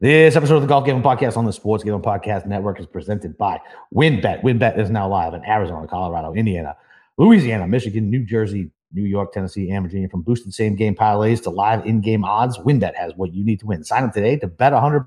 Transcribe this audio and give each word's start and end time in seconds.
This 0.00 0.36
episode 0.36 0.54
of 0.54 0.62
the 0.62 0.68
Golf 0.68 0.86
Gambling 0.86 1.02
Podcast 1.02 1.36
on 1.36 1.44
the 1.44 1.52
Sports 1.52 1.82
Gambling 1.82 2.04
Podcast 2.04 2.46
Network 2.46 2.78
is 2.78 2.86
presented 2.86 3.36
by 3.36 3.60
WynnBET. 3.92 4.42
WynnBET 4.42 4.78
is 4.78 4.90
now 4.90 5.08
live 5.08 5.34
in 5.34 5.44
Arizona, 5.44 5.88
Colorado, 5.88 6.34
Indiana, 6.34 6.76
Louisiana, 7.16 7.66
Michigan, 7.66 8.08
New 8.08 8.24
Jersey, 8.24 8.70
New 8.92 9.02
York, 9.02 9.32
Tennessee, 9.32 9.68
and 9.70 9.84
Virginia. 9.84 10.08
From 10.08 10.22
boosted 10.22 10.54
same 10.54 10.76
game 10.76 10.94
parlays 10.94 11.42
to 11.42 11.50
live 11.50 11.84
in 11.84 12.00
game 12.00 12.24
odds, 12.24 12.58
WynnBET 12.58 12.94
has 12.94 13.12
what 13.16 13.34
you 13.34 13.44
need 13.44 13.58
to 13.58 13.66
win. 13.66 13.82
Sign 13.82 14.04
up 14.04 14.12
today 14.12 14.36
to 14.36 14.46
bet 14.46 14.72
100 14.72 15.04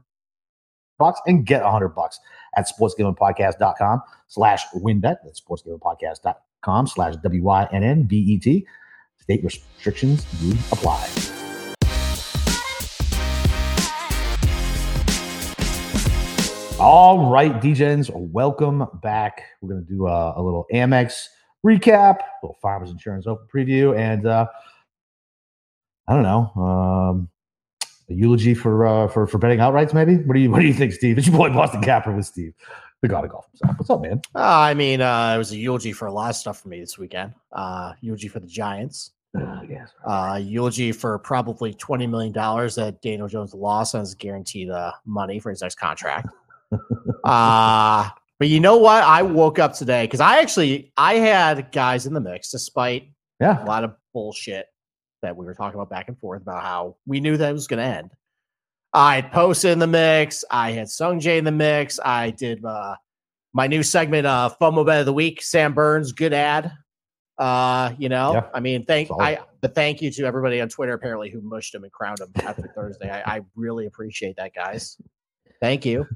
bucks 0.99 1.21
and 1.25 1.45
get 1.45 1.63
100 1.63 1.87
bucks 1.95 2.19
at 2.57 2.67
sportsgamblingpodcast.com 2.67 4.01
slash 4.27 4.65
wynnbet. 4.75 5.19
That's 5.23 5.39
sportsgamblingpodcast.com 5.39 6.87
slash 6.87 7.15
W-Y-N-N-B-E-T. 7.15 8.67
State 9.21 9.43
restrictions 9.45 10.25
do 10.41 10.51
apply. 10.73 11.40
All 16.83 17.29
right, 17.29 17.61
DJs, 17.61 18.09
welcome 18.11 18.87
back. 19.03 19.43
We're 19.61 19.69
going 19.69 19.85
to 19.85 19.87
do 19.87 20.07
a, 20.07 20.33
a, 20.35 20.41
little 20.41 20.65
Amex 20.73 21.25
recap, 21.63 22.17
a 22.17 22.25
little 22.41 22.57
Farmers 22.59 22.89
Insurance 22.89 23.27
Open 23.27 23.45
preview, 23.53 23.95
and 23.95 24.25
uh, 24.25 24.47
I 26.07 26.13
don't 26.15 26.23
know, 26.23 26.51
um, 26.59 27.29
a 28.09 28.13
eulogy 28.15 28.55
for 28.55 28.87
uh, 28.87 29.07
for 29.09 29.27
for 29.27 29.37
betting 29.37 29.59
outrights. 29.59 29.93
Maybe. 29.93 30.15
What 30.15 30.33
do 30.33 30.39
you 30.39 30.49
What 30.49 30.61
do 30.61 30.65
you 30.65 30.73
think, 30.73 30.93
Steve? 30.93 31.19
It's 31.19 31.27
your 31.27 31.37
boy 31.37 31.49
Boston 31.49 31.83
Capper 31.83 32.15
with 32.15 32.25
Steve, 32.25 32.55
the 33.03 33.07
god 33.07 33.25
of 33.25 33.29
golf 33.29 33.45
himself. 33.51 33.77
What's 33.77 33.89
up, 33.91 34.01
man? 34.01 34.19
Uh, 34.33 34.39
I 34.39 34.73
mean, 34.73 35.01
uh, 35.01 35.35
it 35.35 35.37
was 35.37 35.51
a 35.51 35.57
eulogy 35.57 35.91
for 35.91 36.07
a 36.07 36.11
lot 36.11 36.31
of 36.31 36.35
stuff 36.35 36.61
for 36.61 36.69
me 36.69 36.79
this 36.79 36.97
weekend. 36.97 37.35
Uh, 37.51 37.93
eulogy 38.01 38.27
for 38.27 38.39
the 38.39 38.47
Giants. 38.47 39.11
Uh, 39.39 39.61
yes. 39.69 39.91
Uh, 40.03 40.39
eulogy 40.41 40.91
for 40.91 41.19
probably 41.19 41.75
twenty 41.75 42.07
million 42.07 42.33
dollars 42.33 42.73
that 42.73 43.03
Daniel 43.03 43.27
Jones 43.27 43.53
lost 43.53 43.93
on 43.93 44.01
his 44.01 44.15
guaranteed 44.15 44.71
uh, 44.71 44.93
money 45.05 45.37
for 45.37 45.51
his 45.51 45.61
next 45.61 45.75
contract. 45.75 46.27
Uh 47.23 48.09
but 48.39 48.47
you 48.47 48.59
know 48.59 48.77
what? 48.77 49.03
I 49.03 49.21
woke 49.21 49.59
up 49.59 49.73
today 49.73 50.03
because 50.05 50.19
I 50.19 50.39
actually 50.39 50.91
I 50.97 51.15
had 51.15 51.71
guys 51.71 52.07
in 52.07 52.13
the 52.13 52.21
mix, 52.21 52.49
despite 52.49 53.11
yeah 53.39 53.63
a 53.63 53.65
lot 53.65 53.83
of 53.83 53.93
bullshit 54.13 54.65
that 55.21 55.35
we 55.37 55.45
were 55.45 55.53
talking 55.53 55.75
about 55.75 55.89
back 55.89 56.07
and 56.07 56.17
forth 56.17 56.41
about 56.41 56.63
how 56.63 56.97
we 57.05 57.19
knew 57.19 57.37
that 57.37 57.49
it 57.49 57.53
was 57.53 57.67
going 57.67 57.79
to 57.79 57.85
end. 57.85 58.11
I 58.93 59.15
had 59.15 59.31
posted 59.31 59.71
in 59.71 59.79
the 59.79 59.87
mix. 59.87 60.43
I 60.49 60.71
had 60.71 60.89
Sung 60.89 61.19
Jae 61.19 61.37
in 61.37 61.45
the 61.45 61.51
mix. 61.51 61.99
I 62.03 62.31
did 62.31 62.65
uh, 62.65 62.95
my 63.53 63.67
new 63.67 63.83
segment, 63.83 64.25
uh, 64.25 64.49
FOMO 64.59 64.85
Bet 64.85 65.01
of 65.01 65.05
the 65.05 65.13
Week. 65.13 65.41
Sam 65.41 65.73
Burns, 65.73 66.11
good 66.11 66.33
ad. 66.33 66.71
Uh, 67.37 67.93
you 67.97 68.09
know, 68.09 68.33
Yeah. 68.33 68.49
I 68.53 68.59
mean, 68.59 68.85
thank 68.85 69.07
Solid. 69.07 69.23
I, 69.23 69.39
but 69.61 69.75
thank 69.75 70.01
you 70.01 70.11
to 70.11 70.25
everybody 70.25 70.61
on 70.61 70.69
Twitter 70.69 70.93
apparently 70.93 71.29
who 71.29 71.41
mushed 71.41 71.73
him 71.73 71.83
and 71.83 71.91
crowned 71.91 72.19
him 72.19 72.31
after 72.43 72.71
Thursday. 72.75 73.09
I, 73.09 73.37
I 73.37 73.41
really 73.55 73.85
appreciate 73.85 74.35
that, 74.37 74.53
guys. 74.53 74.97
Thank 75.61 75.85
you. 75.85 76.07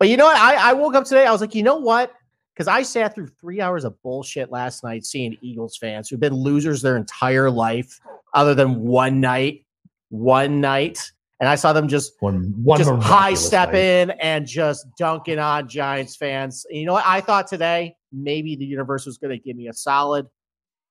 But 0.00 0.08
you 0.08 0.16
know 0.16 0.24
what? 0.24 0.36
I, 0.36 0.70
I 0.70 0.72
woke 0.72 0.94
up 0.94 1.04
today. 1.04 1.26
I 1.26 1.30
was 1.30 1.42
like, 1.42 1.54
you 1.54 1.62
know 1.62 1.76
what? 1.76 2.12
Because 2.54 2.66
I 2.68 2.82
sat 2.82 3.14
through 3.14 3.28
three 3.38 3.60
hours 3.60 3.84
of 3.84 4.00
bullshit 4.02 4.50
last 4.50 4.82
night 4.82 5.04
seeing 5.04 5.36
Eagles 5.42 5.76
fans 5.76 6.08
who've 6.08 6.18
been 6.18 6.34
losers 6.34 6.80
their 6.80 6.96
entire 6.96 7.50
life, 7.50 8.00
other 8.34 8.54
than 8.54 8.80
one 8.80 9.20
night, 9.20 9.66
one 10.08 10.60
night. 10.60 11.12
And 11.38 11.48
I 11.48 11.54
saw 11.54 11.72
them 11.72 11.86
just 11.86 12.14
One 12.20 12.52
one 12.62 12.78
just 12.78 12.90
high 13.02 13.34
step 13.34 13.72
in 13.74 14.10
and 14.10 14.46
just 14.46 14.86
dunking 14.98 15.38
on 15.38 15.68
Giants 15.68 16.16
fans. 16.16 16.66
And 16.68 16.80
you 16.80 16.86
know 16.86 16.94
what? 16.94 17.04
I 17.06 17.20
thought 17.20 17.46
today 17.46 17.94
maybe 18.12 18.56
the 18.56 18.64
universe 18.64 19.06
was 19.06 19.18
going 19.18 19.30
to 19.30 19.38
give 19.38 19.56
me 19.56 19.68
a 19.68 19.72
solid. 19.72 20.26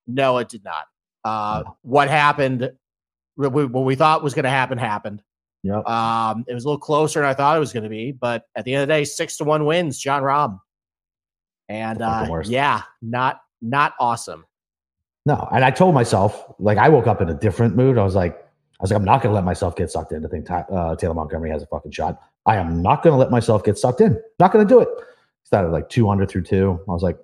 No, 0.07 0.37
it 0.37 0.49
did 0.49 0.63
not. 0.63 0.85
Uh. 1.23 1.63
What 1.81 2.09
happened? 2.09 2.71
What 3.35 3.53
we 3.53 3.95
thought 3.95 4.23
was 4.23 4.33
going 4.33 4.43
to 4.43 4.49
happen 4.49 4.77
happened. 4.77 5.21
Yep. 5.63 5.87
Um, 5.87 6.45
it 6.47 6.53
was 6.53 6.63
a 6.63 6.67
little 6.67 6.79
closer 6.79 7.19
than 7.19 7.29
I 7.29 7.33
thought 7.33 7.55
it 7.55 7.59
was 7.59 7.73
going 7.73 7.83
to 7.83 7.89
be, 7.89 8.11
but 8.11 8.45
at 8.55 8.65
the 8.65 8.73
end 8.73 8.83
of 8.83 8.87
the 8.87 8.93
day, 8.93 9.03
six 9.03 9.37
to 9.37 9.43
one 9.43 9.65
wins, 9.65 9.99
John 9.99 10.23
Rahm. 10.23 10.59
And 11.67 12.01
uh, 12.01 12.41
yeah, 12.45 12.83
not 13.01 13.41
not 13.61 13.93
awesome. 13.99 14.45
No, 15.25 15.47
and 15.51 15.63
I 15.63 15.71
told 15.71 15.93
myself, 15.93 16.43
like, 16.59 16.77
I 16.77 16.89
woke 16.89 17.05
up 17.05 17.21
in 17.21 17.29
a 17.29 17.33
different 17.33 17.75
mood. 17.75 17.97
I 17.97 18.03
was 18.03 18.15
like, 18.15 18.33
I 18.33 18.83
was 18.83 18.91
like, 18.91 18.97
I'm 18.97 19.05
not 19.05 19.21
going 19.21 19.31
to 19.31 19.35
let 19.35 19.43
myself 19.43 19.75
get 19.75 19.91
sucked 19.91 20.11
in 20.11 20.21
to 20.21 20.27
think 20.27 20.49
uh, 20.49 20.95
Taylor 20.95 21.13
Montgomery 21.13 21.51
has 21.51 21.61
a 21.61 21.67
fucking 21.67 21.91
shot. 21.91 22.19
I 22.45 22.55
am 22.55 22.81
not 22.81 23.03
going 23.03 23.13
to 23.13 23.17
let 23.17 23.29
myself 23.29 23.63
get 23.63 23.77
sucked 23.77 24.01
in. 24.01 24.19
Not 24.39 24.51
going 24.51 24.65
to 24.65 24.73
do 24.73 24.79
it. 24.79 24.87
Started 25.43 25.69
like 25.69 25.89
200 25.89 26.29
through 26.29 26.43
two. 26.43 26.79
I 26.87 26.91
was 26.91 27.03
like, 27.03 27.19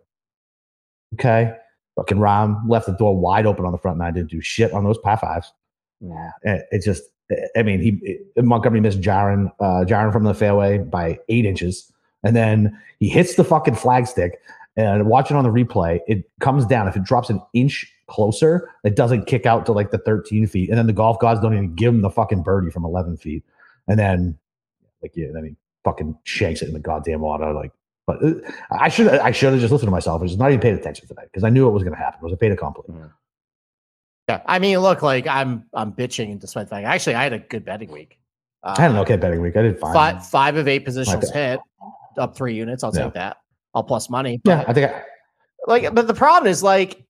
okay. 1.16 1.53
Fucking 1.95 2.18
Rahm 2.18 2.62
left 2.68 2.88
the 2.88 2.91
door 2.91 3.18
wide 3.18 3.45
open 3.45 3.66
on 3.66 3.72
the 3.72 3.78
front 3.78 3.97
nine. 3.97 4.13
Didn't 4.13 4.29
do 4.29 4.41
shit 4.41 4.74
on 4.74 4.84
those 4.84 4.97
par 4.97 5.18
fives. 5.18 5.53
Yeah, 6.01 6.31
it, 6.44 6.66
it 6.72 6.84
just. 6.84 7.03
I 7.56 7.63
mean, 7.63 7.81
he 7.81 8.19
Montgomery 8.41 8.81
missed 8.81 9.02
Jaron, 9.02 9.52
uh, 9.59 9.86
Jaron 9.86 10.13
from 10.13 10.24
the 10.24 10.34
fairway 10.34 10.78
by 10.78 11.19
eight 11.30 11.46
inches, 11.46 11.91
and 12.24 12.36
then 12.36 12.80
he 13.00 13.09
hits 13.09 13.36
the 13.36 13.44
fucking 13.44 13.75
flagstick. 13.75 14.31
And 14.78 15.08
watching 15.08 15.38
on 15.38 15.46
the 15.46 15.50
replay, 15.50 16.02
it 16.08 16.30
comes 16.41 16.66
down. 16.66 16.88
If 16.88 16.97
it 16.97 17.03
drops 17.03 17.30
an 17.30 17.41
inch 17.53 17.91
closer, 18.08 18.69
it 18.84 18.96
doesn't 18.96 19.25
kick 19.25 19.46
out 19.46 19.66
to 19.68 19.72
like 19.72 19.91
the 19.91 20.00
13 20.00 20.47
feet. 20.47 20.69
And 20.69 20.78
then 20.78 20.86
the 20.86 20.94
golf 20.94 21.18
gods 21.19 21.40
don't 21.40 21.53
even 21.53 21.75
give 21.75 21.94
him 21.94 22.02
the 22.02 22.09
fucking 22.09 22.44
birdie 22.44 22.72
from 22.72 22.84
11 22.84 23.18
feet. 23.18 23.44
And 23.88 23.97
then, 23.97 24.38
like, 25.02 25.13
yeah, 25.16 25.28
then 25.34 25.46
he 25.46 25.56
fucking 25.86 26.18
shanks 26.24 26.62
it 26.62 26.68
in 26.68 26.74
the 26.74 26.80
goddamn 26.80 27.22
water. 27.22 27.53
Like, 27.53 27.72
but 28.06 28.22
uh, 28.22 28.34
I 28.72 28.90
should 28.90 29.07
I 29.07 29.31
should 29.31 29.53
have 29.53 29.62
just 29.62 29.72
listened 29.72 29.88
to 29.88 29.92
myself. 29.92 30.22
I 30.22 30.25
just 30.25 30.38
not 30.38 30.50
even 30.50 30.59
paid 30.59 30.75
attention 30.75 31.07
today 31.07 31.24
because 31.24 31.44
I 31.44 31.50
knew 31.50 31.68
it 31.68 31.72
was 31.72 31.84
going 31.84 31.96
to 31.96 32.00
happen. 32.00 32.19
It 32.22 32.24
was 32.24 32.34
a 32.34 32.38
fait 32.38 32.52
accompli. 32.52 32.84
Yeah, 34.28 34.41
I 34.47 34.58
mean, 34.59 34.80
look, 34.80 35.02
like 35.02 35.28
I'm 35.28 35.66
I'm 35.74 35.91
bitching 35.91 36.40
despite 36.40 36.66
the 36.68 36.69
fact. 36.72 36.86
Actually, 36.88 37.16
I 37.16 37.24
had 37.24 37.34
a 37.34 37.40
good 37.40 37.63
betting 37.66 37.91
week. 37.91 38.18
Uh, 38.63 38.74
I 38.78 38.81
had 38.81 38.91
an 38.91 38.97
okay 38.97 39.18
betting 39.18 39.41
week. 39.41 39.56
I 39.56 39.62
did 39.62 39.80
fine. 39.80 39.94
five 39.94 40.28
five 40.28 40.56
of 40.56 40.68
eight 40.68 40.86
positions 40.86 41.30
hit, 41.31 41.59
up 42.18 42.36
three 42.36 42.56
units. 42.56 42.84
I'll 42.84 42.96
Yeah. 42.96 43.03
take 43.06 43.13
that. 43.13 43.38
I'll 43.75 43.84
plus 43.84 44.09
money. 44.09 44.41
Yeah, 44.46 44.63
I 44.68 44.74
think 44.74 44.91
I, 44.91 45.03
like, 45.68 45.94
but 45.94 46.08
the 46.08 46.13
problem 46.13 46.50
is 46.50 46.63
like, 46.63 47.06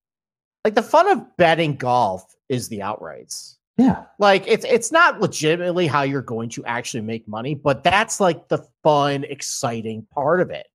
like 0.65 0.75
the 0.75 0.83
fun 0.83 1.07
of 1.07 1.37
betting 1.37 1.75
golf 1.75 2.35
is 2.49 2.67
the 2.69 2.79
outrights. 2.79 3.55
yeah. 3.77 4.03
Like 4.19 4.43
it's 4.47 4.65
it's 4.65 4.91
not 4.91 5.21
legitimately 5.21 5.87
how 5.87 6.01
you're 6.01 6.21
going 6.21 6.49
to 6.49 6.65
actually 6.65 7.01
make 7.01 7.27
money, 7.29 7.55
but 7.55 7.81
that's 7.83 8.19
like 8.19 8.49
the 8.49 8.65
fun, 8.83 9.23
exciting 9.23 10.05
part 10.13 10.41
of 10.41 10.49
it. 10.49 10.67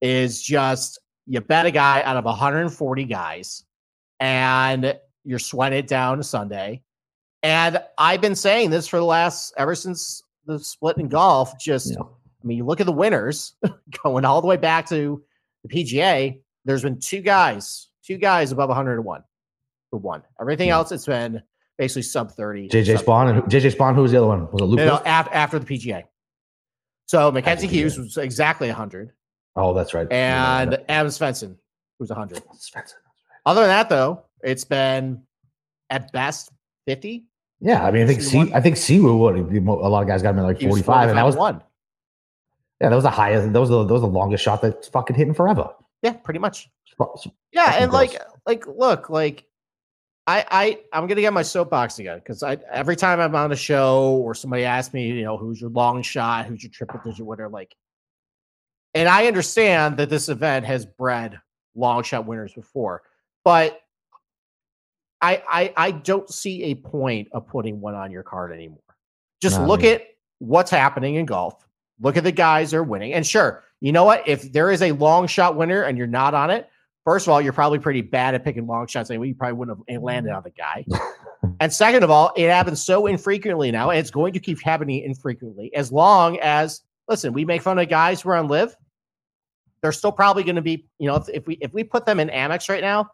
Is 0.00 0.40
just 0.42 1.00
you 1.26 1.40
bet 1.40 1.66
a 1.66 1.72
guy 1.72 2.02
out 2.02 2.16
of 2.16 2.24
140 2.24 3.04
guys, 3.04 3.64
and 4.20 4.96
you're 5.26 5.38
sweating 5.38 5.78
it 5.78 5.86
down 5.86 6.22
Sunday. 6.22 6.82
And 7.42 7.82
I've 7.98 8.20
been 8.20 8.34
saying 8.34 8.70
this 8.70 8.88
for 8.88 8.96
the 8.98 9.04
last 9.04 9.52
ever 9.58 9.74
since 9.74 10.22
the 10.46 10.58
split 10.58 10.96
in 10.98 11.08
golf. 11.08 11.58
Just 11.58 11.92
Yeah. 11.92 12.00
I 12.02 12.46
mean, 12.46 12.58
you 12.58 12.64
look 12.64 12.80
at 12.80 12.86
the 12.86 12.92
winners 12.92 13.54
going 14.04 14.24
all 14.24 14.40
the 14.40 14.46
way 14.46 14.56
back 14.56 14.88
to 14.88 15.22
the 15.64 15.68
PGA. 15.68 16.40
There's 16.64 16.82
been 16.82 16.98
two 17.00 17.20
guys, 17.20 17.88
two 18.04 18.16
guys 18.18 18.52
above 18.52 18.68
101 18.68 19.22
who 19.90 19.98
won. 19.98 20.22
Everything 20.40 20.68
Yeah. 20.68 20.76
else, 20.76 20.92
it's 20.92 21.06
been 21.06 21.42
basically 21.78 22.02
sub 22.02 22.30
30. 22.32 22.68
JJ 22.68 22.96
Spaun 23.02 23.30
and 23.30 23.42
JJ 23.50 23.74
Spaun. 23.76 23.94
Who 23.94 24.02
was 24.02 24.12
the 24.12 24.18
other 24.18 24.26
one? 24.28 24.50
Was 24.52 24.62
it 24.62 24.64
Luke? 24.66 24.78
No, 24.78 24.86
no, 24.86 24.92
List? 24.94 25.06
after, 25.06 25.34
after 25.34 25.58
the 25.58 25.66
PGA. 25.66 26.04
So 27.06 27.30
Mackenzie 27.30 27.66
Hughes 27.68 27.98
was 27.98 28.16
exactly 28.16 28.68
100, 28.68 29.12
Oh, 29.54 29.72
that's 29.74 29.94
right. 29.94 30.10
and 30.12 30.78
Adam 30.88 31.10
Svensson 31.10 31.56
was 32.00 32.10
100. 32.10 32.42
Spencer. 32.58 32.96
Other 33.44 33.60
than 33.60 33.68
that, 33.70 33.88
though, 33.88 34.24
it's 34.46 34.64
been 34.64 35.22
at 35.90 36.10
best 36.12 36.50
50. 36.86 37.26
Yeah, 37.60 37.84
I 37.84 37.90
mean, 37.90 38.04
I 38.04 38.06
think 38.06 38.20
C. 38.22 38.52
I 38.54 38.60
think 38.60 38.76
Siwoo 38.76 39.18
would. 39.18 39.36
A 39.36 39.70
lot 39.88 40.02
of 40.02 40.08
guys 40.08 40.22
got 40.22 40.30
him 40.30 40.40
at 40.40 40.44
like 40.44 40.58
He 40.58 40.66
was 40.66 40.82
45, 40.82 41.08
and 41.10 41.18
that 41.18 41.24
was 41.24 41.36
one. 41.36 41.62
yeah, 42.80 42.90
that 42.90 42.94
was 42.94 43.04
the 43.04 43.10
highest. 43.10 43.52
That 43.52 43.60
was 43.60 43.70
the 43.70 43.84
that 43.84 43.92
was 43.92 44.02
the 44.02 44.08
longest 44.08 44.44
shot 44.44 44.60
that's 44.62 44.88
fucking 44.88 45.16
hitting 45.16 45.34
forever. 45.34 45.70
Yeah, 46.02 46.12
pretty 46.12 46.38
much. 46.38 46.68
Sp- 46.92 47.32
Yeah, 47.52 47.76
and 47.78 47.92
like, 47.92 48.20
like, 48.46 48.66
look, 48.66 49.08
like, 49.08 49.46
I, 50.26 50.44
I, 50.50 50.78
I'm 50.92 51.06
gonna 51.06 51.22
get 51.22 51.32
my 51.32 51.42
soapbox 51.42 51.98
again 51.98 52.18
because 52.18 52.42
I 52.42 52.58
every 52.70 52.94
time 52.94 53.20
I'm 53.20 53.34
on 53.34 53.50
a 53.52 53.56
show 53.56 54.16
or 54.22 54.34
somebody 54.34 54.64
asks 54.64 54.92
me, 54.92 55.08
you 55.12 55.24
know, 55.24 55.38
who's 55.38 55.58
your 55.58 55.70
long 55.70 56.02
shot, 56.02 56.44
who's 56.44 56.62
your 56.62 56.70
triple 56.70 57.00
digit 57.04 57.24
winner, 57.24 57.48
like, 57.48 57.74
and 58.94 59.08
I 59.08 59.26
understand 59.28 59.96
that 59.96 60.10
this 60.10 60.28
event 60.28 60.66
has 60.66 60.84
bred 60.84 61.40
long 61.74 62.02
shot 62.02 62.26
winners 62.26 62.52
before, 62.52 63.02
but 63.44 63.80
I, 65.20 65.42
I, 65.48 65.74
I 65.76 65.90
don't 65.90 66.28
see 66.32 66.64
a 66.64 66.74
point 66.74 67.28
of 67.32 67.46
putting 67.46 67.80
one 67.80 67.94
on 67.94 68.10
your 68.10 68.22
card 68.22 68.52
anymore. 68.52 68.78
Just 69.40 69.58
No, 69.58 69.66
look 69.66 69.84
at 69.84 70.02
what's 70.38 70.70
happening 70.70 71.16
in 71.16 71.26
golf. 71.26 71.66
Look 72.00 72.16
at 72.16 72.24
the 72.24 72.32
guys 72.32 72.70
that 72.70 72.78
are 72.78 72.82
winning, 72.82 73.14
and 73.14 73.26
sure, 73.26 73.64
you 73.80 73.92
know 73.92 74.04
what? 74.04 74.26
If 74.28 74.52
there 74.52 74.70
is 74.70 74.82
a 74.82 74.92
long 74.92 75.26
shot 75.26 75.56
winner 75.56 75.82
and 75.82 75.96
you're 75.96 76.06
not 76.06 76.34
on 76.34 76.50
it, 76.50 76.68
First 77.06 77.28
of 77.28 77.32
all, 77.32 77.40
you're 77.40 77.52
probably 77.52 77.78
pretty 77.78 78.00
bad 78.00 78.34
at 78.34 78.42
picking 78.42 78.66
long 78.66 78.88
shots 78.88 79.10
anyway. 79.10 79.28
You 79.28 79.34
probably 79.36 79.52
wouldn't 79.52 79.78
have 79.88 80.02
landed 80.02 80.32
on 80.32 80.42
the 80.42 80.50
guy. 80.50 80.84
and 81.60 81.72
second 81.72 82.02
of 82.02 82.10
all, 82.10 82.32
it 82.36 82.50
happens 82.50 82.84
so 82.84 83.06
infrequently 83.06 83.70
now, 83.70 83.90
and 83.90 84.00
it's 84.00 84.10
going 84.10 84.32
to 84.32 84.40
keep 84.40 84.60
happening 84.60 85.04
infrequently 85.04 85.72
as 85.72 85.92
long 85.92 86.36
as 86.40 86.82
listen, 87.08 87.32
we 87.32 87.44
make 87.44 87.62
fun 87.62 87.78
of 87.78 87.88
guys 87.88 88.20
who 88.20 88.30
are 88.30 88.34
on 88.36 88.48
LIV. 88.48 88.74
They're 89.82 89.92
still 89.92 90.10
probably 90.10 90.42
going 90.42 90.56
to 90.56 90.62
be, 90.62 90.88
you 90.98 91.06
know, 91.06 91.14
if, 91.14 91.28
if 91.28 91.46
we 91.46 91.54
if 91.60 91.72
we 91.72 91.84
put 91.84 92.06
them 92.06 92.18
in 92.18 92.28
Amex 92.28 92.68
right 92.68 92.82
now, 92.82 93.08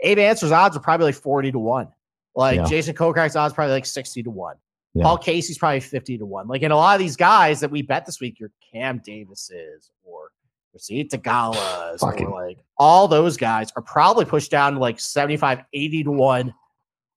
Abe 0.00 0.18
Ancer's 0.18 0.52
odds 0.52 0.76
are 0.76 0.80
probably 0.80 1.06
like 1.06 1.14
40 1.14 1.52
to 1.52 1.58
1. 1.58 1.88
Like 2.34 2.56
Yeah. 2.56 2.64
Jason 2.66 2.94
Kokrak's 2.94 3.36
odds 3.36 3.54
probably 3.54 3.72
like 3.74 3.86
60 3.86 4.22
to 4.24 4.30
1. 4.30 4.56
Yeah. 4.94 5.04
Paul 5.04 5.18
Casey's 5.18 5.58
probably 5.58 5.80
50 5.80 6.18
to 6.18 6.26
1. 6.26 6.46
Like, 6.48 6.62
and 6.62 6.72
a 6.72 6.76
lot 6.76 6.94
of 6.94 7.00
these 7.00 7.16
guys 7.16 7.60
that 7.60 7.70
we 7.70 7.82
bet 7.82 8.06
this 8.06 8.20
week, 8.20 8.38
your 8.38 8.50
Cam 8.72 9.00
Davises 9.04 9.90
or 10.04 10.30
Sia 10.76 11.04
Theegalas, 11.04 12.00
Fucking- 12.00 12.26
or 12.26 12.42
like 12.48 12.58
all 12.78 13.06
those 13.08 13.36
guys 13.36 13.72
are 13.76 13.82
probably 13.82 14.24
pushed 14.24 14.50
down 14.50 14.74
to 14.74 14.78
like 14.80 14.98
75, 15.00 15.60
80 15.72 16.04
to 16.04 16.10
1. 16.10 16.54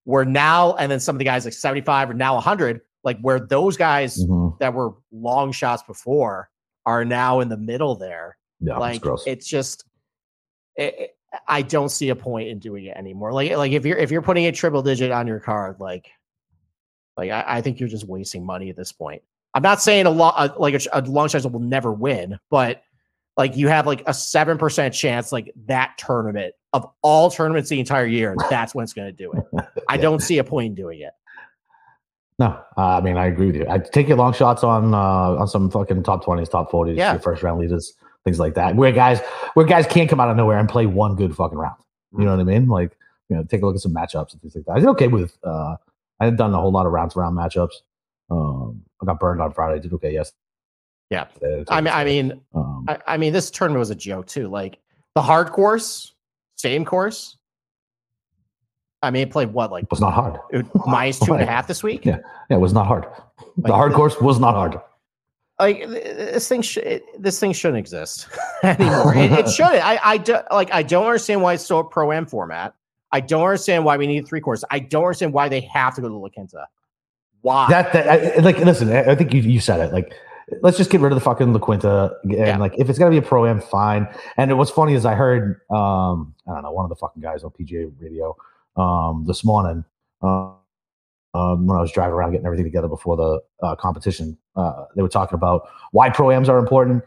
Where 0.06 0.24
now, 0.24 0.74
and 0.76 0.90
then 0.90 1.02
some 1.02 1.16
of 1.16 1.20
the 1.20 1.26
guys 1.26 1.44
like 1.44 1.54
75 1.54 2.12
are 2.12 2.14
now 2.14 2.36
100, 2.36 2.80
like 3.04 3.20
where 3.20 3.42
those 3.42 3.76
guys 3.76 4.24
Mhm. 4.26 4.58
that 4.60 4.74
were 4.74 4.94
long 5.12 5.52
shots 5.52 5.84
before 5.84 6.50
are 6.86 7.04
now 7.04 7.42
in 7.42 7.50
the 7.50 7.58
middle 7.58 7.96
there. 7.96 8.38
Yeah, 8.62 8.74
it's 8.76 8.80
like 8.80 9.02
gross. 9.02 9.24
it's 9.28 9.46
just 9.46 9.84
it- 10.78 11.17
I 11.48 11.62
don't 11.62 11.89
see 11.89 12.10
a 12.10 12.16
point 12.16 12.50
in 12.50 12.60
doing 12.60 12.86
it 12.86 12.95
anymore. 12.98 13.34
Like 13.34 13.51
like 13.56 13.72
if 13.72 13.86
you're 13.86 13.98
if 13.98 14.12
you're 14.12 14.22
putting 14.22 14.45
a 14.45 14.51
triple 14.51 14.81
digit 14.81 15.12
on 15.12 15.28
your 15.28 15.39
card, 15.39 15.80
like 15.80 16.10
like 17.16 17.31
I, 17.31 17.44
I 17.48 17.62
think 17.62 17.80
you're 17.80 17.89
just 17.89 18.07
wasting 18.07 18.45
money 18.45 18.69
at 18.69 18.75
this 18.75 18.92
point. 18.92 19.22
I'm 19.54 19.63
not 19.63 19.81
saying 19.81 20.06
a 20.06 20.10
lot 20.12 20.60
like 20.60 20.75
a, 20.75 20.80
a 20.94 21.01
long 21.01 21.28
shot 21.30 21.50
will 21.51 21.60
never 21.60 21.92
win, 21.92 22.38
but 22.50 22.84
like 23.38 23.56
you 23.56 23.68
have 23.68 23.86
like 23.88 24.04
a 24.07 24.13
seven 24.13 24.57
percent 24.57 24.94
chance 24.94 25.31
like 25.31 25.51
that 25.66 25.98
tournament 25.98 26.54
of 26.74 26.88
all 27.01 27.30
tournaments 27.31 27.69
the 27.69 27.80
entire 27.80 28.06
year. 28.06 28.36
That's 28.50 28.75
when 28.75 28.83
it's 28.83 28.94
going 28.94 29.07
to 29.07 29.12
do 29.12 29.31
it. 29.33 29.66
I 29.88 29.98
don't 29.98 30.22
see 30.22 30.38
a 30.38 30.44
point 30.44 30.68
in 30.68 30.75
doing 30.75 31.01
it. 31.01 31.12
No, 32.40 32.60
uh, 32.78 32.98
I 32.98 33.01
mean 33.01 33.18
I 33.18 33.25
agree 33.28 33.48
with 33.48 33.56
you. 33.56 33.66
I 33.68 33.80
take 33.80 34.07
your 34.07 34.18
long 34.18 34.33
shots 34.33 34.63
on 34.63 34.94
uh, 34.94 34.98
on 34.98 35.48
some 35.48 35.72
fucking 35.72 36.04
top 36.04 36.24
twenties, 36.24 36.50
top 36.50 36.69
forties, 36.69 36.98
Yeah. 36.98 37.13
your 37.13 37.22
first 37.22 37.42
round 37.42 37.60
leaders, 37.60 37.94
things 38.28 38.40
like 38.40 38.56
that. 38.56 38.76
Where 38.76 38.92
guys, 38.92 39.22
where 39.54 39.66
guys 39.66 39.88
can't 39.88 40.10
come 40.10 40.20
out 40.20 40.30
of 40.30 40.36
nowhere 40.36 40.60
and 40.60 40.68
play 40.68 40.86
one 40.86 41.16
good 41.16 41.34
fucking 41.34 41.58
round. 41.58 41.78
You 42.18 42.26
know 42.26 42.32
what 42.32 42.42
I 42.42 42.44
mean? 42.44 42.68
Like, 42.68 42.92
you 43.30 43.38
know, 43.38 43.44
take 43.44 43.62
a 43.62 43.66
look 43.66 43.76
at 43.76 43.82
some 43.82 43.94
matchups 43.94 44.34
and 44.34 44.42
things 44.42 44.54
like 44.56 44.66
that. 44.66 44.74
I 44.74 44.80
did 44.80 44.88
okay 44.90 45.08
with. 45.08 45.38
uh 45.44 45.76
I 46.20 46.26
had 46.26 46.36
done 46.36 46.54
a 46.54 46.58
whole 46.60 46.72
lot 46.72 46.86
of 46.88 46.92
rounds 46.92 47.16
round 47.16 47.38
matchups. 47.38 47.74
Um, 48.32 48.82
I 49.02 49.06
got 49.06 49.20
burned 49.20 49.40
on 49.42 49.54
Friday. 49.54 49.80
Did 49.80 49.94
okay 49.94 50.12
yes. 50.12 50.34
Yeah. 51.10 51.28
I 51.70 51.80
mean, 51.80 51.94
I 51.94 52.04
mean, 52.04 52.42
um, 52.54 52.86
I, 52.90 52.98
I 53.08 53.18
mean, 53.18 53.32
this 53.32 53.50
tournament 53.52 53.80
was 53.80 53.92
a 53.92 53.96
joke 53.96 54.26
too. 54.28 54.48
Like 54.50 54.80
the 55.16 55.22
hard 55.22 55.52
course, 55.52 56.14
same 56.56 56.84
course. 56.86 57.38
I 59.04 59.12
mean, 59.12 59.22
it 59.28 59.32
played 59.32 59.54
what 59.54 59.72
like 59.72 59.84
it 59.84 59.92
was 59.92 60.02
not 60.02 60.14
hard. 60.14 60.40
it- 60.52 60.66
minus 60.86 61.20
two 61.20 61.34
and 61.34 61.44
a 61.44 61.46
half 61.54 61.68
this 61.68 61.84
week. 61.84 62.04
Yeah. 62.06 62.18
Yeah, 62.50 62.58
it 62.58 62.60
was 62.60 62.74
not 62.74 62.88
hard. 62.88 63.06
The 63.58 63.64
Like, 63.70 63.74
hard 63.74 63.94
course 63.94 64.20
was 64.20 64.40
not 64.40 64.56
hard. 64.56 64.82
Like 65.59 65.88
this 65.88 66.48
thing, 66.48 66.62
sh- 66.62 66.77
it, 66.77 67.04
this 67.21 67.39
thing 67.39 67.51
shouldn't 67.51 67.80
exist 67.80 68.27
anymore. 68.63 69.15
it, 69.15 69.31
it 69.31 69.50
shouldn't. 69.56 69.83
I, 69.83 70.00
I 70.04 70.18
do, 70.18 70.38
like. 70.51 70.71
I 70.71 70.83
don't 70.83 71.06
understand 71.06 71.42
why 71.42 71.54
it's 71.54 71.63
still 71.63 71.80
a 71.80 71.83
pro 71.83 72.12
am 72.12 72.25
format. 72.27 72.75
I 73.12 73.21
don't 73.21 73.42
understand 73.42 73.83
why 73.86 73.98
we 73.98 74.06
need 74.06 74.27
three 74.27 74.42
courses. 74.42 74.65
I 74.69 74.80
don't 74.80 75.04
understand 75.04 75.33
why 75.33 75.50
they 75.50 75.62
have 75.62 75.95
to 75.95 76.01
go 76.01 76.09
to 76.09 76.15
La 76.15 76.30
Quinta. 76.30 76.68
Why? 77.42 77.68
That 77.69 77.92
that 77.94 78.07
I, 78.07 78.39
like 78.42 78.59
listen, 78.59 78.92
I 78.92 79.12
I 79.12 79.15
think 79.15 79.33
you, 79.33 79.42
you 79.42 79.59
said 79.59 79.80
it. 79.80 79.92
Like, 79.94 80.13
let's 80.62 80.77
just 80.77 80.89
get 80.92 81.01
rid 81.01 81.12
of 81.12 81.15
the 81.15 81.21
fucking 81.24 81.54
La 81.54 81.59
Quinta. 81.59 82.15
And 82.24 82.31
Yeah. 82.33 82.57
like, 82.57 82.74
if 82.77 82.88
it's 82.89 83.00
gonna 83.00 83.09
be 83.12 83.18
a 83.18 83.21
pro 83.24 83.45
am, 83.48 83.59
fine. 83.62 84.07
And 84.38 84.56
what's 84.59 84.69
funny 84.71 84.94
is 84.94 85.06
I 85.06 85.15
heard 85.15 85.62
um 85.71 86.36
I 86.48 86.54
don't 86.54 86.63
know 86.63 86.71
one 86.71 86.86
of 86.86 86.89
the 86.89 86.95
fucking 86.98 87.21
guys 87.21 87.44
on 87.44 87.50
PGA 87.51 87.92
Radio 88.00 88.36
um 88.75 89.24
this 89.25 89.44
morning 89.44 89.83
uh, 90.21 90.51
um 91.38 91.68
when 91.68 91.78
I 91.78 91.81
was 91.81 91.92
driving 91.92 92.13
around 92.13 92.31
getting 92.31 92.45
everything 92.45 92.66
together 92.66 92.88
before 92.88 93.16
the 93.16 93.42
uh, 93.66 93.75
competition. 93.75 94.38
Uh, 94.56 94.86
they 94.95 95.01
were 95.01 95.10
talking 95.10 95.36
about 95.36 95.68
why 95.92 96.10
pro 96.10 96.31
ams 96.31 96.50
are 96.50 96.57
important. 96.57 97.04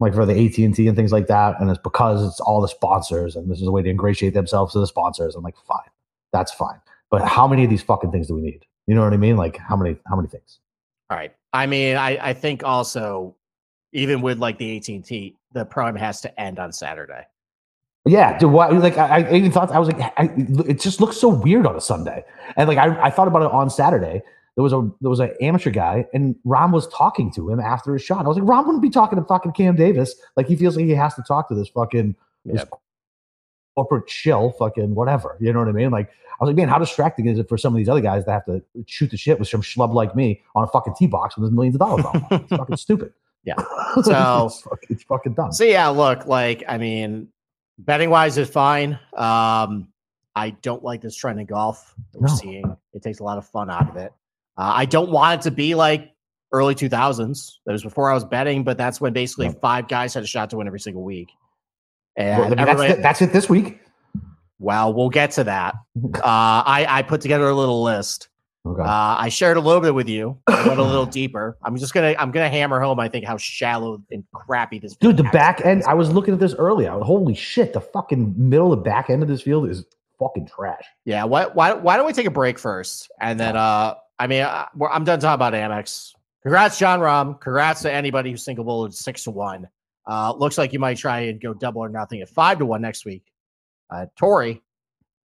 Like 0.00 0.14
for 0.14 0.26
the 0.26 0.32
AT 0.32 0.58
and 0.58 0.74
T 0.74 0.88
and 0.88 0.96
things 0.96 1.12
like 1.12 1.28
that, 1.28 1.60
and 1.60 1.70
it's 1.70 1.78
because 1.82 2.26
it's 2.26 2.40
all 2.40 2.60
the 2.60 2.68
sponsors, 2.68 3.36
and 3.36 3.48
this 3.48 3.60
is 3.60 3.68
a 3.68 3.70
way 3.70 3.82
to 3.82 3.90
ingratiate 3.90 4.34
themselves 4.34 4.72
to 4.72 4.80
the 4.80 4.86
sponsors. 4.86 5.36
I'm 5.36 5.44
like, 5.44 5.54
fine, 5.68 5.78
that's 6.32 6.52
fine. 6.52 6.80
But 7.08 7.22
how 7.22 7.46
many 7.46 7.62
of 7.62 7.70
these 7.70 7.82
fucking 7.82 8.10
things 8.10 8.26
do 8.26 8.34
we 8.34 8.40
need? 8.40 8.64
You 8.88 8.96
know 8.96 9.02
what 9.02 9.12
I 9.12 9.16
mean? 9.16 9.36
Like 9.36 9.58
how 9.58 9.76
many? 9.76 9.96
How 10.08 10.16
many 10.16 10.28
things? 10.28 10.58
All 11.10 11.16
right. 11.16 11.32
I 11.52 11.66
mean, 11.66 11.96
I, 11.96 12.30
I 12.30 12.32
think 12.32 12.64
also, 12.64 13.36
even 13.92 14.22
with 14.22 14.38
like 14.38 14.58
the 14.58 14.76
AT 14.76 14.88
and 14.88 15.04
T, 15.04 15.36
the 15.52 15.64
prime 15.64 15.94
has 15.94 16.20
to 16.22 16.40
end 16.40 16.58
on 16.58 16.72
Saturday. 16.72 17.26
Yeah, 18.04 18.36
dude, 18.36 18.50
why, 18.50 18.68
like 18.68 18.98
I, 18.98 19.20
I 19.22 19.32
even 19.34 19.52
thought 19.52 19.70
I 19.70 19.78
was 19.78 19.88
like, 19.88 20.00
I, 20.18 20.28
it 20.66 20.80
just 20.80 21.00
looks 21.00 21.16
so 21.16 21.28
weird 21.28 21.66
on 21.66 21.76
a 21.76 21.80
Sunday, 21.80 22.24
and 22.56 22.68
like 22.68 22.78
I, 22.78 23.00
I 23.00 23.10
thought 23.10 23.28
about 23.28 23.42
it 23.42 23.50
on 23.52 23.70
Saturday. 23.70 24.22
There 24.56 24.62
was 24.62 24.72
a 24.72 24.90
there 25.00 25.08
was 25.08 25.20
an 25.20 25.32
amateur 25.40 25.70
guy, 25.70 26.04
and 26.12 26.34
Rahm 26.44 26.72
was 26.72 26.88
talking 26.88 27.32
to 27.34 27.48
him 27.48 27.60
after 27.60 27.92
his 27.92 28.02
shot. 28.02 28.24
I 28.24 28.28
was 28.28 28.36
like, 28.36 28.46
Rahm 28.46 28.66
wouldn't 28.66 28.82
be 28.82 28.90
talking 28.90 29.18
to 29.18 29.24
fucking 29.24 29.52
Cam 29.52 29.76
Davis. 29.76 30.14
Like 30.36 30.46
he 30.48 30.56
feels 30.56 30.76
like 30.76 30.84
he 30.84 30.90
has 30.92 31.14
to 31.14 31.22
talk 31.22 31.48
to 31.48 31.54
this 31.54 31.68
fucking 31.68 32.16
this 32.44 32.64
corporate 33.76 34.08
chill, 34.08 34.50
fucking 34.58 34.94
whatever. 34.94 35.36
You 35.40 35.52
know 35.52 35.60
what 35.60 35.68
I 35.68 35.72
mean? 35.72 35.90
Like 35.90 36.10
I 36.10 36.44
was 36.44 36.48
like, 36.48 36.56
man, 36.56 36.68
how 36.68 36.78
distracting 36.78 37.26
is 37.26 37.38
it 37.38 37.48
for 37.48 37.56
some 37.56 37.72
of 37.72 37.78
these 37.78 37.88
other 37.88 38.00
guys 38.00 38.24
to 38.24 38.32
have 38.32 38.44
to 38.46 38.62
shoot 38.86 39.10
the 39.12 39.16
shit 39.16 39.38
with 39.38 39.48
some 39.48 39.62
schlub 39.62 39.94
like 39.94 40.16
me 40.16 40.42
on 40.56 40.64
a 40.64 40.66
fucking 40.66 40.94
tee 40.98 41.06
box 41.06 41.36
when 41.36 41.44
there's 41.44 41.54
millions 41.54 41.76
of 41.76 41.78
dollars 41.78 42.04
on? 42.04 42.16
it? 42.16 42.40
It's 42.42 42.50
fucking 42.56 42.76
stupid. 42.76 43.12
Yeah. 43.44 43.54
So- 44.02 44.46
it's, 44.46 44.60
fucking, 44.62 44.88
it's 44.90 45.02
fucking 45.04 45.34
dumb. 45.34 45.52
So 45.52 45.64
yeah, 45.64 45.88
look, 45.88 46.26
like 46.26 46.64
I 46.68 46.78
mean, 46.78 47.28
betting 47.78 48.10
wise 48.10 48.38
is 48.38 48.48
fine. 48.48 48.98
Um, 49.16 49.88
I 50.34 50.50
don't 50.62 50.82
like 50.82 51.00
this 51.00 51.14
trend 51.16 51.40
in 51.40 51.46
golf 51.46 51.94
that 52.12 52.20
we're 52.20 52.28
No. 52.28 52.34
seeing. 52.34 52.76
It 52.94 53.02
takes 53.02 53.20
a 53.20 53.24
lot 53.24 53.38
of 53.38 53.46
fun 53.46 53.70
out 53.70 53.88
of 53.90 53.96
it. 53.96 54.12
Uh, 54.56 54.72
I 54.74 54.84
don't 54.86 55.10
want 55.10 55.40
it 55.40 55.42
to 55.44 55.50
be 55.50 55.74
like 55.74 56.10
early 56.52 56.74
2000s. 56.74 57.58
That 57.66 57.72
was 57.72 57.82
before 57.82 58.10
I 58.10 58.14
was 58.14 58.24
betting, 58.24 58.64
but 58.64 58.76
that's 58.78 59.00
when 59.00 59.12
basically 59.12 59.46
Yep. 59.46 59.60
five 59.60 59.88
guys 59.88 60.14
had 60.14 60.22
a 60.22 60.26
shot 60.26 60.50
to 60.50 60.56
win 60.56 60.66
every 60.66 60.80
single 60.80 61.02
week. 61.02 61.30
Well, 62.16 62.26
And 62.26 62.42
I 62.44 62.48
mean, 62.48 62.56
that's, 62.56 62.70
everybody- 62.70 63.02
that's 63.02 63.22
it 63.22 63.32
this 63.32 63.48
week. 63.48 63.80
well, 64.58 64.92
we'll 64.94 65.08
get 65.10 65.30
to 65.32 65.44
that. 65.44 65.74
Uh, 66.16 66.20
I, 66.24 66.86
I 66.88 67.02
put 67.02 67.20
together 67.20 67.48
a 67.48 67.54
little 67.54 67.82
list. 67.82 68.28
Okay. 68.64 68.82
Uh, 68.82 69.16
I 69.18 69.28
shared 69.28 69.56
a 69.56 69.60
little 69.60 69.80
bit 69.80 69.94
with 69.94 70.08
you. 70.08 70.38
I 70.46 70.68
went 70.68 70.78
a 70.78 70.84
little 70.84 71.06
deeper. 71.20 71.56
I'm 71.62 71.76
just 71.76 71.94
gonna 71.94 72.14
I'm 72.18 72.30
gonna 72.30 72.48
hammer 72.48 72.80
home. 72.80 73.00
I 73.00 73.08
think 73.08 73.24
how 73.24 73.36
shallow 73.36 74.02
and 74.10 74.24
crappy 74.32 74.78
this. 74.78 74.94
Dude, 74.96 75.16
the 75.16 75.24
back 75.24 75.64
end, 75.64 75.80
is. 75.80 75.86
I 75.86 75.94
was 75.94 76.12
looking 76.12 76.34
at 76.34 76.40
this 76.40 76.54
earlier. 76.54 76.90
Holy 76.90 77.34
shit, 77.34 77.72
the 77.72 77.80
fucking 77.80 78.34
middle 78.36 78.72
of 78.72 78.78
the 78.78 78.84
back 78.84 79.10
end 79.10 79.22
of 79.22 79.28
this 79.28 79.42
field 79.42 79.68
is 79.68 79.84
fucking 80.22 80.46
trash. 80.46 80.84
Yeah. 81.04 81.24
Why, 81.24 81.46
why, 81.46 81.72
why 81.72 81.96
don't 81.96 82.06
we 82.06 82.12
take 82.12 82.26
a 82.26 82.30
break 82.30 82.58
first? 82.58 83.10
And 83.20 83.38
then, 83.38 83.56
uh, 83.56 83.94
I 84.18 84.26
mean, 84.26 84.42
uh, 84.42 84.66
I'm 84.90 85.04
done 85.04 85.20
talking 85.20 85.34
about 85.34 85.52
Amex. 85.52 86.14
Congrats, 86.42 86.78
John 86.78 87.00
Rahm. 87.00 87.40
Congrats 87.40 87.82
to 87.82 87.92
anybody 87.92 88.30
who 88.30 88.36
single 88.36 88.64
bullet 88.64 88.94
six 88.94 89.24
to 89.24 89.30
one. 89.30 89.68
Uh, 90.06 90.32
looks 90.32 90.58
like 90.58 90.72
you 90.72 90.78
might 90.78 90.96
try 90.96 91.20
and 91.20 91.40
go 91.40 91.54
double 91.54 91.80
or 91.80 91.88
nothing 91.88 92.20
at 92.20 92.28
five 92.28 92.58
to 92.58 92.66
one 92.66 92.82
next 92.82 93.04
week. 93.04 93.24
Uh, 93.90 94.06
Torrey. 94.16 94.62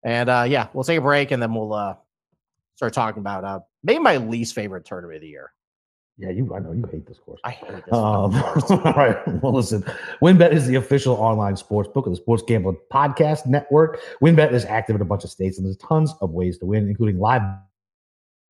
And 0.04 0.30
uh, 0.30 0.46
yeah, 0.48 0.68
we'll 0.74 0.84
take 0.84 0.98
a 0.98 1.02
break 1.02 1.32
and 1.32 1.42
then 1.42 1.54
we'll 1.54 1.74
uh, 1.74 1.96
start 2.76 2.94
talking 2.94 3.20
about 3.20 3.44
uh, 3.44 3.60
maybe 3.84 4.00
my 4.00 4.18
least 4.18 4.56
favorite 4.56 4.86
tournament 4.86 5.18
of 5.18 5.22
the 5.22 5.28
year. 5.28 5.52
Yeah, 6.18 6.30
you 6.30 6.54
I 6.54 6.60
know 6.60 6.74
you 6.74 6.86
hate 6.92 7.08
this 7.08 7.18
course. 7.18 7.40
I 7.44 7.52
hate 7.52 7.86
this. 7.86 7.94
Um, 7.94 8.40
course. 8.40 8.70
all 8.70 8.78
right. 8.84 9.18
Well, 9.42 9.54
listen, 9.54 9.84
WynnBET 10.22 10.52
is 10.52 10.68
the 10.68 10.76
official 10.76 11.16
online 11.16 11.58
sports 11.58 11.90
book 11.90 12.06
of 12.06 12.12
the 12.12 12.18
Sports 12.18 12.44
Gambling 12.48 12.78
Podcast 12.92 13.48
Network. 13.48 14.00
WynnBET 14.22 14.52
is 14.54 14.64
active 14.66 14.96
in 14.96 15.02
a 15.02 15.06
bunch 15.06 15.24
of 15.24 15.32
states, 15.32 15.58
and 15.58 15.66
there's 15.66 15.78
tons 15.78 16.14
of 16.22 16.30
ways 16.30 16.60
to 16.60 16.68
win, 16.68 16.88
including 16.88 17.20
live 17.20 17.42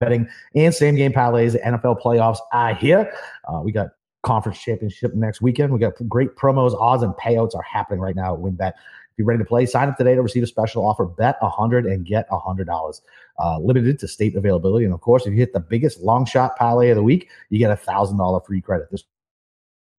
betting 0.02 0.28
and 0.56 0.74
same 0.74 0.96
game 0.96 1.14
parlays. 1.14 1.54
The 1.54 1.60
NFL 1.60 2.02
playoffs 2.02 2.40
are 2.52 2.76
here. 2.76 3.14
Uh, 3.48 3.62
we 3.64 3.72
got 3.72 3.92
conference 4.24 4.60
championship 4.60 5.14
next 5.14 5.42
weekend. 5.42 5.72
We 5.72 5.80
got 5.80 5.94
great 6.10 6.36
promos, 6.36 6.74
odds, 6.80 7.04
and 7.04 7.14
payouts 7.14 7.56
are 7.56 7.62
happening 7.62 8.02
right 8.02 8.16
now 8.16 8.34
at 8.34 8.40
WynnBET. 8.42 8.74
You're 9.18 9.28
ready 9.28 9.40
to 9.40 9.46
play, 9.46 9.66
sign 9.66 9.90
up 9.90 9.98
today 9.98 10.16
to 10.16 10.22
receive 10.22 10.44
a 10.44 10.48
special 10.48 10.86
offer. 10.86 11.06
Bet 11.06 11.38
100 11.42 11.86
and 11.86 12.06
get 12.06 12.30
$100. 12.30 13.02
Uh, 13.40 13.60
limited 13.60 14.00
to 14.00 14.08
state 14.08 14.36
availability. 14.36 14.86
And 14.86 14.94
of 14.94 15.02
course, 15.02 15.26
if 15.26 15.32
you 15.32 15.40
hit 15.40 15.54
the 15.54 15.60
biggest 15.60 16.02
long 16.02 16.26
shot 16.26 16.56
parlay 16.58 16.90
of 16.90 16.96
the 16.96 17.04
week, 17.04 17.30
you 17.50 17.60
get 17.60 17.72
a 17.72 17.76
$1,000 17.76 18.46
free 18.46 18.62
credit. 18.62 18.88
There's 18.90 19.06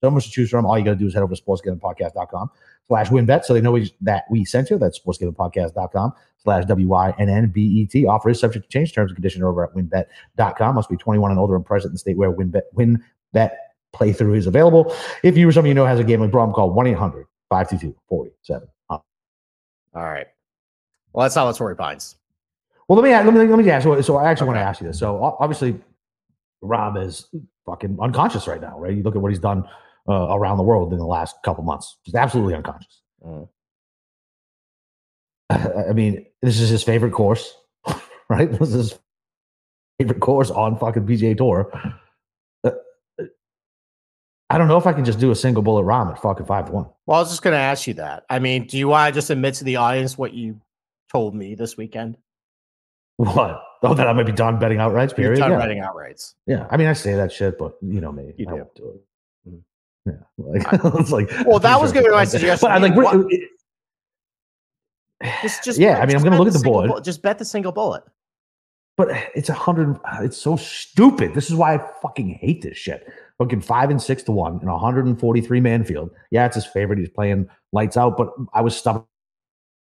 so 0.02 0.10
much 0.10 0.26
to 0.26 0.30
choose 0.30 0.50
from. 0.50 0.66
All 0.66 0.78
you 0.78 0.84
got 0.84 0.92
to 0.92 0.96
do 0.96 1.06
is 1.06 1.14
head 1.14 1.22
over 1.22 1.34
to 1.34 1.42
sportsgamblingpodcast.com 1.42 2.50
slash 2.88 3.08
wynnbet 3.08 3.44
so 3.44 3.54
they 3.54 3.60
know 3.60 3.72
we, 3.72 3.90
that 4.02 4.24
we 4.30 4.44
sent 4.44 4.68
you. 4.68 4.78
That's 4.78 4.98
sportsgamblingpodcast.com 4.98 6.12
slash 6.42 6.66
W-I-N-N-B-E-T. 6.66 8.06
Offer 8.06 8.30
is 8.30 8.40
subject 8.40 8.66
to 8.66 8.70
change. 8.70 8.92
Terms 8.92 9.10
and 9.10 9.16
conditions 9.16 9.42
over 9.42 9.64
at 9.64 9.74
wynnbet.com. 9.74 10.74
Must 10.74 10.90
be 10.90 10.96
21 10.96 11.30
and 11.30 11.40
older 11.40 11.56
and 11.56 11.64
present 11.64 11.90
in 11.90 11.94
the 11.94 11.98
state 11.98 12.18
where 12.18 12.32
WynnBET, 12.32 12.62
WynnBET 12.76 13.50
playthrough 13.94 14.36
is 14.36 14.46
available. 14.46 14.94
If 15.22 15.38
you 15.38 15.48
or 15.48 15.52
somebody 15.52 15.70
you 15.70 15.74
know 15.74 15.86
has 15.86 15.98
a 15.98 16.04
gambling 16.04 16.30
problem, 16.30 16.54
call 16.54 16.74
1-800-522-47. 17.50 18.66
All 19.94 20.02
right. 20.02 20.26
Well, 21.12 21.24
that's 21.24 21.36
not 21.36 21.46
what 21.46 21.56
Torrey 21.56 21.76
Pines. 21.76 22.16
Well, 22.88 23.00
let 23.00 23.04
me 23.04 23.10
let 23.10 23.32
me 23.32 23.48
let 23.48 23.64
me 23.64 23.70
ask. 23.70 23.84
So, 23.84 24.00
so 24.00 24.16
I 24.16 24.30
actually 24.30 24.48
want 24.48 24.58
to 24.58 24.62
ask 24.62 24.80
you 24.80 24.86
this. 24.86 24.98
So 24.98 25.22
obviously, 25.40 25.76
Rahm 26.62 27.02
is 27.02 27.28
fucking 27.66 27.98
unconscious 28.00 28.46
right 28.46 28.60
now, 28.60 28.78
right? 28.78 28.94
You 28.94 29.02
look 29.02 29.16
at 29.16 29.22
what 29.22 29.30
he's 29.30 29.38
done 29.38 29.64
uh, 30.08 30.36
around 30.36 30.58
the 30.58 30.62
world 30.64 30.92
in 30.92 30.98
the 30.98 31.06
last 31.06 31.36
couple 31.44 31.64
months. 31.64 31.96
Just 32.04 32.16
absolutely 32.16 32.54
unconscious. 32.54 33.00
Mm. 33.24 33.48
I 35.88 35.92
mean, 35.92 36.26
this 36.42 36.60
is 36.60 36.68
his 36.68 36.82
favorite 36.82 37.12
course, 37.12 37.54
right? 38.28 38.50
This 38.50 38.68
is 38.68 38.74
his 38.74 38.98
favorite 39.98 40.20
course 40.20 40.50
on 40.50 40.78
fucking 40.78 41.06
PGA 41.06 41.36
Tour. 41.36 41.72
I 44.54 44.58
don't 44.58 44.68
know 44.68 44.76
if 44.76 44.86
I 44.86 44.92
can 44.92 45.04
just 45.04 45.18
do 45.18 45.32
a 45.32 45.34
single 45.34 45.64
bullet 45.64 45.82
Rahm 45.82 46.12
at 46.12 46.22
fucking 46.22 46.46
five 46.46 46.66
to 46.66 46.72
one. 46.72 46.86
Well, 47.06 47.18
I 47.18 47.20
was 47.20 47.30
just 47.30 47.42
going 47.42 47.54
to 47.54 47.58
ask 47.58 47.88
you 47.88 47.94
that. 47.94 48.24
I 48.30 48.38
mean, 48.38 48.66
do 48.68 48.78
you 48.78 48.86
want 48.86 49.12
to 49.12 49.18
just 49.18 49.28
admit 49.30 49.54
to 49.54 49.64
the 49.64 49.76
audience 49.76 50.16
what 50.16 50.32
you 50.32 50.60
told 51.10 51.34
me 51.34 51.56
this 51.56 51.76
weekend? 51.76 52.16
What? 53.16 53.60
Oh, 53.82 53.94
that 53.94 54.06
I 54.06 54.12
might 54.12 54.26
be 54.26 54.32
done 54.32 54.58
betting 54.60 54.78
outrights. 54.78 55.08
You're 55.18 55.34
Period. 55.34 55.38
done 55.40 55.50
yeah. 55.52 55.58
betting 55.58 55.78
outrights. 55.82 56.34
yeah. 56.46 56.66
I 56.70 56.76
mean, 56.76 56.86
I 56.86 56.92
say 56.92 57.14
that 57.14 57.32
shit, 57.32 57.58
but 57.58 57.76
you 57.82 58.00
know 58.00 58.12
me. 58.12 58.32
You 58.36 58.46
I 58.48 58.52
do. 58.58 58.66
do 58.76 58.88
it. 58.90 59.50
Mhm. 59.50 59.62
Yeah. 60.06 60.12
Like, 60.38 60.84
it's 61.00 61.10
like. 61.10 61.30
Well, 61.46 61.58
that 61.58 61.80
was 61.80 61.92
gonna 61.92 62.06
be 62.06 62.12
my 62.12 62.24
suggestion. 62.24 62.68
But 62.68 62.70
I 62.72 62.78
like. 62.78 62.94
What- 62.94 63.26
it- 63.32 63.50
Just, 65.42 65.64
just 65.64 65.78
Yeah, 65.80 65.98
I 65.98 66.06
mean, 66.06 66.16
I'm 66.16 66.22
gonna 66.22 66.38
look 66.38 66.46
at 66.48 66.54
the 66.54 66.60
board. 66.60 67.02
Just 67.02 67.22
bet 67.22 67.38
the 67.38 67.44
single 67.44 67.72
bullet. 67.72 68.04
But 68.96 69.08
it's 69.34 69.48
a 69.48 69.54
hundred. 69.54 69.98
It's 70.20 70.36
so 70.38 70.56
stupid. 70.56 71.34
This 71.34 71.50
is 71.50 71.56
why 71.56 71.74
I 71.74 71.90
fucking 72.00 72.28
hate 72.40 72.62
this 72.62 72.76
shit. 72.76 73.06
Fucking 73.38 73.62
five 73.62 73.90
and 73.90 74.00
six 74.00 74.22
to 74.24 74.32
one 74.32 74.60
in 74.62 74.68
a 74.68 74.78
hundred 74.78 75.06
and 75.06 75.18
forty 75.18 75.40
three 75.40 75.60
man 75.60 75.84
field. 75.84 76.10
Yeah, 76.30 76.46
it's 76.46 76.54
his 76.54 76.66
favorite. 76.66 76.98
He's 76.98 77.08
playing 77.08 77.48
lights 77.72 77.96
out. 77.96 78.16
But 78.16 78.28
I 78.52 78.60
was 78.60 78.76
stubborn 78.76 79.04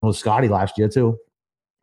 with 0.01 0.15
Scotty 0.15 0.47
last 0.47 0.77
year 0.77 0.89
too. 0.89 1.17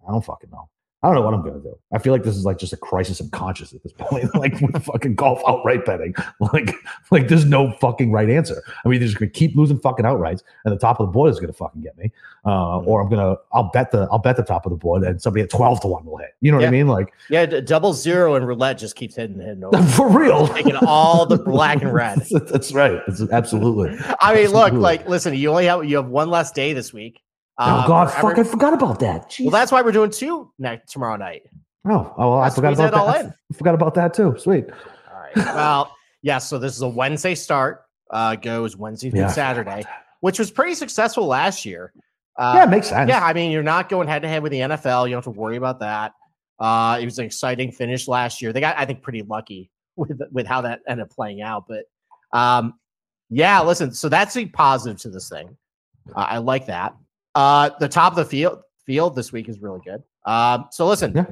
I 0.06 0.10
don't 0.10 0.24
fucking 0.24 0.50
know. 0.50 0.68
I 1.04 1.08
don't 1.08 1.16
know 1.16 1.20
what 1.20 1.34
I'm 1.34 1.42
gonna 1.42 1.58
do. 1.60 1.78
I 1.92 1.98
feel 1.98 2.14
like 2.14 2.22
this 2.22 2.34
is 2.34 2.46
like 2.46 2.56
just 2.56 2.72
a 2.72 2.78
crisis 2.78 3.20
of 3.20 3.30
conscience 3.30 3.74
at 3.74 3.82
this 3.82 3.92
point. 3.92 4.34
like 4.38 4.58
with 4.62 4.82
fucking 4.84 5.16
golf 5.16 5.42
outright 5.46 5.84
betting. 5.84 6.14
Like, 6.40 6.74
like 7.10 7.28
there's 7.28 7.44
no 7.44 7.72
fucking 7.72 8.10
right 8.10 8.30
answer. 8.30 8.62
I 8.84 8.88
mean, 8.88 9.00
they're 9.00 9.08
just 9.08 9.18
gonna 9.18 9.30
keep 9.30 9.54
losing 9.54 9.78
fucking 9.78 10.06
outrights, 10.06 10.42
and 10.64 10.72
the 10.74 10.78
top 10.78 11.00
of 11.00 11.06
the 11.06 11.12
board 11.12 11.30
is 11.30 11.38
gonna 11.38 11.52
fucking 11.52 11.82
get 11.82 11.96
me. 11.98 12.10
Uh, 12.46 12.78
or 12.80 13.02
I'm 13.02 13.10
gonna, 13.10 13.36
I'll 13.52 13.70
bet 13.70 13.90
the, 13.90 14.08
I'll 14.10 14.18
bet 14.18 14.36
the 14.36 14.42
top 14.42 14.64
of 14.64 14.70
the 14.70 14.76
board, 14.76 15.02
and 15.02 15.20
somebody 15.20 15.42
at 15.42 15.50
twelve 15.50 15.80
to 15.80 15.88
one 15.88 16.06
will 16.06 16.16
hit. 16.16 16.34
You 16.40 16.50
know 16.50 16.56
what 16.56 16.62
Yeah. 16.62 16.68
I 16.68 16.72
mean? 16.72 16.88
Like 16.88 17.12
Yeah, 17.28 17.44
double 17.44 17.92
zero 17.92 18.34
and 18.34 18.48
roulette 18.48 18.78
just 18.78 18.96
keeps 18.96 19.14
hitting 19.14 19.40
and 19.40 19.46
hitting 19.46 19.64
over. 19.64 19.82
for 19.88 20.08
real. 20.08 20.48
Taking 20.48 20.76
all 20.76 21.26
the 21.26 21.36
black 21.38 21.82
and 21.82 21.92
red. 21.92 22.20
That's 22.30 22.72
right. 22.72 23.00
It's 23.08 23.20
absolutely. 23.30 23.98
I 24.20 24.34
mean, 24.34 24.48
look, 24.52 24.72
like, 24.72 25.06
listen, 25.06 25.34
you 25.34 25.50
only 25.50 25.66
have 25.66 25.84
you 25.84 25.96
have 25.96 26.08
one 26.08 26.30
less 26.30 26.50
day 26.50 26.72
this 26.72 26.92
week. 26.94 27.20
Uh, 27.58 27.82
oh 27.84 27.88
God, 27.88 28.06
for 28.10 28.20
fuck! 28.20 28.30
every- 28.32 28.44
I 28.44 28.46
forgot 28.46 28.74
about 28.74 28.98
that. 29.00 29.30
Jeez. 29.30 29.44
well, 29.44 29.50
that's 29.52 29.70
why 29.70 29.82
we're 29.82 29.92
doing 29.92 30.10
two 30.10 30.50
next 30.58 30.92
tomorrow 30.92 31.16
night. 31.16 31.42
oh, 31.88 32.12
oh, 32.16 32.30
well, 32.30 32.40
I 32.40 32.50
forgot 32.50 32.72
about 32.72 32.88
it 32.88 32.94
all 32.94 33.06
that. 33.06 33.24
in. 33.26 33.34
I 33.52 33.56
forgot 33.56 33.74
about 33.74 33.94
that 33.94 34.12
too. 34.14 34.34
Sweet. 34.38 34.66
All 35.12 35.20
right. 35.20 35.36
Well, 35.36 35.94
yeah. 36.22 36.38
So 36.38 36.58
this 36.58 36.74
is 36.74 36.82
a 36.82 36.88
Wednesday 36.88 37.34
start. 37.34 37.82
Uh, 38.10 38.36
goes 38.36 38.76
Wednesday 38.76 39.10
through 39.10 39.20
Yeah, 39.20 39.28
Saturday, 39.28 39.84
which 40.20 40.38
was 40.38 40.50
pretty 40.50 40.74
successful 40.74 41.26
last 41.26 41.64
year. 41.64 41.92
Uh, 42.36 42.54
yeah, 42.56 42.64
it 42.64 42.70
makes 42.70 42.88
sense. 42.88 43.08
Yeah, 43.08 43.24
I 43.24 43.32
mean, 43.32 43.50
you're 43.52 43.62
not 43.62 43.88
going 43.88 44.08
head 44.08 44.22
to 44.22 44.28
head 44.28 44.42
with 44.42 44.52
the 44.52 44.58
NFL. 44.60 45.04
You 45.08 45.14
don't 45.14 45.24
have 45.24 45.34
to 45.34 45.38
worry 45.40 45.56
about 45.56 45.80
that. 45.80 46.12
Uh, 46.58 46.98
it 47.00 47.04
was 47.04 47.18
an 47.18 47.24
exciting 47.24 47.70
finish 47.72 48.06
last 48.08 48.42
year. 48.42 48.52
They 48.52 48.60
got, 48.60 48.76
I 48.78 48.84
think, 48.84 49.02
pretty 49.02 49.22
lucky 49.22 49.70
with 49.96 50.20
with 50.32 50.46
how 50.46 50.60
that 50.62 50.80
ended 50.88 51.04
up 51.04 51.10
playing 51.10 51.40
out. 51.42 51.66
But 51.68 51.84
um, 52.36 52.74
yeah, 53.30 53.62
listen. 53.62 53.92
So 53.92 54.08
that's 54.08 54.36
a 54.36 54.46
positive 54.46 55.00
to 55.02 55.10
this 55.10 55.28
thing. 55.28 55.56
Uh, 56.14 56.26
I 56.28 56.38
like 56.38 56.66
that. 56.66 56.94
Uh, 57.34 57.70
the 57.80 57.88
top 57.88 58.12
of 58.12 58.16
the 58.16 58.24
field 58.24 58.60
field 58.86 59.16
this 59.16 59.32
week 59.32 59.48
is 59.48 59.60
really 59.60 59.80
good. 59.84 60.02
Um, 60.26 60.66
so 60.70 60.86
listen, 60.86 61.12
Yeah. 61.14 61.24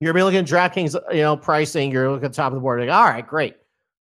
you're 0.00 0.12
gonna 0.12 0.20
be 0.20 0.22
looking 0.22 0.40
at 0.40 0.46
DraftKings, 0.46 0.94
you 1.14 1.22
know, 1.22 1.36
pricing. 1.36 1.90
You're 1.90 2.10
looking 2.10 2.26
at 2.26 2.32
the 2.32 2.36
top 2.36 2.52
of 2.52 2.54
the 2.54 2.60
board. 2.60 2.80
Like, 2.80 2.90
all 2.90 3.04
right, 3.04 3.26
great. 3.26 3.56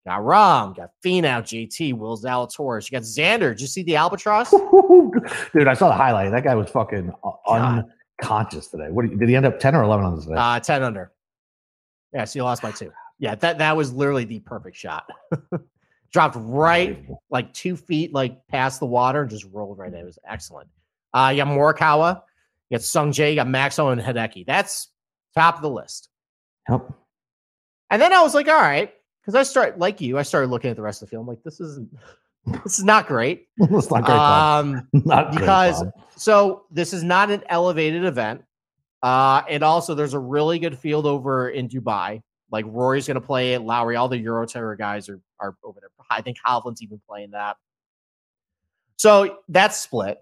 Got 0.06 0.20
Rahm, 0.20 0.74
got 0.76 0.90
Finau, 1.04 1.42
JT, 1.42 1.92
Will 1.94 2.16
Zalatoris. 2.16 2.90
You 2.90 2.96
got 2.98 3.02
Xander. 3.02 3.50
Did 3.50 3.60
you 3.60 3.66
see 3.66 3.82
the 3.82 3.96
albatross? 3.96 4.50
Dude, 5.52 5.68
I 5.68 5.74
saw 5.74 5.88
the 5.88 5.94
highlight. 5.94 6.30
That 6.32 6.42
guy 6.44 6.54
was 6.54 6.70
fucking 6.70 7.12
uh, 7.22 7.30
God. 7.46 7.84
unconscious 8.22 8.68
today. 8.68 8.88
What 8.90 9.04
did 9.18 9.28
he 9.28 9.36
end 9.36 9.44
up? 9.46 9.58
Ten 9.58 9.74
or 9.74 9.82
eleven 9.82 10.06
on 10.06 10.16
this 10.16 10.24
today? 10.24 10.36
Uh, 10.38 10.58
10 10.60 10.82
under. 10.82 11.12
Yeah, 12.14 12.24
so 12.24 12.38
you 12.38 12.44
lost 12.44 12.62
by 12.62 12.70
two. 12.72 12.90
Yeah, 13.18 13.34
that 13.36 13.58
that 13.58 13.76
was 13.76 13.92
literally 13.92 14.24
the 14.24 14.38
perfect 14.40 14.76
shot. 14.76 15.06
Dropped 16.12 16.36
right 16.40 17.06
like 17.30 17.52
two 17.52 17.76
feet, 17.76 18.12
like 18.14 18.44
past 18.48 18.80
the 18.80 18.86
water, 18.86 19.20
and 19.22 19.30
just 19.30 19.44
rolled 19.52 19.78
right 19.78 19.92
in. 19.92 19.98
It 20.00 20.04
was 20.04 20.18
excellent. 20.26 20.68
Uh, 21.12 21.30
you 21.34 21.42
got 21.44 21.48
Morikawa, 21.48 22.22
you 22.68 22.76
got 22.78 22.82
Sung 22.82 23.12
Jae, 23.12 23.30
you 23.30 23.36
got 23.36 23.48
Maxwell 23.48 23.90
and 23.90 24.00
Hideki. 24.00 24.46
That's 24.46 24.88
top 25.34 25.56
of 25.56 25.62
the 25.62 25.70
list. 25.70 26.08
Yep. 26.68 26.92
And 27.90 28.00
then 28.00 28.12
I 28.12 28.22
was 28.22 28.34
like, 28.34 28.46
all 28.48 28.54
right, 28.54 28.92
because 29.20 29.34
I 29.34 29.42
start 29.42 29.78
like 29.78 30.00
you, 30.00 30.18
I 30.18 30.22
started 30.22 30.50
looking 30.50 30.70
at 30.70 30.76
the 30.76 30.82
rest 30.82 31.02
of 31.02 31.08
the 31.08 31.16
film. 31.16 31.26
Like, 31.26 31.42
this 31.42 31.58
isn't 31.60 31.88
this 32.64 32.78
is 32.78 32.84
not 32.84 33.06
great. 33.06 33.48
It's 33.60 33.90
not 33.90 34.04
great. 34.04 34.16
Um, 34.16 34.88
Not 35.04 35.32
because- 35.32 35.78
fun. 35.80 35.92
so 36.16 36.64
this 36.70 36.92
is 36.92 37.02
not 37.02 37.30
an 37.30 37.42
elevated 37.48 38.04
event. 38.04 38.42
Uh, 39.02 39.42
and 39.48 39.62
also 39.62 39.94
there's 39.94 40.12
a 40.14 40.18
really 40.18 40.58
good 40.58 40.78
field 40.78 41.06
over 41.06 41.48
in 41.48 41.68
Dubai. 41.68 42.20
Like 42.52 42.64
Rory's 42.68 43.06
gonna 43.06 43.20
play 43.20 43.54
it, 43.54 43.60
Lowry, 43.62 43.96
all 43.96 44.08
the 44.08 44.18
Euro 44.18 44.46
Terror 44.46 44.76
guys 44.76 45.08
are 45.08 45.20
are 45.40 45.56
over 45.64 45.80
there. 45.80 45.90
I 46.10 46.20
think 46.22 46.36
Hovland's 46.46 46.82
even 46.82 47.00
playing 47.08 47.30
that. 47.30 47.56
So 48.96 49.38
that's 49.48 49.76
split. 49.78 50.18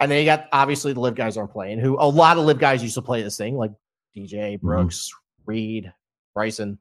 And 0.00 0.10
then 0.10 0.18
you 0.18 0.24
got 0.24 0.48
obviously 0.52 0.92
the 0.92 1.00
LIV 1.00 1.14
guys 1.14 1.36
aren't 1.36 1.52
playing, 1.52 1.78
who 1.78 1.96
a 1.98 2.08
lot 2.08 2.36
of 2.36 2.44
LIV 2.44 2.58
guys 2.58 2.82
used 2.82 2.94
to 2.96 3.02
play 3.02 3.22
this 3.22 3.36
thing, 3.36 3.56
like 3.56 3.70
DJ, 4.16 4.60
Brooks, 4.60 5.10
Reed, 5.46 5.92
Bryson. 6.34 6.78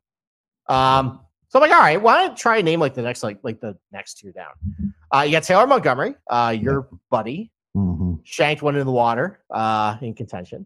Um, 0.68 1.20
so 1.50 1.60
I'm 1.60 1.70
like, 1.70 1.72
all 1.78 1.84
right, 1.84 2.02
why 2.02 2.18
don't 2.24 2.32
I 2.32 2.36
try 2.36 2.58
a 2.58 2.64
name 2.64 2.80
like 2.80 2.96
the 2.96 3.02
next, 3.04 3.22
like 3.24 3.38
like 3.44 3.60
the 3.60 3.78
next 3.92 4.16
tier 4.16 4.32
down? 4.32 4.94
Uh, 5.14 5.22
you 5.22 5.32
got 5.32 5.44
Taylor 5.44 5.68
Montgomery, 5.68 6.16
uh, 6.30 6.56
your 6.60 6.88
buddy, 7.12 7.52
Mhm. 7.76 8.20
shanked 8.24 8.62
one 8.64 8.76
in 8.76 8.86
the 8.86 8.92
water 8.92 9.40
uh, 9.52 9.98
in 10.02 10.14
contention. 10.16 10.66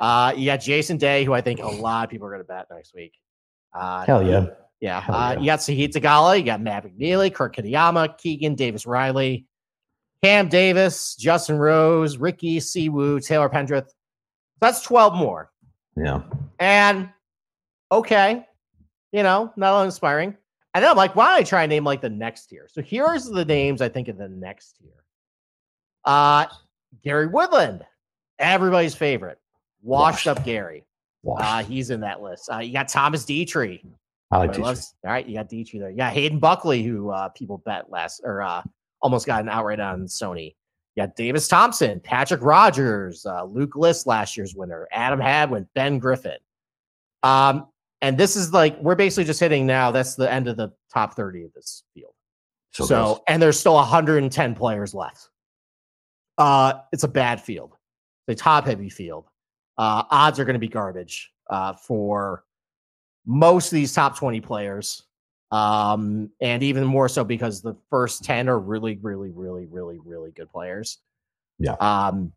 Uh, 0.00 0.32
you 0.36 0.46
got 0.46 0.56
Jason 0.60 0.96
Day, 0.96 1.24
who 1.24 1.32
I 1.32 1.40
think 1.40 1.60
a 1.60 1.66
lot 1.68 2.04
of 2.04 2.10
people 2.10 2.26
are 2.26 2.30
going 2.30 2.42
to 2.42 2.46
bet 2.48 2.66
next 2.70 2.94
week. 2.94 3.12
Uh, 3.72 4.04
Hell 4.04 4.26
yeah. 4.26 4.46
yeah. 4.80 5.00
Hell 5.00 5.14
Uh, 5.14 5.32
yeah. 5.34 5.38
You 5.40 5.46
got 5.46 5.58
Sahith 5.60 5.92
Theegala, 5.92 6.36
you 6.38 6.44
got 6.44 6.60
Matt 6.60 6.84
McNealy, 6.84 7.32
Kurt 7.32 7.54
Kitayama, 7.56 8.18
Keegan 8.18 8.54
Davis 8.56 8.86
Riley, 8.86 9.46
Cam 10.24 10.48
Davis, 10.48 11.16
Justin 11.16 11.58
Rose, 11.58 12.16
Ricky 12.16 12.58
Siwoo, 12.58 13.22
Taylor 13.22 13.50
Pendrith. 13.50 13.90
That's 14.60 14.80
12 14.80 15.14
more. 15.16 15.50
Yeah. 15.98 16.22
And 16.58 17.10
okay, 17.92 18.46
you 19.12 19.22
know, 19.22 19.52
not 19.56 19.72
all 19.72 19.82
inspiring. 19.84 20.34
And 20.72 20.82
then 20.82 20.90
I'm 20.90 20.96
like, 20.96 21.14
why 21.14 21.26
don't 21.28 21.40
I 21.40 21.42
try 21.42 21.64
and 21.64 21.70
name 21.70 21.84
like 21.84 22.00
the 22.00 22.08
next 22.08 22.46
tier? 22.46 22.66
So 22.70 22.80
here's 22.80 23.26
the 23.26 23.44
names 23.44 23.82
I 23.82 23.90
think 23.90 24.08
of 24.08 24.16
the 24.16 24.28
next 24.28 24.78
tier. 24.78 25.04
Uh 26.06 26.46
Gary 27.02 27.26
Woodland, 27.26 27.84
everybody's 28.38 28.94
favorite. 28.94 29.38
Washed, 29.82 30.26
Washed. 30.26 30.38
up 30.38 30.44
Gary. 30.44 30.86
Wash. 31.22 31.42
Uh, 31.44 31.62
he's 31.68 31.90
in 31.90 32.00
that 32.00 32.22
list. 32.22 32.48
Uh, 32.50 32.58
you 32.60 32.72
got 32.72 32.88
Thomas 32.88 33.24
Detry. 33.26 33.84
I 34.30 34.38
like 34.38 34.52
teaching. 34.52 34.64
loves- 34.64 34.94
all 35.04 35.12
right, 35.12 35.26
you 35.26 35.34
got 35.34 35.50
Detry 35.50 35.80
there. 35.80 35.90
Yeah, 35.90 36.08
Hayden 36.10 36.38
Buckley, 36.38 36.82
who 36.82 37.10
uh, 37.10 37.28
people 37.30 37.58
bet 37.66 37.90
last 37.90 38.22
or 38.24 38.40
uh, 38.42 38.62
almost 39.04 39.26
got 39.26 39.42
an 39.42 39.48
outright 39.48 39.78
on 39.78 40.06
Sony. 40.06 40.56
You 40.96 41.02
got 41.02 41.14
Davis 41.14 41.46
Thompson, 41.46 42.00
Patrick 42.00 42.42
Rodgers, 42.42 43.26
uh, 43.26 43.44
Luke 43.44 43.76
List, 43.76 44.06
last 44.06 44.36
year's 44.36 44.54
winner, 44.54 44.88
Adam 44.90 45.20
Hadwin, 45.20 45.68
Ben 45.74 45.98
Griffin. 45.98 46.38
Um, 47.22 47.68
and 48.00 48.18
this 48.18 48.34
is 48.34 48.52
like 48.52 48.78
we're 48.80 48.94
basically 48.94 49.24
just 49.24 49.40
hitting 49.40 49.66
now. 49.66 49.90
That's 49.90 50.14
the 50.14 50.30
end 50.30 50.48
of 50.48 50.56
the 50.56 50.72
top 50.92 51.14
30 51.14 51.44
of 51.44 51.52
this 51.52 51.84
field. 51.94 52.12
So, 52.72 52.84
So, 52.84 53.22
and 53.28 53.40
there's 53.40 53.58
still 53.58 53.74
110 53.74 54.54
players 54.54 54.94
left. 54.94 55.28
Uh, 56.38 56.74
it's 56.92 57.04
a 57.04 57.08
bad 57.08 57.40
field. 57.40 57.76
It's 58.26 58.40
a 58.40 58.42
top 58.42 58.66
heavy 58.66 58.88
field. 58.88 59.26
Uh, 59.78 60.04
odds 60.10 60.40
are 60.40 60.44
going 60.44 60.54
to 60.54 60.60
be 60.60 60.68
garbage 60.68 61.32
uh, 61.50 61.74
for 61.74 62.44
most 63.26 63.66
of 63.66 63.76
these 63.76 63.92
top 63.92 64.16
20 64.16 64.40
players. 64.40 65.04
Um, 65.54 66.30
and 66.40 66.62
even 66.62 66.84
more 66.84 67.08
so 67.08 67.22
because 67.22 67.62
the 67.62 67.74
first 67.90 68.24
10 68.24 68.48
are 68.48 68.58
really, 68.58 68.98
really, 69.00 69.30
really, 69.30 69.66
really, 69.66 69.98
really 70.04 70.32
good 70.32 70.50
players. 70.50 70.98
Yeah. 71.58 71.74
Um, 71.74 72.32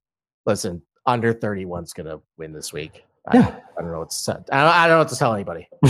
listen, 0.45 0.81
under 1.05 1.33
31's 1.33 1.93
going 1.93 2.07
to 2.07 2.21
win 2.37 2.53
this 2.53 2.71
week. 2.73 3.05
I, 3.27 3.37
yeah. 3.37 3.55
I 3.77 3.81
don't 3.81 3.91
know 3.91 3.99
what 3.99 4.11
to 4.11 4.15
say. 4.15 4.33
I 4.33 4.35
don't, 4.35 4.51
I 4.51 4.87
don't 4.87 4.95
know 4.95 4.99
what 4.99 5.09
to 5.09 5.15
tell 5.15 5.33
anybody. 5.33 5.67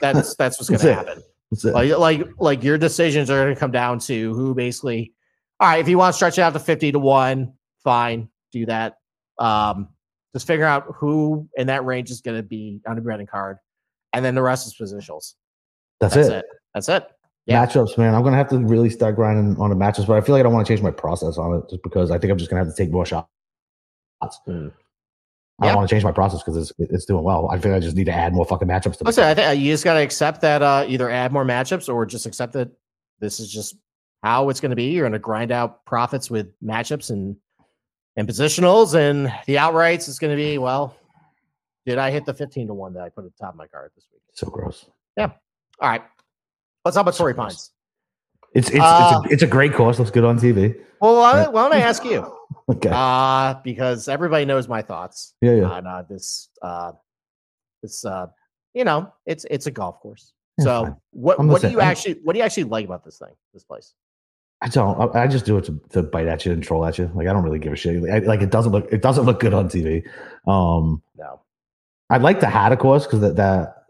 That's 0.00 0.36
that's 0.36 0.60
what's 0.60 0.68
going 0.68 0.80
to 0.80 0.94
happen 0.94 1.22
like 1.64 1.96
like 1.98 2.28
like 2.38 2.62
your 2.62 2.78
decisions 2.78 3.30
are 3.30 3.42
going 3.42 3.54
to 3.54 3.58
come 3.58 3.70
down 3.70 3.98
to 3.98 4.34
who 4.34 4.54
basically 4.54 5.12
all 5.60 5.68
right 5.68 5.80
if 5.80 5.88
you 5.88 5.98
want 5.98 6.12
to 6.12 6.16
stretch 6.16 6.38
it 6.38 6.42
out 6.42 6.52
to 6.52 6.58
50 6.58 6.92
to 6.92 6.98
1 6.98 7.52
fine 7.84 8.28
do 8.52 8.66
that 8.66 8.96
um 9.38 9.88
just 10.34 10.46
figure 10.46 10.64
out 10.64 10.86
who 10.96 11.48
in 11.56 11.66
that 11.66 11.84
range 11.84 12.10
is 12.10 12.20
going 12.20 12.36
to 12.36 12.42
be 12.42 12.80
on 12.86 12.96
the 12.96 13.02
betting 13.02 13.26
card 13.26 13.58
and 14.12 14.24
then 14.24 14.34
the 14.34 14.42
rest 14.42 14.66
is 14.66 14.74
positionals 14.74 15.34
That's, 16.02 16.14
that's 16.14 16.28
it. 16.28 16.32
it. 16.38 16.44
that's 16.74 16.88
it 16.88 17.04
Yeah. 17.46 17.64
Matchups, 17.66 17.96
man. 17.96 18.14
I'm 18.14 18.22
gonna 18.22 18.36
have 18.36 18.48
to 18.50 18.58
really 18.58 18.90
start 18.90 19.16
grinding 19.16 19.56
on 19.60 19.70
the 19.70 19.76
matchups, 19.76 20.06
but 20.06 20.16
I 20.16 20.20
feel 20.20 20.34
like 20.34 20.40
I 20.40 20.42
don't 20.42 20.52
want 20.52 20.66
to 20.66 20.70
change 20.70 20.82
my 20.82 20.90
process 20.90 21.38
on 21.38 21.54
it 21.58 21.70
just 21.70 21.82
because 21.82 22.10
I 22.10 22.18
think 22.18 22.30
I'm 22.32 22.38
just 22.38 22.50
gonna 22.50 22.64
have 22.64 22.74
to 22.74 22.76
take 22.82 22.92
more 22.92 23.06
shots. 23.06 23.26
Mm. 24.48 24.72
I 25.60 25.66
Yeah. 25.66 25.70
don't 25.72 25.76
want 25.76 25.88
to 25.88 25.94
change 25.94 26.04
my 26.04 26.12
process 26.12 26.40
because 26.42 26.56
it's 26.56 26.72
it's 26.78 27.04
doing 27.04 27.24
well. 27.24 27.48
I 27.50 27.58
think 27.58 27.74
I 27.74 27.80
just 27.80 27.96
need 27.96 28.06
to 28.06 28.12
add 28.12 28.32
more 28.34 28.44
fucking 28.44 28.68
matchups 28.68 28.98
to 28.98 29.04
listen 29.04 29.24
i 29.24 29.34
think 29.34 29.60
you 29.60 29.70
just 29.72 29.84
got 29.84 29.94
to 29.94 30.00
accept 30.00 30.40
that 30.40 30.62
uh 30.62 30.84
either 30.88 31.10
add 31.10 31.32
more 31.32 31.44
matchups 31.44 31.92
or 31.92 32.04
just 32.06 32.26
accept 32.26 32.52
that 32.54 32.70
this 33.20 33.38
is 33.40 33.52
just 33.52 33.76
how 34.22 34.48
it's 34.48 34.60
going 34.60 34.70
to 34.70 34.76
be 34.76 34.84
you're 34.90 35.02
going 35.04 35.12
to 35.12 35.18
grind 35.18 35.50
out 35.52 35.84
profits 35.84 36.30
with 36.30 36.48
matchups 36.62 37.10
and 37.10 37.36
and 38.16 38.28
positionals 38.28 38.94
and 38.94 39.26
the 39.46 39.56
outrights 39.56 40.08
is 40.08 40.18
going 40.18 40.30
to 40.30 40.36
be 40.36 40.58
well 40.58 40.94
did 41.86 41.98
i 41.98 42.10
hit 42.10 42.24
the 42.24 42.34
15 42.34 42.68
to 42.68 42.74
1 42.74 42.94
that 42.94 43.02
i 43.02 43.08
put 43.08 43.24
at 43.24 43.32
the 43.36 43.44
top 43.44 43.54
of 43.54 43.58
my 43.58 43.66
card 43.66 43.90
this 43.94 44.06
week 44.12 44.22
So 44.32 44.48
gross. 44.48 44.86
All 45.82 45.88
right 45.90 46.02
let's 46.84 46.94
talk 46.94 47.02
about 47.02 47.14
So 47.14 47.24
Torrey. 47.24 47.34
Pines. 47.34 47.70
It's 48.54 48.68
it's 48.70 48.78
Uh, 48.80 49.20
it's, 49.24 49.30
a, 49.30 49.32
it's 49.34 49.42
a 49.42 49.46
great 49.46 49.72
course. 49.74 49.98
Looks 49.98 50.10
good 50.10 50.24
on 50.24 50.38
TV. 50.38 50.74
Well, 51.00 51.16
why 51.16 51.44
don't, 51.44 51.52
why 51.52 51.62
don't 51.68 51.74
I 51.74 51.80
ask 51.82 52.04
you? 52.04 52.20
Okay. 52.68 52.90
Uh, 52.92 53.54
because 53.64 54.08
everybody 54.08 54.44
knows 54.44 54.68
my 54.68 54.82
thoughts 54.82 55.34
yeah, 55.40 55.54
yeah. 55.54 55.64
on 55.64 55.86
uh, 55.86 56.02
this 56.08 56.48
uh, 56.62 56.92
It's 57.82 58.04
uh, 58.04 58.26
you 58.74 58.84
know, 58.84 59.12
it's 59.26 59.44
it's 59.50 59.66
a 59.66 59.70
golf 59.70 59.98
course. 60.00 60.32
Yeah, 60.58 60.64
so 60.64 60.82
fine. 60.84 60.96
what 61.10 61.40
I'm 61.40 61.48
what 61.48 61.60
do 61.62 61.70
you 61.70 61.80
I'm- 61.80 61.90
actually 61.90 62.20
what 62.22 62.34
do 62.34 62.38
you 62.38 62.44
actually 62.44 62.64
like 62.64 62.84
about 62.84 63.04
this 63.04 63.18
thing, 63.18 63.34
this 63.54 63.64
place? 63.64 63.94
I 64.60 64.68
don't. 64.68 65.16
I 65.16 65.24
I 65.24 65.26
just 65.26 65.44
do 65.44 65.56
it 65.58 65.64
to, 65.64 65.80
to 65.90 66.02
bite 66.04 66.28
at 66.28 66.46
you 66.46 66.52
and 66.52 66.62
troll 66.62 66.84
at 66.86 66.98
you. 66.98 67.10
Like 67.14 67.26
I 67.26 67.32
don't 67.32 67.42
really 67.42 67.58
give 67.58 67.72
a 67.72 67.76
shit. 67.76 68.00
Like, 68.02 68.12
I- 68.22 68.26
like, 68.26 68.42
it 68.42 68.50
doesn't 68.50 68.70
look. 68.70 68.92
It 68.92 69.02
doesn't 69.02 69.24
look 69.24 69.40
good 69.40 69.54
on 69.54 69.68
TV. 69.68 70.04
Um, 70.46 71.02
No. 71.16 71.40
I 72.10 72.18
like 72.18 72.38
the 72.40 72.48
Haddock 72.48 72.78
course 72.80 73.06
because 73.06 73.20
that 73.20 73.36
that. 73.36 73.84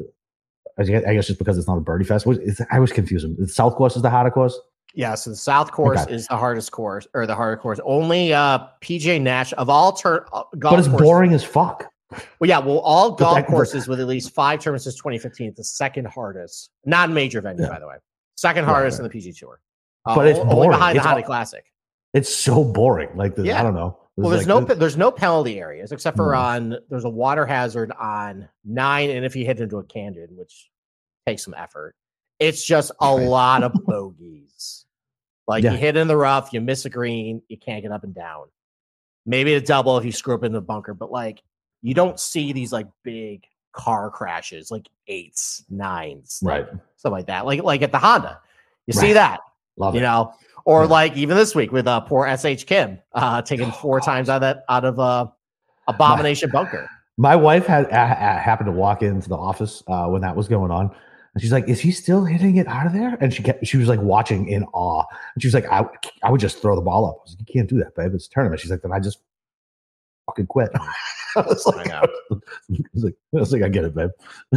I 0.78 0.84
guess 0.84 1.04
I 1.06 1.14
guess 1.14 1.26
just 1.26 1.38
because 1.38 1.58
it's 1.58 1.68
not 1.68 1.78
a 1.78 1.80
birdie 1.80 2.04
fest. 2.04 2.26
I 2.70 2.78
was 2.80 2.92
confused. 2.92 3.26
The 3.38 3.48
South 3.48 3.74
course 3.76 3.96
is 3.96 4.02
the 4.02 4.10
Haddock 4.10 4.34
course. 4.34 4.58
Yeah, 4.94 5.14
so 5.14 5.30
the 5.30 5.36
South 5.36 5.72
course 5.72 6.00
Okay. 6.02 6.14
is 6.14 6.26
the 6.26 6.36
hardest 6.36 6.70
course 6.72 7.06
or 7.14 7.26
the 7.26 7.34
harder 7.34 7.56
course. 7.56 7.80
Only 7.84 8.32
uh 8.34 8.58
PJ 8.82 9.20
Nash 9.20 9.52
of 9.54 9.68
all 9.70 9.92
turn 9.92 10.20
uh, 10.32 10.42
golf 10.58 10.72
but 10.74 10.78
it's 10.78 10.88
courses- 10.88 11.02
boring 11.06 11.32
as 11.32 11.44
fuck. 11.44 11.86
Well, 12.40 12.48
yeah, 12.48 12.58
well, 12.58 12.78
all 12.80 13.12
golf 13.12 13.36
that- 13.36 13.46
courses 13.46 13.88
with 13.88 13.98
at 14.00 14.06
least 14.06 14.34
five 14.34 14.60
tournaments 14.60 14.84
since 14.84 14.96
2015, 14.96 15.48
it's 15.48 15.56
the 15.56 15.64
second 15.64 16.06
hardest, 16.08 16.68
non-major 16.84 17.40
venue, 17.40 17.62
Yeah. 17.62 17.70
by 17.70 17.78
the 17.78 17.86
way. 17.86 17.94
Second 18.36 18.66
hardest 18.66 18.98
right. 19.00 19.06
in 19.06 19.10
the 19.10 19.18
PGA 19.30 19.38
Tour. 19.38 19.60
Uh, 20.04 20.14
But 20.16 20.26
it's 20.28 20.38
only 20.38 20.52
boring. 20.54 20.70
behind 20.72 20.96
It's 20.96 21.04
the 21.04 21.08
Honda 21.08 21.24
Classic. 21.26 21.64
It's 22.12 22.34
so 22.34 22.64
boring. 22.64 23.08
Like 23.16 23.34
the, 23.34 23.44
Yeah. 23.44 23.60
I 23.60 23.62
don't 23.62 23.72
know. 23.74 23.98
Well, 24.16 24.30
there's 24.30 24.46
like- 24.46 24.68
no 24.68 24.74
there's 24.74 24.96
no 24.96 25.10
penalty 25.10 25.58
areas 25.58 25.90
except 25.92 26.16
for 26.16 26.32
No. 26.32 26.38
on 26.38 26.76
there's 26.90 27.04
a 27.04 27.10
water 27.10 27.46
hazard 27.46 27.92
on 27.92 28.48
nine, 28.64 29.10
and 29.10 29.24
if 29.24 29.34
you 29.36 29.46
hit 29.46 29.60
into 29.60 29.78
a 29.78 29.84
canyon, 29.84 30.28
which 30.36 30.70
takes 31.26 31.44
some 31.44 31.54
effort, 31.54 31.94
it's 32.38 32.64
just 32.64 32.90
a 33.00 33.16
Right. 33.16 33.26
lot 33.26 33.62
of 33.62 33.72
bogeys. 33.86 34.84
Like 35.48 35.64
Yeah. 35.64 35.72
you 35.72 35.78
hit 35.78 35.96
in 35.96 36.08
the 36.08 36.16
rough, 36.16 36.52
you 36.52 36.60
miss 36.60 36.84
a 36.84 36.90
green, 36.90 37.42
you 37.48 37.56
can't 37.56 37.82
get 37.82 37.90
up 37.92 38.04
and 38.04 38.14
down. 38.14 38.46
Maybe 39.24 39.54
a 39.54 39.60
double 39.60 39.96
if 39.98 40.04
you 40.04 40.12
screw 40.12 40.34
up 40.34 40.44
in 40.44 40.52
the 40.52 40.60
bunker, 40.60 40.94
but 40.94 41.10
like 41.10 41.42
you 41.80 41.94
don't 41.94 42.18
see 42.20 42.52
these 42.52 42.72
like 42.72 42.88
big 43.02 43.44
car 43.72 44.10
crashes, 44.10 44.70
like 44.70 44.88
eights, 45.08 45.64
nines, 45.70 46.40
like, 46.42 46.70
right. 46.70 46.80
stuff 46.96 47.12
like 47.12 47.26
that. 47.28 47.46
Like 47.46 47.62
like 47.62 47.82
at 47.82 47.92
the 47.92 47.98
Honda, 47.98 48.40
you 48.86 48.92
see 48.92 49.14
that 49.14 49.40
Love 49.76 49.94
you 49.94 50.00
it. 50.00 50.04
know 50.04 50.32
or 50.64 50.82
Yeah. 50.82 50.88
like 50.88 51.16
even 51.16 51.36
this 51.36 51.54
week 51.54 51.72
with 51.72 51.86
uh 51.86 52.00
poor 52.00 52.26
sh 52.36 52.64
kim 52.64 52.98
uh 53.14 53.42
taking 53.42 53.70
four 53.82 54.00
times 54.00 54.28
out 54.28 54.36
of 54.36 54.40
that 54.42 54.64
out 54.68 54.84
of 54.84 54.98
uh 55.00 55.26
abomination 55.88 56.50
bunker 56.50 56.88
My 57.18 57.36
wife 57.36 57.66
had 57.66 57.84
a, 57.84 57.88
a- 57.90 58.38
happened 58.40 58.66
to 58.68 58.72
walk 58.72 59.02
into 59.02 59.28
the 59.28 59.36
office 59.36 59.82
uh, 59.86 60.06
when 60.06 60.22
that 60.22 60.34
was 60.34 60.48
going 60.48 60.70
on, 60.70 60.90
and 61.34 61.42
she's 61.42 61.52
like, 61.52 61.68
"Is 61.68 61.78
he 61.78 61.92
still 61.92 62.24
hitting 62.24 62.56
it 62.56 62.66
out 62.66 62.86
of 62.86 62.94
there?" 62.94 63.18
And 63.20 63.32
she 63.34 63.42
kept, 63.42 63.66
she 63.66 63.76
was 63.76 63.86
like 63.86 64.00
watching 64.00 64.48
in 64.48 64.64
awe, 64.72 65.04
and 65.34 65.42
she 65.42 65.46
was 65.46 65.52
like, 65.52 65.66
"I, 65.70 65.84
I 66.24 66.30
would 66.30 66.40
just 66.40 66.62
throw 66.62 66.74
the 66.74 66.80
ball 66.80 67.04
up." 67.04 67.16
I 67.18 67.22
was 67.24 67.36
like, 67.38 67.46
"You 67.46 67.52
can't 67.60 67.68
do 67.68 67.78
that, 67.80 67.94
babe. 67.94 68.12
It's 68.14 68.26
a 68.28 68.30
tournament." 68.30 68.62
She's 68.62 68.70
like, 68.70 68.80
"Then 68.80 68.92
I 68.94 68.98
just 68.98 69.18
fucking 70.32 70.46
quit." 70.46 70.70
I 71.36 71.40
was 71.40 71.64
like, 71.66 71.90
I 71.90 72.00
I, 72.30 72.36
was 72.92 73.04
like, 73.04 73.14
I 73.34 73.38
was 73.38 73.52
like, 73.52 73.62
I 73.62 73.68
get 73.68 73.84
it, 73.84 73.94
babe. 73.94 74.10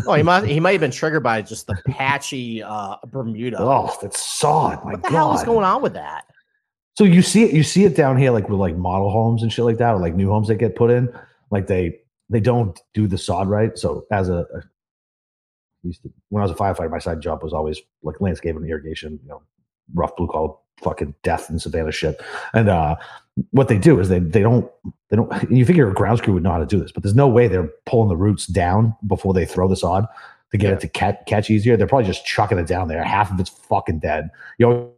oh 0.08 0.14
he 0.14 0.24
might 0.24 0.46
he 0.46 0.60
might 0.66 0.74
have 0.74 0.82
been 0.82 0.92
triggered 0.92 1.24
by 1.24 1.42
just 1.42 1.68
the 1.68 1.76
patchy 1.88 2.62
uh 2.62 2.98
bermuda 3.08 3.58
Oh, 3.60 3.96
that's 4.02 4.22
sod. 4.22 4.84
My 4.84 4.92
what 4.94 5.04
the 5.04 5.10
God. 5.10 5.16
hell 5.16 5.34
is 5.36 5.44
going 5.44 5.64
on 5.66 5.82
with 5.82 5.94
that 5.94 6.26
So 6.98 7.04
you 7.06 7.22
see 7.22 7.44
it, 7.44 7.54
you 7.54 7.64
see 7.64 7.86
it 7.86 7.96
down 7.96 8.18
here, 8.18 8.32
like 8.32 8.50
with 8.50 8.60
like 8.60 8.76
model 8.76 9.10
homes 9.10 9.42
and 9.44 9.52
shit 9.52 9.64
like 9.66 9.78
that, 9.78 9.94
or 9.94 10.00
like 10.00 10.16
new 10.16 10.30
homes 10.30 10.48
that 10.50 10.56
get 10.56 10.76
put 10.76 10.92
in. 10.92 11.14
Like 11.52 11.68
they 11.68 12.00
they 12.30 12.40
don't 12.42 12.78
do 12.94 13.08
the 13.08 13.18
sod 13.18 13.48
right. 13.48 13.78
So 13.78 14.06
as 14.12 14.30
a, 14.30 14.40
a 14.40 14.62
used 15.84 16.02
to, 16.04 16.12
when 16.30 16.42
I 16.42 16.46
was 16.46 16.52
a 16.52 16.56
firefighter, 16.56 16.90
my 16.92 17.00
side 17.00 17.22
job 17.22 17.44
was 17.44 17.54
always 17.54 17.80
like 18.04 18.20
landscape 18.20 18.56
and 18.56 18.68
irrigation, 18.68 19.20
you 19.24 19.30
know, 19.30 19.42
rough 19.94 20.16
blue 20.18 20.28
collar 20.28 20.56
fucking 20.82 21.16
death 21.24 21.50
and 21.50 21.62
Savannah 21.62 21.92
shit. 21.92 22.22
And 22.54 22.70
uh 22.70 22.96
what 23.52 23.68
they 23.68 23.78
do 23.78 24.00
is 24.00 24.10
they 24.10 24.20
they 24.20 24.42
don't 24.42 24.70
they 25.10 25.18
don't 25.18 25.52
you 25.52 25.66
figure 25.66 25.90
a 25.90 25.94
ground 25.94 26.22
crew 26.22 26.34
would 26.36 26.44
know 26.44 26.52
how 26.52 26.60
to 26.60 26.66
do 26.66 26.80
this, 26.80 26.92
but 26.92 27.04
there's 27.04 27.16
no 27.16 27.28
way 27.28 27.48
they're 27.48 27.70
pulling 27.86 28.10
the 28.10 28.16
roots 28.18 28.48
down 28.48 28.96
before 29.08 29.34
they 29.34 29.46
throw 29.46 29.68
the 29.68 29.76
sod 29.76 30.06
to 30.52 30.58
get 30.58 30.70
Yeah. 30.70 30.74
it 30.76 30.80
to 30.82 30.88
catch 30.88 31.18
catch 31.28 31.50
easier. 31.50 31.76
They're 31.78 31.88
probably 31.88 32.08
just 32.08 32.26
chucking 32.26 32.58
it 32.58 32.68
down 32.68 32.88
there. 32.88 33.04
Half 33.04 33.32
of 33.32 33.40
it's 33.40 33.50
fucking 33.50 34.00
dead. 34.00 34.30
You 34.58 34.68
know, 34.68 34.92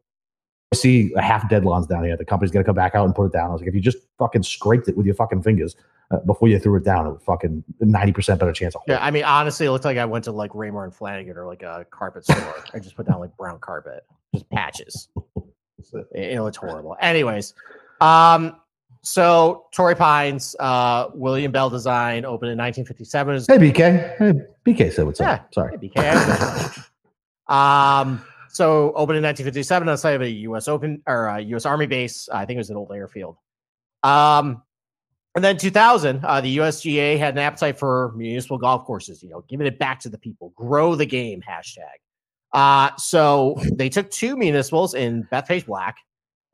see 0.73 1.13
a 1.15 1.21
half 1.21 1.49
dead 1.49 1.65
lawns 1.65 1.87
down 1.87 2.03
here. 2.03 2.17
The 2.17 2.25
company's 2.25 2.51
gonna 2.51 2.65
come 2.65 2.75
back 2.75 2.93
out 2.93 3.05
and 3.05 3.15
put 3.15 3.25
it 3.25 3.33
down. 3.33 3.49
I 3.49 3.53
was 3.53 3.61
like, 3.61 3.69
if 3.69 3.75
you 3.75 3.81
just 3.81 3.97
fucking 4.19 4.43
scraped 4.43 4.87
it 4.87 4.97
with 4.97 5.05
your 5.05 5.15
fucking 5.15 5.41
fingers 5.41 5.75
uh, 6.11 6.17
before 6.19 6.47
you 6.47 6.59
threw 6.59 6.75
it 6.75 6.83
down, 6.83 7.07
it 7.07 7.11
would 7.11 7.21
fucking 7.21 7.63
ninety 7.79 8.11
percent 8.11 8.39
better 8.39 8.51
chance 8.53 8.75
of 8.75 8.81
yeah 8.87 9.03
i 9.03 9.11
mean 9.11 9.23
honestly 9.23 9.65
it 9.65 9.71
looked 9.71 9.85
like 9.85 9.97
i 9.97 10.05
went 10.05 10.23
to 10.25 10.31
like 10.31 10.51
Raymour 10.51 10.83
and 10.83 10.93
Flanigan 10.93 11.35
or 11.35 11.45
like 11.45 11.63
a 11.63 11.85
carpet 11.89 12.23
store 12.23 12.55
i 12.73 12.79
just 12.79 12.95
put 12.95 13.07
down 13.07 13.19
like 13.19 13.35
brown 13.35 13.59
carpet 13.59 14.05
just 14.33 14.49
patches 14.49 15.09
it, 16.13 16.39
looked 16.41 16.57
horrible 16.57 16.95
anyways 17.01 17.53
um 18.01 18.55
so 19.03 19.67
Torrey 19.71 19.95
Pines, 19.95 20.53
uh, 20.59 21.09
William 21.13 21.49
Bell 21.49 21.69
Design 21.69 22.25
opened 22.25 22.51
in 22.51 22.57
1957. 22.57 23.35
Is- 23.35 23.47
Hey 23.47 23.57
BK, 23.57 24.17
hey 24.17 24.33
BK 24.65 24.91
said 24.91 25.05
what's 25.05 25.19
Yeah. 25.21 25.33
up. 25.33 25.53
Sorry. 25.53 25.77
Hey, 25.79 25.87
BK. 25.87 26.83
um, 27.47 28.21
so 28.49 28.91
opened 28.95 29.17
in 29.17 29.23
1957 29.23 29.87
on 29.87 29.93
the 29.93 29.97
site 29.97 30.15
of 30.15 30.21
a 30.23 30.29
U.S. 30.29 30.67
Open 30.67 31.01
or 31.07 31.39
U.S. 31.39 31.65
Army 31.65 31.85
base. 31.85 32.27
I 32.27 32.45
think 32.45 32.57
it 32.57 32.59
was 32.59 32.69
an 32.69 32.75
old 32.75 32.91
airfield. 32.91 33.37
Um, 34.03 34.61
and 35.35 35.43
then 35.43 35.57
2000, 35.57 36.25
uh, 36.25 36.41
the 36.41 36.57
USGA 36.57 37.17
had 37.17 37.33
an 37.35 37.39
appetite 37.39 37.77
for 37.79 38.11
municipal 38.17 38.57
golf 38.57 38.83
courses. 38.83 39.21
You 39.23 39.29
know, 39.29 39.45
giving 39.47 39.67
it 39.67 39.79
back 39.79 39.99
to 40.01 40.09
the 40.09 40.17
people, 40.17 40.51
grow 40.55 40.95
the 40.95 41.05
game. 41.05 41.41
Hashtag. 41.47 41.83
Uh, 42.53 42.95
so 42.97 43.61
they 43.73 43.89
took 43.89 44.09
two 44.09 44.35
municipals 44.35 44.93
in 44.93 45.27
Bethpage 45.31 45.65
Black 45.65 45.97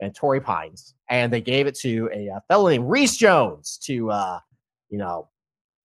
and 0.01 0.13
Torrey 0.13 0.41
Pines, 0.41 0.95
and 1.09 1.31
they 1.31 1.41
gave 1.41 1.67
it 1.67 1.75
to 1.79 2.09
a, 2.13 2.29
uh 2.29 2.39
fellow 2.47 2.69
named 2.69 2.89
Rees 2.89 3.15
Jones 3.15 3.77
to, 3.83 4.09
uh, 4.11 4.39
you 4.89 4.97
know, 4.97 5.29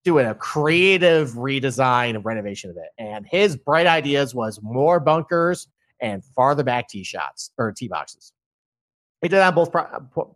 do 0.05 0.19
a 0.19 0.35
creative 0.35 1.33
redesign 1.33 2.15
and 2.15 2.25
renovation 2.25 2.71
of 2.71 2.77
it. 2.77 2.89
And 2.99 3.27
his 3.27 3.57
bright 3.57 3.87
ideas 3.87 4.35
was 4.35 4.61
more 4.63 5.01
bunkers 5.01 5.69
and 6.01 6.25
farther 6.25 6.63
back 6.63 6.89
tee 6.89 7.05
shots 7.05 7.51
or 7.59 7.73
tee 7.73 7.89
boxes. 7.89 8.33
He 9.21 9.29
did 9.29 9.37
that 9.37 9.49
on 9.49 9.55
both 9.55 9.73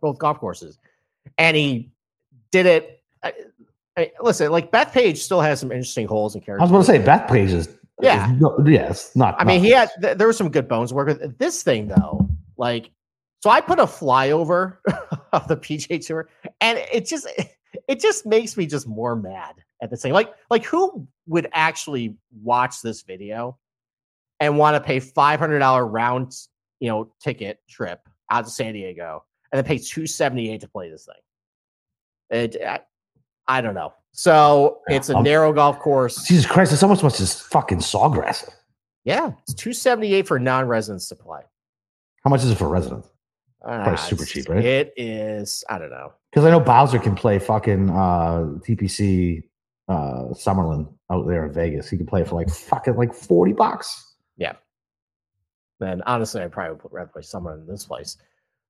both 0.01 0.17
golf 0.17 0.39
courses, 0.39 0.77
and 1.37 1.55
he 1.55 1.91
did 2.51 2.65
it. 2.65 3.01
I, 3.23 3.33
I, 3.97 4.11
listen, 4.21 4.51
like 4.51 4.71
Bethpage 4.71 5.17
still 5.17 5.41
has 5.41 5.59
some 5.59 5.71
interesting 5.71 6.07
holes 6.07 6.35
and 6.35 6.43
I 6.43 6.45
characters. 6.45 6.69
I 6.69 6.71
was 6.73 6.87
going 6.87 6.99
to 6.99 7.03
say 7.03 7.05
Beth 7.05 7.29
Page 7.29 7.51
is 7.51 7.69
Yeah. 8.01 8.33
no, 8.39 8.55
it's 8.59 9.15
not. 9.15 9.35
I 9.39 9.43
mean, 9.43 9.61
not 9.61 9.65
he 9.65 9.71
had 9.71 9.89
this. 9.99 10.17
there 10.17 10.27
was 10.27 10.37
some 10.37 10.49
good 10.49 10.67
bones 10.67 10.93
work 10.93 11.07
with. 11.07 11.37
This 11.37 11.63
thing 11.63 11.87
though, 11.87 12.27
like, 12.57 12.91
so 13.41 13.49
I 13.49 13.61
put 13.61 13.79
a 13.79 13.83
flyover 13.83 14.77
of 15.33 15.47
the 15.47 15.57
PGA 15.57 16.05
Tour, 16.05 16.29
and 16.61 16.79
it 16.91 17.05
just 17.05 17.27
it 17.87 17.99
just 17.99 18.25
makes 18.25 18.57
me 18.57 18.65
just 18.65 18.87
more 18.87 19.15
mad 19.15 19.55
at 19.81 19.89
the 19.89 19.97
same. 19.97 20.13
Like, 20.13 20.33
like 20.49 20.65
who 20.65 21.07
would 21.27 21.47
actually 21.53 22.15
watch 22.41 22.81
this 22.81 23.03
video 23.03 23.57
and 24.39 24.57
want 24.57 24.75
to 24.75 24.81
pay 24.81 24.99
five 24.99 25.39
hundred 25.39 25.59
dollar 25.59 25.85
round, 25.85 26.33
you 26.79 26.89
know, 26.89 27.11
ticket 27.21 27.59
trip 27.69 28.07
out 28.31 28.45
to 28.45 28.51
San 28.51 28.73
Diego 28.73 29.23
and 29.51 29.57
then 29.57 29.65
pay 29.65 29.77
two 29.77 30.07
seventy 30.07 30.49
eight 30.51 30.61
to 30.61 30.67
play 30.67 30.89
this 30.89 31.05
thing? 31.05 32.39
It, 32.39 32.57
I, 32.65 32.79
I 33.47 33.61
don't 33.61 33.75
know. 33.75 33.93
So 34.13 34.81
it's 34.87 35.09
a 35.09 35.15
I'm- 35.15 35.23
narrow 35.23 35.51
golf 35.51 35.79
course. 35.79 36.25
Jesus 36.27 36.45
Christ, 36.45 36.71
it's 36.71 36.83
almost 36.83 37.03
much 37.03 37.19
as 37.19 37.39
fucking 37.41 37.79
sawgrass. 37.79 38.47
Yeah, 39.05 39.31
it's 39.41 39.53
two 39.53 39.73
seventy 39.73 40.13
eight 40.13 40.27
for 40.27 40.39
non 40.39 40.65
residents 40.67 41.09
to 41.09 41.15
play. 41.15 41.41
How 42.23 42.29
much 42.29 42.41
is 42.43 42.51
it 42.51 42.57
for 42.57 42.69
residents? 42.69 43.09
Ah, 43.65 43.95
super 43.95 44.23
cheap, 44.25 44.47
right? 44.49 44.63
It 44.63 44.93
is. 44.97 45.63
I 45.69 45.77
don't 45.77 45.89
know. 45.89 46.13
Because 46.31 46.45
I 46.45 46.51
know 46.51 46.59
Bowser 46.59 46.99
can 46.99 47.15
play 47.15 47.39
fucking 47.39 47.89
uh, 47.89 48.59
TPC 48.65 49.43
uh, 49.89 50.29
Summerlin 50.33 50.93
out 51.09 51.27
there 51.27 51.45
in 51.45 51.53
Vegas. 51.53 51.89
He 51.89 51.97
can 51.97 52.05
play 52.05 52.21
it 52.21 52.27
for 52.27 52.35
like 52.35 52.49
fucking 52.49 52.95
like 52.95 53.13
forty 53.13 53.51
bucks. 53.53 54.15
Yeah. 54.37 54.53
Then 55.79 56.01
honestly, 56.05 56.41
I 56.41 56.47
probably 56.47 56.75
would 56.83 56.93
rather 56.93 57.09
play 57.11 57.23
Summerlin 57.23 57.61
in 57.61 57.67
this 57.67 57.85
place. 57.85 58.17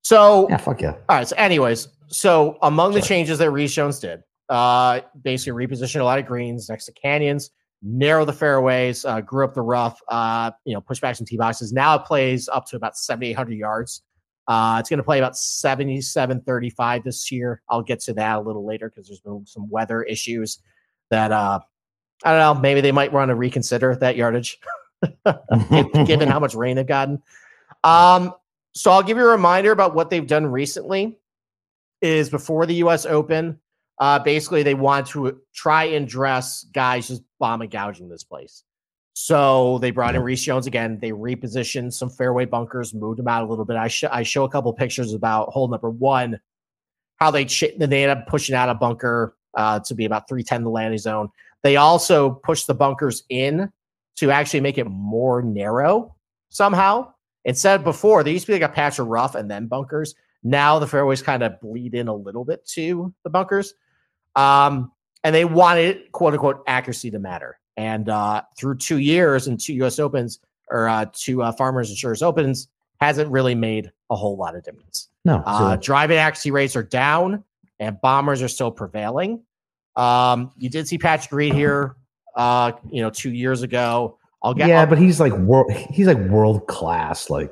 So, 0.03 0.47
Yeah, 0.49 0.57
fuck 0.57 0.81
yeah. 0.81 0.91
all 1.09 1.17
right. 1.17 1.27
So, 1.27 1.35
anyways, 1.37 1.87
so 2.07 2.57
among 2.61 2.93
the 2.93 3.01
changes 3.01 3.37
that 3.39 3.51
Rees 3.51 3.73
Jones 3.73 3.99
did, 3.99 4.21
uh, 4.49 5.01
basically 5.21 5.65
reposition 5.65 6.01
a 6.01 6.03
lot 6.03 6.19
of 6.19 6.25
greens 6.25 6.69
next 6.69 6.85
to 6.85 6.91
canyons, 6.93 7.51
narrow 7.81 8.25
the 8.25 8.33
fairways, 8.33 9.05
uh, 9.05 9.21
grew 9.21 9.45
up 9.45 9.53
the 9.53 9.61
rough, 9.61 9.99
uh, 10.09 10.51
you 10.65 10.73
know, 10.73 10.81
push 10.81 10.99
back 10.99 11.15
some 11.15 11.25
tee 11.25 11.37
boxes. 11.37 11.73
Now 11.73 11.95
it 11.95 12.05
plays 12.05 12.49
up 12.49 12.65
to 12.67 12.75
about 12.75 12.97
7,800 12.97 13.53
yards. 13.53 14.01
Uh, 14.47 14.77
it's 14.79 14.89
going 14.89 14.97
to 14.97 15.03
play 15.03 15.19
about 15.19 15.37
77 15.37 16.41
35 16.41 17.03
this 17.03 17.31
year. 17.31 17.61
I'll 17.69 17.81
get 17.81 18.01
to 18.01 18.13
that 18.13 18.37
a 18.37 18.41
little 18.41 18.65
later 18.65 18.89
because 18.89 19.07
there's 19.07 19.21
been 19.21 19.45
some 19.45 19.69
weather 19.69 20.03
issues 20.03 20.59
that, 21.09 21.31
uh, 21.31 21.59
I 22.25 22.31
don't 22.31 22.39
know, 22.39 22.61
maybe 22.61 22.81
they 22.81 22.91
might 22.91 23.13
want 23.13 23.29
to 23.29 23.35
reconsider 23.35 23.95
that 23.95 24.15
yardage. 24.15 24.59
given 26.05 26.27
how 26.27 26.39
much 26.39 26.55
rain 26.55 26.75
they've 26.75 26.87
gotten. 26.87 27.21
Um, 27.83 28.33
so 28.73 28.91
I'll 28.91 29.03
give 29.03 29.17
you 29.17 29.23
a 29.23 29.31
reminder 29.31 29.71
about 29.71 29.95
what 29.95 30.09
they've 30.09 30.25
done 30.25 30.45
recently. 30.45 31.17
Is 32.01 32.29
before 32.29 32.65
the 32.65 32.75
U.S. 32.75 33.05
Open, 33.05 33.59
uh, 33.99 34.19
basically 34.19 34.63
they 34.63 34.73
want 34.73 35.07
to 35.07 35.39
try 35.53 35.85
and 35.85 36.07
dress 36.07 36.65
guys 36.73 37.07
just 37.07 37.23
bomb 37.39 37.61
and 37.61 37.71
gouging 37.71 38.09
this 38.09 38.23
place. 38.23 38.63
So 39.13 39.77
they 39.79 39.91
brought 39.91 40.15
in 40.15 40.23
Rees 40.23 40.41
Jones 40.41 40.65
again. 40.65 40.97
They 40.99 41.11
repositioned 41.11 41.93
some 41.93 42.09
fairway 42.09 42.45
bunkers, 42.45 42.93
moved 42.93 43.19
them 43.19 43.27
out 43.27 43.43
a 43.43 43.47
little 43.47 43.65
bit. 43.65 43.77
I, 43.77 43.87
sh- 43.87 44.05
I 44.05 44.23
show 44.23 44.43
a 44.43 44.49
couple 44.49 44.73
pictures 44.73 45.13
about 45.13 45.49
hole 45.49 45.67
number 45.67 45.89
one, 45.89 46.39
how 47.17 47.29
they 47.29 47.45
ch- 47.45 47.77
they 47.77 48.03
ended 48.03 48.09
up 48.09 48.27
pushing 48.27 48.55
out 48.55 48.69
a 48.69 48.73
bunker 48.73 49.37
uh, 49.55 49.79
to 49.81 49.93
be 49.93 50.05
about 50.05 50.27
310 50.27 50.63
the 50.63 50.69
landing 50.69 50.97
zone. 50.97 51.29
They 51.61 51.75
also 51.75 52.31
pushed 52.31 52.65
the 52.65 52.73
bunkers 52.73 53.23
in 53.29 53.71
to 54.17 54.31
actually 54.31 54.61
make 54.61 54.77
it 54.77 54.85
more 54.85 55.41
narrow 55.43 56.15
somehow. 56.49 57.13
Instead 57.45 57.79
of 57.79 57.83
before, 57.83 58.23
there 58.23 58.33
used 58.33 58.45
to 58.45 58.53
be 58.53 58.59
like 58.59 58.69
a 58.69 58.73
patch 58.73 58.99
of 58.99 59.07
rough 59.07 59.35
and 59.35 59.49
then 59.49 59.67
bunkers. 59.67 60.15
Now 60.43 60.79
the 60.79 60.87
fairways 60.87 61.21
kind 61.21 61.43
of 61.43 61.59
bleed 61.61 61.93
in 61.93 62.07
a 62.07 62.15
little 62.15 62.45
bit 62.45 62.65
to 62.69 63.13
the 63.23 63.29
bunkers. 63.29 63.73
Um, 64.35 64.91
and 65.23 65.33
they 65.33 65.45
wanted 65.45 66.11
quote 66.11 66.33
unquote 66.33 66.63
accuracy 66.67 67.11
to 67.11 67.19
matter. 67.19 67.59
And 67.77 68.09
uh, 68.09 68.43
through 68.57 68.77
two 68.77 68.97
years 68.99 69.47
and 69.47 69.59
two 69.59 69.73
US 69.83 69.99
Opens 69.99 70.39
or 70.69 70.87
uh, 70.87 71.05
two 71.13 71.41
uh, 71.41 71.51
Farmers 71.51 71.89
Insurance 71.89 72.21
Opens 72.21 72.67
hasn't 72.99 73.29
really 73.31 73.55
made 73.55 73.91
a 74.09 74.15
whole 74.15 74.37
lot 74.37 74.55
of 74.55 74.63
difference. 74.63 75.09
No, 75.25 75.41
Uh, 75.45 75.75
driving 75.77 76.17
accuracy 76.17 76.51
rates 76.51 76.75
are 76.75 76.83
down 76.83 77.43
and 77.79 77.99
bombers 78.01 78.41
are 78.41 78.47
still 78.47 78.71
prevailing. 78.71 79.41
Um, 79.95 80.51
you 80.57 80.69
did 80.69 80.87
see 80.87 80.97
Patrick 80.97 81.31
Reed 81.31 81.53
here, 81.53 81.95
uh, 82.35 82.71
you 82.89 83.01
know, 83.01 83.09
two 83.09 83.31
years 83.31 83.61
ago. 83.61 84.17
I'll 84.41 84.53
get 84.53 84.67
yeah, 84.67 84.81
I'll- 84.81 84.87
but 84.87 84.97
he's 84.97 85.19
like 85.19 85.33
world. 85.33 85.71
He's 85.71 86.07
like 86.07 86.17
world 86.29 86.67
class. 86.67 87.29
Like, 87.29 87.51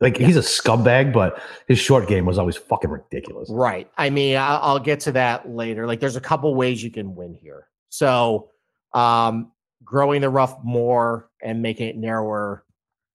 like 0.00 0.16
he's 0.16 0.36
a 0.36 0.40
scumbag, 0.40 1.12
but 1.12 1.40
his 1.68 1.78
short 1.78 2.08
game 2.08 2.26
was 2.26 2.38
always 2.38 2.56
fucking 2.56 2.90
ridiculous. 2.90 3.48
Right. 3.50 3.90
I 3.96 4.10
mean, 4.10 4.36
I'll, 4.36 4.60
I'll 4.62 4.78
get 4.78 5.00
to 5.00 5.12
that 5.12 5.48
later. 5.48 5.86
Like, 5.86 6.00
there's 6.00 6.16
a 6.16 6.20
couple 6.20 6.54
ways 6.54 6.82
you 6.82 6.90
can 6.90 7.14
win 7.14 7.34
here. 7.34 7.68
So, 7.88 8.50
um, 8.92 9.52
growing 9.84 10.20
the 10.20 10.30
rough 10.30 10.58
more 10.62 11.28
and 11.42 11.62
making 11.62 11.88
it 11.88 11.96
narrower 11.96 12.64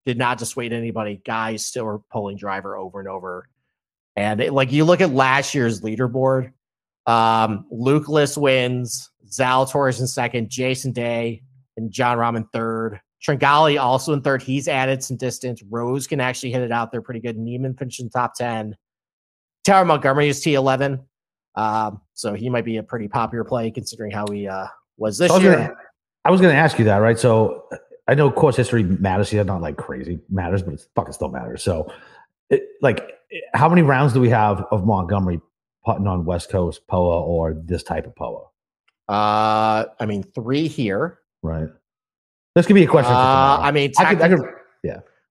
did 0.05 0.17
not 0.17 0.37
dissuade 0.37 0.73
anybody. 0.73 1.21
Guys 1.25 1.65
still 1.65 1.85
were 1.85 1.99
pulling 1.99 2.37
driver 2.37 2.75
over 2.75 2.99
and 2.99 3.09
over. 3.09 3.49
And 4.15 4.41
it, 4.41 4.53
like 4.53 4.71
you 4.71 4.85
look 4.85 5.01
at 5.01 5.11
last 5.11 5.53
year's 5.53 5.81
leaderboard, 5.81 6.51
um, 7.05 7.65
Luke 7.71 8.07
List 8.07 8.37
wins, 8.37 9.09
Zalatoris 9.29 9.99
in 9.99 10.07
second, 10.07 10.49
Jason 10.49 10.91
Day 10.91 11.43
and 11.77 11.91
John 11.91 12.17
Rahm 12.17 12.37
in 12.37 12.45
third. 12.45 12.99
Tringali 13.25 13.82
also 13.82 14.13
in 14.13 14.21
third. 14.21 14.41
He's 14.41 14.67
added 14.67 15.03
some 15.03 15.17
distance. 15.17 15.62
Rose 15.69 16.08
can 16.08 16.19
actually 16.19 16.51
hit 16.51 16.62
it 16.62 16.71
out 16.71 16.91
there 16.91 17.01
pretty 17.01 17.19
good. 17.19 17.38
Niemann 17.38 17.75
finished 17.75 17.99
in 17.99 18.10
top 18.10 18.36
10. 18.36 18.75
Taylor 19.63 19.86
Montgomery 19.86 20.29
is 20.29 20.41
T11. 20.41 21.03
Um, 21.55 22.01
so 22.13 22.34
he 22.34 22.49
might 22.49 22.65
be 22.65 22.77
a 22.77 22.84
pretty 22.84 23.08
popular 23.08 23.43
play 23.43 23.71
considering 23.71 24.12
how 24.12 24.25
he 24.27 24.47
uh, 24.47 24.67
was 24.97 25.17
this 25.17 25.32
I 25.32 25.34
was, 25.34 25.43
year. 25.43 25.55
gonna, 25.55 25.75
I 26.23 26.32
was 26.32 26.39
gonna 26.39 26.53
ask 26.53 26.79
you 26.79 26.86
that, 26.86 26.97
right? 26.97 27.19
So 27.19 27.65
I 28.10 28.15
know 28.15 28.32
course 28.32 28.55
history 28.55 28.82
matters 28.84 29.29
here, 29.29 29.43
not 29.43 29.62
like 29.62 29.77
crazy 29.77 30.19
matters, 30.29 30.63
but 30.63 30.73
it 30.73 30.88
fucking 30.95 31.13
still 31.13 31.29
matters. 31.29 31.62
So, 31.62 31.93
it, 32.49 32.63
like, 32.82 33.19
how 33.53 33.69
many 33.69 33.84
rounds 33.84 34.13
do 34.13 34.19
we 34.19 34.29
have 34.29 34.65
of 34.71 34.84
Montgomery 34.84 35.39
putting 35.86 36.08
on 36.08 36.25
West 36.25 36.49
Coast 36.49 36.88
POA 36.88 37.21
or 37.21 37.53
this 37.53 37.84
type 37.84 38.08
of 38.08 38.15
POA? 38.15 38.45
Uh, 39.08 39.86
I 39.99 40.05
mean, 40.08 40.23
three 40.23 40.67
here. 40.67 41.19
Right. 41.43 41.69
This 42.60 42.65
could 42.67 42.74
be 42.74 42.84
a 42.84 42.88
question. 42.88 43.13
Uh. 43.13 43.60
I 43.62 43.72
mean, 43.72 43.93
I 43.98 44.13
could, 44.13 44.22
I 44.22 44.28
could, 44.28 44.41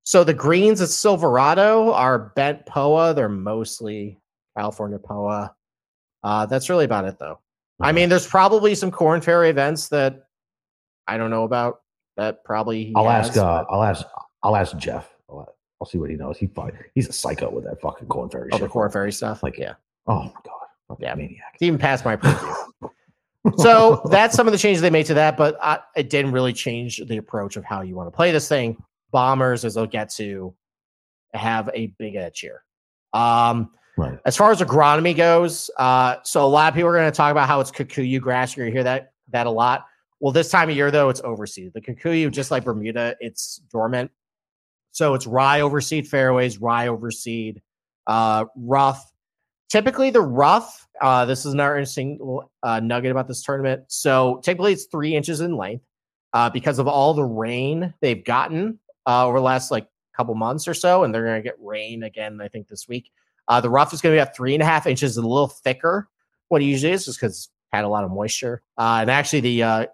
so 0.02 0.24
the 0.24 0.32
greens 0.32 0.80
at 0.80 0.88
Silverado 0.88 1.92
are 1.92 2.32
bent 2.34 2.64
POA. 2.64 3.12
They're 3.12 3.28
mostly 3.28 4.18
California 4.56 4.98
POA. 4.98 5.54
Uh, 6.22 6.46
that's 6.46 6.70
really 6.70 6.86
about 6.86 7.04
it, 7.04 7.18
though. 7.18 7.40
I 7.78 7.92
mean, 7.92 8.08
there's 8.08 8.26
probably 8.26 8.74
some 8.74 8.90
Korn 8.90 9.20
Ferry 9.20 9.50
events 9.50 9.90
that 9.90 10.24
I 11.06 11.18
don't 11.18 11.28
know 11.28 11.44
about. 11.44 11.82
That 12.16 12.42
probably 12.42 12.94
I'll 12.96 13.06
has, 13.06 13.28
ask. 13.28 13.36
Uh, 13.36 13.66
I'll 13.68 13.82
ask. 13.82 14.06
I'll 14.42 14.56
ask 14.56 14.74
Jeff. 14.78 15.14
I'll, 15.28 15.54
I'll 15.78 15.86
see 15.86 15.98
what 15.98 16.08
he 16.08 16.16
knows. 16.16 16.38
He 16.38 16.46
probably, 16.46 16.72
he's 16.94 17.10
a 17.10 17.12
psycho 17.12 17.50
with 17.50 17.64
that 17.64 17.78
fucking 17.82 18.08
Korn 18.08 18.30
Ferry. 18.30 18.48
oh, 18.54 18.56
the. 18.56 18.66
Korn 18.66 18.90
Ferry 18.90 19.12
stuff. 19.12 19.42
Like- 19.42 19.58
yeah, 19.58 19.74
Oh 20.06 20.22
my 20.22 20.32
god. 20.42 20.96
Yeah. 21.00 21.14
maniac. 21.16 21.50
it's 21.52 21.62
even 21.62 21.78
past 21.78 22.06
my 22.06 22.16
purview. 22.16 22.54
so 23.56 24.02
that's 24.10 24.34
some 24.34 24.46
of 24.46 24.52
the 24.52 24.58
changes 24.58 24.82
they 24.82 24.90
made 24.90 25.06
to 25.06 25.14
that, 25.14 25.36
but 25.36 25.56
I, 25.62 25.80
it 25.96 26.10
didn't 26.10 26.32
really 26.32 26.52
change 26.52 27.00
the 27.06 27.16
approach 27.16 27.56
of 27.56 27.64
how 27.64 27.82
you 27.82 27.94
want 27.94 28.06
to 28.08 28.16
play 28.16 28.32
this 28.32 28.48
thing. 28.48 28.76
Bombers, 29.10 29.64
as 29.64 29.74
they'll 29.74 29.86
get 29.86 30.10
to, 30.14 30.54
have 31.34 31.70
a 31.74 31.88
big 31.98 32.14
edge 32.16 32.40
here. 32.40 32.62
Um, 33.12 33.70
Right. 33.96 34.16
as 34.26 34.36
far 34.36 34.52
as 34.52 34.60
agronomy 34.60 35.16
goes, 35.16 35.70
uh, 35.76 36.16
so 36.22 36.44
a 36.44 36.46
lot 36.46 36.68
of 36.68 36.74
people 36.76 36.88
are 36.88 36.94
going 36.94 37.10
to 37.10 37.16
talk 37.16 37.32
about 37.32 37.48
how 37.48 37.58
it's 37.58 37.72
Kikuyu 37.72 38.20
grass. 38.20 38.56
You're 38.56 38.66
going 38.66 38.72
to 38.72 38.76
hear 38.76 38.84
that 38.84 39.12
that 39.30 39.48
a 39.48 39.50
lot. 39.50 39.86
Well, 40.20 40.32
this 40.32 40.50
time 40.50 40.70
of 40.70 40.76
year 40.76 40.92
though, 40.92 41.08
it's 41.08 41.20
overseed. 41.22 41.72
The 41.72 41.80
Kikuyu, 41.80 42.30
just 42.30 42.52
like 42.52 42.64
Bermuda, 42.64 43.16
it's 43.18 43.56
dormant. 43.72 44.12
So 44.92 45.14
it's 45.14 45.26
rye 45.26 45.60
overseed 45.62 46.06
fairways, 46.06 46.58
rye 46.58 46.86
overseed, 46.86 47.60
uh, 48.06 48.44
rough. 48.56 49.04
Typically, 49.68 50.10
the 50.10 50.22
rough. 50.22 50.88
Uh, 51.00 51.24
this 51.26 51.44
is 51.44 51.52
another 51.52 51.76
interesting 51.76 52.40
uh, 52.62 52.80
nugget 52.80 53.10
about 53.10 53.28
this 53.28 53.42
tournament. 53.42 53.84
So 53.88 54.40
typically, 54.42 54.72
it's 54.72 54.86
three 54.86 55.14
inches 55.14 55.40
in 55.40 55.56
length 55.56 55.84
uh, 56.32 56.48
because 56.50 56.78
of 56.78 56.88
all 56.88 57.12
the 57.14 57.24
rain 57.24 57.92
they've 58.00 58.24
gotten 58.24 58.78
uh, 59.06 59.26
over 59.26 59.38
the 59.38 59.44
last 59.44 59.70
like 59.70 59.86
couple 60.16 60.34
months 60.34 60.66
or 60.66 60.74
so, 60.74 61.04
and 61.04 61.14
they're 61.14 61.24
going 61.24 61.40
to 61.40 61.46
get 61.46 61.56
rain 61.60 62.02
again. 62.02 62.40
I 62.40 62.48
think 62.48 62.68
this 62.68 62.88
week. 62.88 63.12
Uh, 63.46 63.60
the 63.60 63.70
rough 63.70 63.92
is 63.94 64.00
going 64.00 64.12
to 64.12 64.16
be 64.16 64.20
at 64.20 64.36
three 64.36 64.54
and 64.54 64.62
a 64.62 64.66
half 64.66 64.86
inches, 64.86 65.16
a 65.16 65.22
little 65.22 65.48
thicker 65.48 66.08
what 66.48 66.62
it 66.62 66.64
usually 66.64 66.92
is, 66.92 67.04
just 67.04 67.20
because 67.20 67.50
had 67.72 67.84
a 67.84 67.88
lot 67.88 68.02
of 68.02 68.10
moisture. 68.10 68.62
Uh, 68.78 68.98
and 69.02 69.10
actually, 69.10 69.40
the 69.40 69.88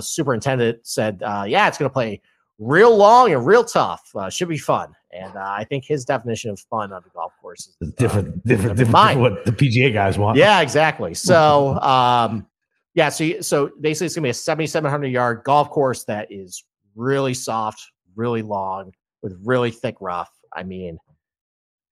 superintendent 0.00 0.86
said, 0.86 1.18
"Yeah, 1.20 1.68
it's 1.68 1.76
going 1.76 1.88
to 1.88 1.92
play 1.92 2.22
real 2.58 2.96
long 2.96 3.32
and 3.32 3.46
real 3.46 3.64
tough. 3.64 4.10
Should 4.30 4.48
be 4.48 4.58
fun." 4.58 4.94
And 5.12 5.34
uh, 5.36 5.40
I 5.40 5.64
think 5.64 5.84
his 5.84 6.04
definition 6.04 6.50
of 6.50 6.60
fun 6.60 6.92
on 6.92 7.02
the 7.02 7.10
golf 7.10 7.32
course 7.42 7.66
is 7.66 7.76
It's 7.80 7.90
different, 7.92 8.46
different, 8.46 8.76
different 8.76 8.90
mine. 8.92 9.14
from 9.14 9.22
what 9.22 9.44
the 9.44 9.52
PGA 9.52 9.92
guys 9.92 10.16
want. 10.18 10.36
yeah, 10.38 10.60
exactly. 10.60 11.14
So, 11.14 11.74
um, 11.80 12.46
yeah, 12.94 13.08
so 13.08 13.24
you- 13.24 13.42
so 13.42 13.70
basically, 13.80 14.06
it's 14.06 14.14
gonna 14.14 14.26
be 14.26 14.30
a 14.30 14.34
7,700 14.34 15.08
yard 15.08 15.42
golf 15.44 15.70
course 15.70 16.04
that 16.04 16.30
is 16.30 16.64
really 16.94 17.34
soft, 17.34 17.82
really 18.14 18.42
long, 18.42 18.92
with 19.22 19.36
really 19.44 19.70
thick 19.72 19.96
rough. 20.00 20.30
I 20.52 20.62
mean, 20.62 20.98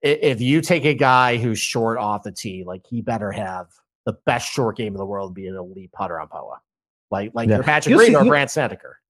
if 0.02 0.40
you 0.40 0.60
take 0.60 0.84
a 0.84 0.94
guy 0.94 1.38
who's 1.38 1.58
short 1.58 1.98
off 1.98 2.22
the 2.22 2.30
tee, 2.32 2.62
like 2.64 2.82
he 2.88 3.00
better 3.02 3.32
have 3.32 3.66
the 4.06 4.12
best 4.26 4.52
short 4.52 4.76
game 4.76 4.94
in 4.94 4.98
the 4.98 5.04
world, 5.06 5.30
and 5.30 5.34
be 5.34 5.48
an 5.48 5.56
elite 5.56 5.90
putter 5.92 6.20
on 6.20 6.28
POA, 6.28 6.60
like 7.10 7.32
like 7.34 7.48
Yeah. 7.48 7.56
your 7.56 7.64
Patrick 7.64 7.90
You'll 7.90 7.98
Green 7.98 8.10
see- 8.12 8.16
or 8.16 8.22
you- 8.24 8.30
Brandt 8.30 8.50
Snedeker. 8.52 9.00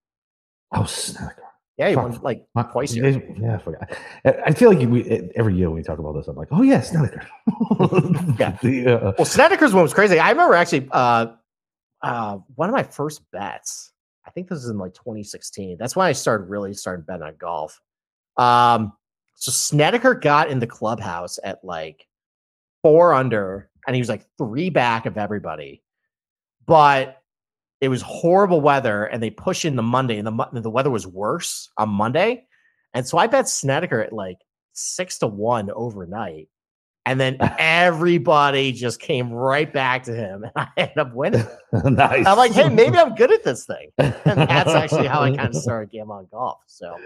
Oh, 0.73 0.85
Snedeker. 0.85 1.42
Yeah, 1.79 1.91
he 1.91 1.95
Fuck. 1.95 2.11
won 2.11 2.21
like 2.23 2.45
My- 2.55 2.64
twice 2.64 2.93
here. 2.93 3.09
Yeah, 3.41 3.55
I 3.55 3.59
forgot. 3.59 3.97
I 4.25 4.33
I 4.47 4.51
feel 4.53 4.73
like 4.75 4.87
we, 4.88 5.31
every 5.37 5.55
year 5.55 5.69
when 5.71 5.77
we 5.77 5.83
talk 5.85 5.99
about 6.01 6.12
this, 6.12 6.27
I'm 6.27 6.35
like, 6.37 6.49
oh 6.51 6.62
yeah, 6.62 6.81
Snedeker. 6.81 7.27
Yeah. 8.38 8.57
The, 8.62 8.87
uh, 8.88 9.12
Well, 9.17 9.25
Snedeker's 9.25 9.73
one 9.73 9.83
was 9.85 9.95
crazy. 9.95 10.19
I 10.19 10.31
remember 10.31 10.55
actually 10.55 10.88
uh, 10.91 11.27
uh, 12.03 12.38
one 12.57 12.69
of 12.69 12.75
my 12.75 12.83
first 12.83 13.23
bets. 13.31 13.93
I 14.27 14.31
think 14.31 14.49
this 14.49 14.59
is 14.59 14.69
in 14.71 14.77
like 14.79 14.93
2016. 14.95 15.77
That's 15.79 15.95
when 15.97 16.07
I 16.07 16.12
started 16.12 16.49
really 16.51 16.75
started 16.75 17.07
betting 17.07 17.23
on 17.23 17.37
golf. 17.38 17.81
Um, 18.37 18.93
so 19.37 19.51
Snedeker 19.53 20.14
got 20.14 20.51
in 20.51 20.59
the 20.59 20.67
clubhouse 20.67 21.38
at 21.45 21.62
like 21.64 22.07
four 22.83 23.14
under, 23.14 23.71
and 23.87 23.95
he 23.95 24.03
was 24.03 24.09
like 24.09 24.27
three 24.37 24.69
back 24.71 25.07
of 25.07 25.17
everybody. 25.17 25.83
But 26.67 27.17
it 27.81 27.88
was 27.88 28.03
horrible 28.03 28.61
weather, 28.61 29.05
and 29.05 29.23
they 29.23 29.31
push 29.31 29.64
in 29.64 29.77
the 29.77 29.83
Monday, 29.83 30.19
and 30.19 30.27
the 30.27 30.61
the 30.61 30.71
weather 30.71 30.91
was 30.91 31.07
worse 31.07 31.71
on 31.77 31.88
Monday, 31.88 32.47
and 32.95 33.07
so 33.07 33.19
I 33.19 33.27
bet 33.27 33.49
Snedeker 33.49 34.01
at 34.01 34.12
like 34.12 34.38
six 34.73 35.19
to 35.19 35.27
one 35.27 35.71
overnight. 35.71 36.49
And 37.07 37.19
then 37.19 37.38
everybody 37.59 38.73
just 38.73 39.01
came 39.01 39.33
right 39.33 39.73
back 39.73 40.05
to 40.05 40.14
him, 40.14 40.45
and 40.45 40.53
I 40.57 40.69
ended 40.77 40.99
up 40.99 41.14
winning. 41.14 41.47
nice. 41.85 42.27
I'm 42.27 42.37
like, 42.37 42.53
hey, 42.53 42.69
maybe 42.69 42.99
I'm 42.99 43.14
good 43.14 43.33
at 43.33 43.45
this 43.45 43.64
thing. 43.64 43.91
And 43.99 44.14
that's 44.25 44.71
actually 44.71 45.07
how 45.07 45.23
I 45.23 45.35
kind 45.35 45.49
of 45.49 45.57
started 45.57 45.91
game 45.91 46.11
on 46.11 46.27
golf. 46.31 46.59
So, 46.67 46.97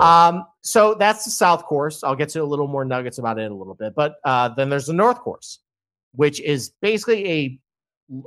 um, 0.00 0.46
so 0.60 0.94
that's 0.94 1.24
the 1.24 1.30
South 1.30 1.64
Course. 1.64 2.04
I'll 2.04 2.14
get 2.14 2.28
to 2.30 2.42
a 2.42 2.44
little 2.44 2.68
more 2.68 2.84
nuggets 2.84 3.18
about 3.18 3.38
it 3.38 3.42
in 3.42 3.52
a 3.52 3.56
little 3.56 3.74
bit. 3.74 3.94
But 3.94 4.16
uh, 4.24 4.50
then 4.50 4.68
there's 4.68 4.86
the 4.86 4.92
North 4.92 5.18
Course, 5.18 5.60
which 6.12 6.40
is 6.40 6.72
basically 6.80 7.30
a, 7.30 7.60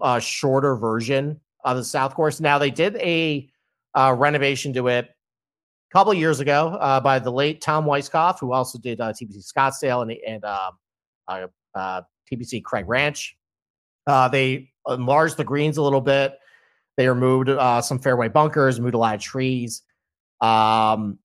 uh 0.01 0.17
shorter 0.17 0.75
version 0.75 1.39
of 1.63 1.77
the 1.77 1.83
South 1.83 2.13
Course. 2.15 2.39
Now 2.39 2.57
they 2.57 2.71
did 2.71 2.95
a 2.97 3.49
uh, 3.93 4.15
renovation 4.17 4.73
to 4.73 4.87
it 4.87 5.05
a 5.05 5.93
couple 5.93 6.11
of 6.11 6.17
years 6.17 6.39
ago 6.39 6.77
uh, 6.79 6.99
by 6.99 7.19
the 7.19 7.31
late 7.31 7.61
Tom 7.61 7.85
Weiskopf, 7.85 8.39
who 8.39 8.51
also 8.53 8.77
did 8.77 8.99
uh, 9.01 9.11
TPC 9.13 9.43
Scottsdale 9.51 10.01
and 10.03 10.11
and 10.27 10.43
uh, 10.45 10.71
uh, 11.27 11.47
uh, 11.75 12.01
TPC 12.31 12.63
Craig 12.63 12.85
Ranch. 12.87 13.37
Uh, 14.05 14.27
they 14.27 14.71
enlarged 14.87 15.37
the 15.37 15.43
greens 15.43 15.77
a 15.77 15.81
little 15.81 16.01
bit. 16.01 16.37
They 16.95 17.07
removed 17.07 17.49
uh, 17.49 17.81
some 17.81 17.99
fairway 17.99 18.27
bunkers, 18.27 18.79
moved 18.79 18.95
a 18.95 18.97
lot 18.97 19.15
of 19.15 19.21
trees, 19.21 19.83
um, 20.41 21.19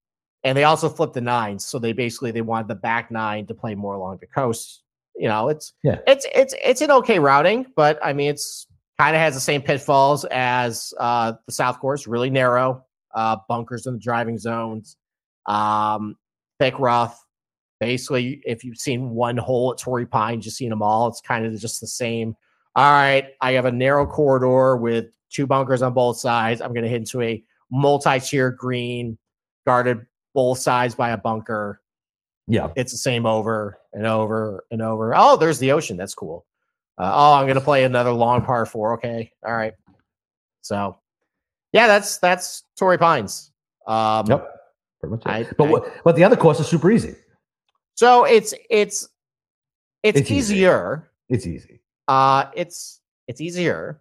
and 0.45 0.59
they 0.59 0.65
also 0.65 0.89
flipped 0.89 1.15
the 1.15 1.21
nines. 1.21 1.65
So 1.65 1.79
they 1.79 1.93
basically 1.93 2.31
they 2.31 2.43
wanted 2.43 2.69
the 2.69 2.75
back 2.75 3.11
nine 3.11 3.47
to 3.47 3.55
play 3.55 3.75
more 3.75 3.95
along 3.95 4.19
the 4.21 4.27
coast. 4.27 4.83
You 5.17 5.29
know, 5.29 5.49
it's 5.49 5.73
Yeah. 5.83 5.99
it's 6.07 6.27
it's 6.35 6.55
it's 6.63 6.81
an 6.81 6.91
okay 6.91 7.19
routing, 7.19 7.67
but 7.77 7.99
I 8.03 8.13
mean, 8.13 8.31
it's 8.31 8.67
kind 9.03 9.17
of 9.17 9.21
has 9.21 9.35
the 9.35 9.41
same 9.41 9.61
pitfalls 9.61 10.25
as 10.31 10.95
uh, 11.01 11.33
the 11.47 11.53
South 11.53 11.81
Course, 11.81 12.07
really 12.07 12.31
narrow, 12.31 12.85
uh, 13.17 13.37
bunkers 13.49 13.87
in 13.89 13.95
the 13.95 13.99
driving 13.99 14.39
zones, 14.39 14.97
um, 15.47 16.15
thick 16.61 16.79
rough. 16.79 17.21
Basically, 17.81 18.41
if 18.47 18.63
you've 18.63 18.79
seen 18.79 19.11
one 19.11 19.37
hole 19.37 19.73
at 19.73 19.79
Torrey 19.79 20.07
Pines, 20.07 20.47
you've 20.47 20.55
seen 20.55 20.71
them 20.71 20.83
all. 20.83 21.09
It's 21.09 21.21
kind 21.21 21.45
of 21.45 21.59
just 21.59 21.81
the 21.81 21.87
same. 21.89 22.37
All 22.77 22.93
right, 22.93 23.31
I 23.41 23.53
have 23.53 23.65
a 23.65 23.73
narrow 23.73 24.07
corridor 24.07 24.77
with 24.77 25.07
two 25.31 25.49
bunkers 25.49 25.83
on 25.83 25.95
both 25.95 26.19
sides. 26.19 26.61
I'm 26.61 26.73
going 26.73 26.85
to 26.85 26.89
hit 26.89 26.99
into 26.99 27.23
a 27.23 27.43
multi-tier 27.73 28.53
green, 28.53 29.19
guarded 29.67 30.07
both 30.33 30.59
sides 30.59 30.95
by 30.95 31.11
a 31.11 31.19
bunker. 31.19 31.81
Yeah. 32.47 32.69
It's 32.77 32.93
the 32.93 32.99
same 32.99 33.27
over 33.27 33.81
and 33.93 34.07
over 34.07 34.65
and 34.71 34.81
over. 34.81 35.13
Oh, 35.17 35.37
there's 35.37 35.59
the 35.59 35.73
ocean. 35.73 35.97
That's 35.97 36.15
cool. 36.15 36.47
Uh, 37.03 37.11
oh, 37.13 37.35
I'm 37.35 37.47
going 37.47 37.57
to 37.59 37.61
play 37.65 37.83
another 37.83 38.13
long 38.13 38.43
par 38.45 38.65
four. 38.65 38.95
Okay. 38.95 39.33
All 39.45 39.53
right. 39.55 39.73
So, 40.61 40.97
yeah, 41.73 41.89
that's 41.89 42.19
that's 42.19 42.63
Torrey 42.79 42.97
Pines. 42.99 43.51
Um, 43.89 44.27
Yep. 44.29 44.49
Pretty 45.01 45.11
much. 45.17 45.23
I- 45.27 45.47
but 45.59 45.67
I- 45.67 45.71
what, 45.71 45.93
but 46.05 46.15
the 46.17 46.23
other 46.23 46.37
course 46.37 46.61
is 46.61 46.69
super 46.69 46.91
easy. 46.93 47.17
So 47.97 48.25
it's 48.25 48.55
it's 48.71 49.09
it's, 50.05 50.21
It's 50.21 50.31
easy. 50.31 50.55
easier. 50.55 51.11
It's 51.29 51.47
easy. 51.47 51.81
Uh, 52.07 52.45
it's 52.55 53.01
it's 53.27 53.41
easier. 53.41 54.01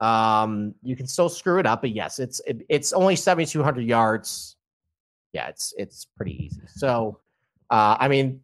Um, 0.00 0.74
you 0.82 0.96
can 0.96 1.06
still 1.06 1.28
screw 1.28 1.58
it 1.58 1.66
up, 1.66 1.80
but 1.82 1.90
yes, 1.90 2.18
it's 2.18 2.40
it, 2.46 2.62
it's 2.70 2.92
only 2.94 3.16
seventy 3.16 3.46
two 3.46 3.62
hundred 3.62 3.82
yards. 3.86 4.56
Yeah, 5.34 5.48
it's 5.48 5.74
it's 5.76 6.06
pretty 6.16 6.42
easy. 6.44 6.62
So, 6.68 7.20
uh, 7.70 7.96
I 8.00 8.08
mean, 8.08 8.40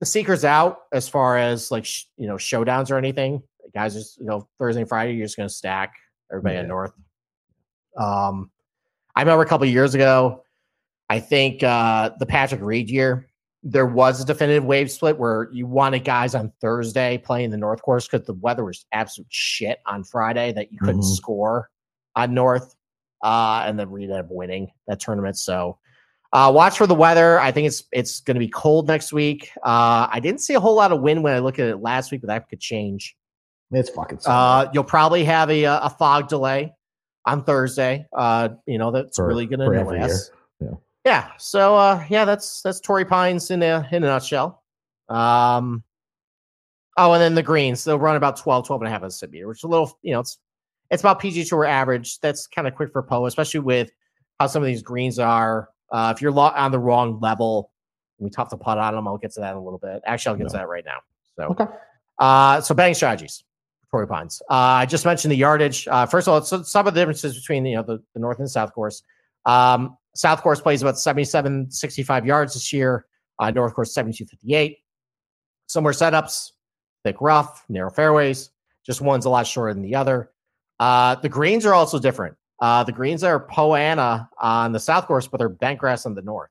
the 0.00 0.06
secret's 0.06 0.44
out 0.44 0.78
as 0.92 1.08
far 1.08 1.36
as 1.38 1.70
like 1.70 1.84
sh- 1.84 2.04
you 2.16 2.26
know 2.26 2.36
showdowns 2.36 2.90
or 2.90 2.96
anything. 2.96 3.42
Guys, 3.74 3.94
just 3.94 4.18
you 4.18 4.24
know 4.26 4.48
Thursday 4.58 4.80
and 4.80 4.88
Friday, 4.88 5.12
you're 5.14 5.26
just 5.26 5.36
gonna 5.36 5.48
stack 5.48 5.94
everybody 6.30 6.54
Yeah. 6.56 6.62
at 6.62 6.68
North. 6.68 6.92
Um, 7.96 8.50
I 9.14 9.20
remember 9.22 9.42
a 9.42 9.46
couple 9.46 9.66
of 9.66 9.72
years 9.72 9.94
ago, 9.94 10.44
I 11.08 11.20
think 11.20 11.62
uh 11.62 12.10
the 12.18 12.26
Patrick 12.26 12.60
Reed 12.62 12.88
year, 12.88 13.28
there 13.62 13.86
was 13.86 14.20
a 14.20 14.24
definitive 14.24 14.64
wave 14.64 14.90
split 14.90 15.18
where 15.18 15.48
you 15.52 15.66
wanted 15.66 16.04
guys 16.04 16.34
on 16.34 16.52
Thursday 16.60 17.18
playing 17.18 17.50
the 17.50 17.56
North 17.58 17.82
course 17.82 18.06
because 18.08 18.26
the 18.26 18.34
weather 18.34 18.64
was 18.64 18.86
absolute 18.92 19.26
shit 19.30 19.80
on 19.86 20.04
Friday 20.04 20.52
that 20.52 20.72
you 20.72 20.78
couldn't 20.78 21.02
Mhm. 21.02 21.16
score 21.16 21.68
on 22.16 22.32
North. 22.34 22.74
Uh, 23.22 23.64
and 23.66 23.78
then 23.78 23.90
Reed 23.90 24.08
ended 24.08 24.24
up 24.24 24.30
winning 24.30 24.70
that 24.86 24.98
tournament. 25.00 25.36
So 25.36 25.78
uh, 26.32 26.50
watch 26.54 26.78
for 26.78 26.86
the 26.86 26.94
weather. 26.94 27.40
I 27.40 27.50
think 27.50 27.66
it's 27.66 27.84
it's 27.92 28.20
going 28.20 28.36
to 28.36 28.40
be 28.40 28.48
cold 28.48 28.86
next 28.88 29.12
week. 29.12 29.50
Uh, 29.64 30.08
I 30.10 30.20
didn't 30.20 30.40
see 30.40 30.54
a 30.54 30.60
whole 30.60 30.74
lot 30.74 30.92
of 30.92 31.00
wind 31.00 31.22
when 31.22 31.34
I 31.34 31.40
looked 31.40 31.58
at 31.58 31.68
it 31.68 31.78
last 31.78 32.12
week, 32.12 32.20
but 32.20 32.28
that 32.28 32.48
could 32.48 32.60
change. 32.60 33.16
It's 33.72 33.90
fucking. 33.90 34.18
Uh, 34.26 34.68
you'll 34.72 34.84
probably 34.84 35.24
have 35.24 35.50
a 35.50 35.64
a 35.64 35.90
fog 35.98 36.28
delay 36.28 36.72
on 37.26 37.44
Thursday. 37.44 38.06
Uh, 38.16 38.50
you 38.66 38.78
know 38.78 38.90
that's 38.90 39.16
For- 39.16 39.26
really 39.26 39.46
going 39.46 39.60
to 39.60 39.70
annoy 39.70 39.98
us. 40.00 40.30
year. 40.60 40.76
Yeah. 41.04 41.30
So 41.38 41.76
uh, 41.76 42.04
yeah, 42.08 42.24
that's 42.24 42.62
that's 42.62 42.80
Torrey 42.80 43.04
Pines 43.04 43.50
in 43.50 43.62
a 43.62 43.88
in 43.90 44.04
a 44.04 44.06
nutshell. 44.06 44.62
Um. 45.08 45.82
Oh, 46.96 47.12
and 47.12 47.22
then 47.22 47.34
the 47.34 47.42
greens 47.42 47.82
they'll 47.84 47.98
run 47.98 48.16
about 48.16 48.36
12, 48.36 48.66
12 48.66 48.82
and 48.82 48.88
a 48.88 48.90
half 48.90 49.02
a 49.02 49.06
stimpmeter, 49.06 49.46
which 49.46 49.58
is 49.60 49.64
a 49.64 49.68
little 49.68 49.98
you 50.02 50.12
know 50.12 50.20
it's 50.20 50.38
it's 50.90 51.02
about 51.02 51.20
PGA 51.20 51.48
Tour 51.48 51.64
average. 51.64 52.20
That's 52.20 52.46
kind 52.46 52.68
of 52.68 52.74
quick 52.74 52.92
for 52.92 53.02
Poa, 53.02 53.26
especially 53.26 53.60
with 53.60 53.90
how 54.38 54.48
some 54.48 54.62
of 54.62 54.66
these 54.66 54.82
greens 54.82 55.18
are. 55.18 55.68
Uh, 55.92 56.12
if 56.14 56.22
you're 56.22 56.36
on 56.38 56.70
the 56.72 56.78
wrong 56.78 57.18
level, 57.20 57.70
we 58.18 58.30
tough 58.30 58.50
to 58.50 58.56
putt 58.56 58.78
on 58.78 58.94
them. 58.94 59.08
I'll 59.08 59.18
get 59.18 59.32
to 59.32 59.40
that 59.40 59.52
in 59.52 59.56
a 59.56 59.62
little 59.62 59.78
bit. 59.78 60.02
Actually, 60.06 60.30
I'll 60.32 60.38
get 60.38 60.48
to 60.48 60.56
that 60.58 60.68
right 60.68 60.84
now. 60.84 60.98
So 61.36 61.44
Okay. 61.50 61.64
uh, 62.18 62.60
so 62.60 62.74
betting 62.74 62.94
strategies, 62.94 63.42
Torrey 63.90 64.06
Pines. 64.06 64.42
Uh, 64.50 64.54
I 64.54 64.86
just 64.86 65.04
mentioned 65.04 65.32
the 65.32 65.36
yardage. 65.36 65.88
Uh, 65.88 66.06
first 66.06 66.28
of 66.28 66.34
all, 66.34 66.42
so 66.42 66.62
some 66.62 66.86
of 66.86 66.94
the 66.94 67.00
differences 67.00 67.34
between 67.34 67.64
you 67.66 67.76
know 67.76 67.82
the, 67.82 68.02
the 68.14 68.20
north 68.20 68.38
and 68.38 68.50
south 68.50 68.72
course. 68.72 69.02
Um, 69.46 69.96
south 70.14 70.42
course 70.42 70.60
plays 70.60 70.82
about 70.82 70.98
77, 70.98 71.70
65 71.70 72.26
yards 72.26 72.54
this 72.54 72.72
year. 72.72 73.06
Uh, 73.38 73.50
north 73.50 73.72
course 73.74 73.94
72, 73.94 74.26
58. 74.26 74.78
Similar 75.66 75.92
setups, 75.92 76.50
thick 77.04 77.16
rough, 77.20 77.64
narrow 77.68 77.90
fairways. 77.90 78.50
Just 78.84 79.00
one's 79.00 79.24
a 79.24 79.30
lot 79.30 79.46
shorter 79.46 79.72
than 79.72 79.82
the 79.82 79.94
other. 79.94 80.30
Uh, 80.78 81.14
the 81.16 81.28
greens 81.28 81.64
are 81.64 81.74
also 81.74 81.98
different. 81.98 82.36
Uh, 82.60 82.84
the 82.84 82.92
greens 82.92 83.24
are 83.24 83.46
Poana 83.46 84.28
on 84.38 84.72
the 84.72 84.80
south 84.80 85.06
course, 85.06 85.26
but 85.26 85.38
they're 85.38 85.48
bent 85.48 85.78
grass 85.78 86.04
on 86.04 86.14
the 86.14 86.22
north. 86.22 86.50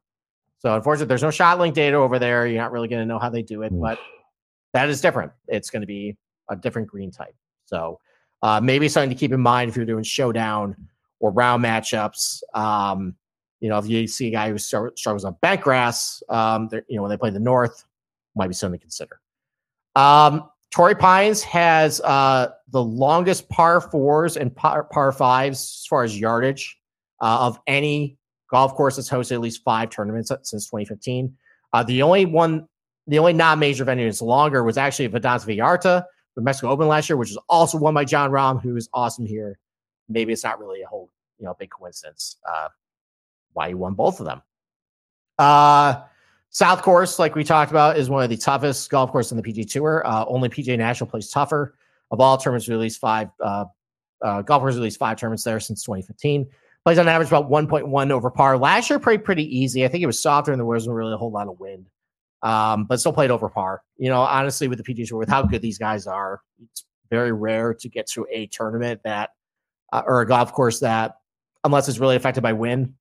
So 0.57 0.75
unfortunately, 0.75 1.07
there's 1.07 1.23
no 1.23 1.31
shot 1.31 1.59
link 1.59 1.75
data 1.75 1.95
over 1.95 2.19
there. 2.19 2.47
You're 2.47 2.61
not 2.61 2.71
really 2.71 2.87
going 2.87 3.01
to 3.01 3.05
know 3.05 3.19
how 3.19 3.29
they 3.29 3.41
do 3.41 3.61
it, 3.61 3.71
but 3.71 3.99
that 4.73 4.89
is 4.89 5.01
different. 5.01 5.31
It's 5.47 5.69
going 5.69 5.81
to 5.81 5.87
be 5.87 6.17
a 6.49 6.55
different 6.55 6.87
green 6.87 7.11
type. 7.11 7.35
So 7.65 7.99
uh, 8.41 8.59
maybe 8.61 8.89
something 8.89 9.09
to 9.09 9.15
keep 9.15 9.31
in 9.31 9.39
mind 9.39 9.69
if 9.69 9.75
you're 9.75 9.85
doing 9.85 10.03
showdown 10.03 10.75
or 11.19 11.31
round 11.31 11.63
matchups. 11.63 12.41
Um, 12.53 13.15
you 13.59 13.69
know, 13.69 13.77
if 13.77 13.87
you 13.87 14.07
see 14.07 14.29
a 14.29 14.31
guy 14.31 14.49
who 14.49 14.57
struggles 14.57 15.25
on 15.25 15.35
bent 15.41 15.61
grass, 15.61 16.23
um, 16.29 16.69
you 16.87 16.95
know, 16.95 17.03
when 17.03 17.11
they 17.11 17.17
play 17.17 17.29
the 17.29 17.39
North, 17.39 17.85
might 18.35 18.47
be 18.47 18.53
something 18.53 18.79
to 18.79 18.81
consider. 18.81 19.19
Um, 19.95 20.49
Torrey 20.71 20.95
Pines 20.95 21.41
has 21.43 21.99
uh, 22.01 22.49
the 22.71 22.83
longest 22.83 23.49
par 23.49 23.81
fours 23.81 24.37
and 24.37 24.55
par, 24.55 24.83
par 24.85 25.11
fives 25.11 25.81
as 25.83 25.87
far 25.87 26.03
as 26.03 26.19
yardage 26.19 26.77
uh, 27.21 27.37
of 27.41 27.59
any 27.67 28.17
golf 28.49 28.73
course 28.75 28.95
that's 28.95 29.09
hosted 29.09 29.33
at 29.33 29.41
least 29.41 29.63
five 29.63 29.89
tournaments 29.89 30.31
since 30.43 30.65
2015. 30.65 31.35
Uh, 31.73 31.83
the 31.83 32.01
only 32.01 32.25
one, 32.25 32.67
the 33.07 33.19
only 33.19 33.33
non-major 33.33 33.83
venue 33.83 34.05
that's 34.05 34.21
longer 34.21 34.63
was 34.63 34.77
actually 34.77 35.07
Vidanta 35.09 35.45
Vallarta, 35.45 36.03
the 36.35 36.41
Mexico 36.41 36.69
Open 36.69 36.87
last 36.87 37.09
year, 37.09 37.17
which 37.17 37.29
was 37.29 37.39
also 37.47 37.77
won 37.77 37.93
by 37.93 38.05
John 38.05 38.31
Rahm, 38.31 38.61
who 38.61 38.75
is 38.75 38.89
awesome 38.93 39.25
here. 39.25 39.59
Maybe 40.07 40.33
it's 40.33 40.43
not 40.43 40.59
really 40.59 40.81
a 40.81 40.87
whole, 40.87 41.09
you 41.37 41.45
know, 41.45 41.55
big 41.59 41.69
coincidence 41.69 42.37
uh, 42.47 42.69
why 43.53 43.69
he 43.69 43.73
won 43.73 43.93
both 43.93 44.19
of 44.19 44.25
them. 44.25 44.41
Uh, 45.37 46.01
South 46.49 46.81
Course, 46.81 47.19
like 47.19 47.35
we 47.35 47.43
talked 47.43 47.71
about, 47.71 47.97
is 47.97 48.09
one 48.09 48.23
of 48.23 48.29
the 48.29 48.37
toughest 48.37 48.89
golf 48.89 49.11
courses 49.11 49.31
in 49.31 49.37
the 49.37 49.43
PGA 49.43 49.69
Tour. 49.69 50.05
Uh, 50.05 50.25
only 50.27 50.49
PGA 50.49 50.77
National 50.77 51.09
plays 51.09 51.29
tougher. 51.29 51.75
Of 52.11 52.19
all 52.19 52.37
tournaments, 52.37 52.67
released 52.67 52.99
five. 52.99 53.29
Uh, 53.43 53.65
uh, 54.21 54.41
golf 54.41 54.61
course 54.61 54.75
released 54.75 54.99
five 54.99 55.17
tournaments 55.17 55.43
there 55.43 55.59
since 55.59 55.83
2015. 55.83 56.47
Plays 56.85 56.97
on 56.97 57.07
average 57.07 57.27
about 57.29 57.49
1.1 57.49 58.11
over 58.11 58.29
par. 58.31 58.57
Last 58.57 58.89
year 58.89 58.99
played 58.99 59.23
pretty 59.23 59.43
easy. 59.57 59.85
I 59.85 59.87
think 59.89 60.03
it 60.03 60.07
was 60.07 60.21
softer 60.21 60.51
and 60.51 60.59
there 60.59 60.65
wasn't 60.65 60.95
really 60.95 61.13
a 61.13 61.17
whole 61.17 61.31
lot 61.31 61.47
of 61.47 61.59
wind, 61.59 61.87
um, 62.41 62.85
but 62.85 62.99
still 62.99 63.13
played 63.13 63.31
over 63.31 63.47
par. 63.49 63.81
You 63.97 64.09
know, 64.09 64.21
honestly, 64.21 64.67
with 64.67 64.83
the 64.83 64.83
PGA 64.83 65.07
Tour, 65.07 65.19
with 65.19 65.29
how 65.29 65.43
good 65.43 65.61
these 65.61 65.77
guys 65.77 66.07
are, 66.07 66.41
it's 66.63 66.83
very 67.09 67.31
rare 67.31 67.73
to 67.75 67.89
get 67.89 68.07
to 68.11 68.25
a 68.31 68.47
tournament 68.47 69.01
that 69.03 69.31
uh, 69.91 70.03
or 70.05 70.21
a 70.21 70.27
golf 70.27 70.51
course 70.53 70.79
that, 70.81 71.15
unless 71.63 71.87
it's 71.89 71.99
really 71.99 72.15
affected 72.15 72.41
by 72.41 72.53
wind, 72.53 72.93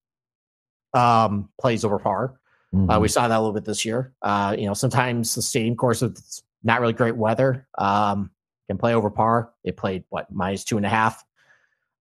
um, 0.95 1.49
plays 1.61 1.85
over 1.85 1.99
par. 1.99 2.35
Uh, 2.75 2.77
Mhm. 2.77 3.01
we 3.01 3.09
saw 3.09 3.27
that 3.29 3.37
a 3.37 3.41
little 3.41 3.55
bit 3.55 3.65
this 3.65 3.85
year. 3.85 4.13
Uh, 4.23 4.55
you 4.59 4.67
know, 4.67 4.75
sometimes 4.75 5.35
the 5.35 5.43
stadium 5.43 5.75
course, 5.77 6.03
it's 6.03 6.43
not 6.63 6.81
really 6.81 6.93
great 6.93 7.17
weather, 7.17 7.67
um, 7.79 8.31
can 8.69 8.79
play 8.79 8.95
over 8.95 9.11
par. 9.11 9.51
It 9.65 9.77
played 9.77 10.05
what 10.11 10.31
minus 10.31 10.63
two 10.65 10.77
and 10.77 10.87
a 10.87 10.89
half. 10.89 11.25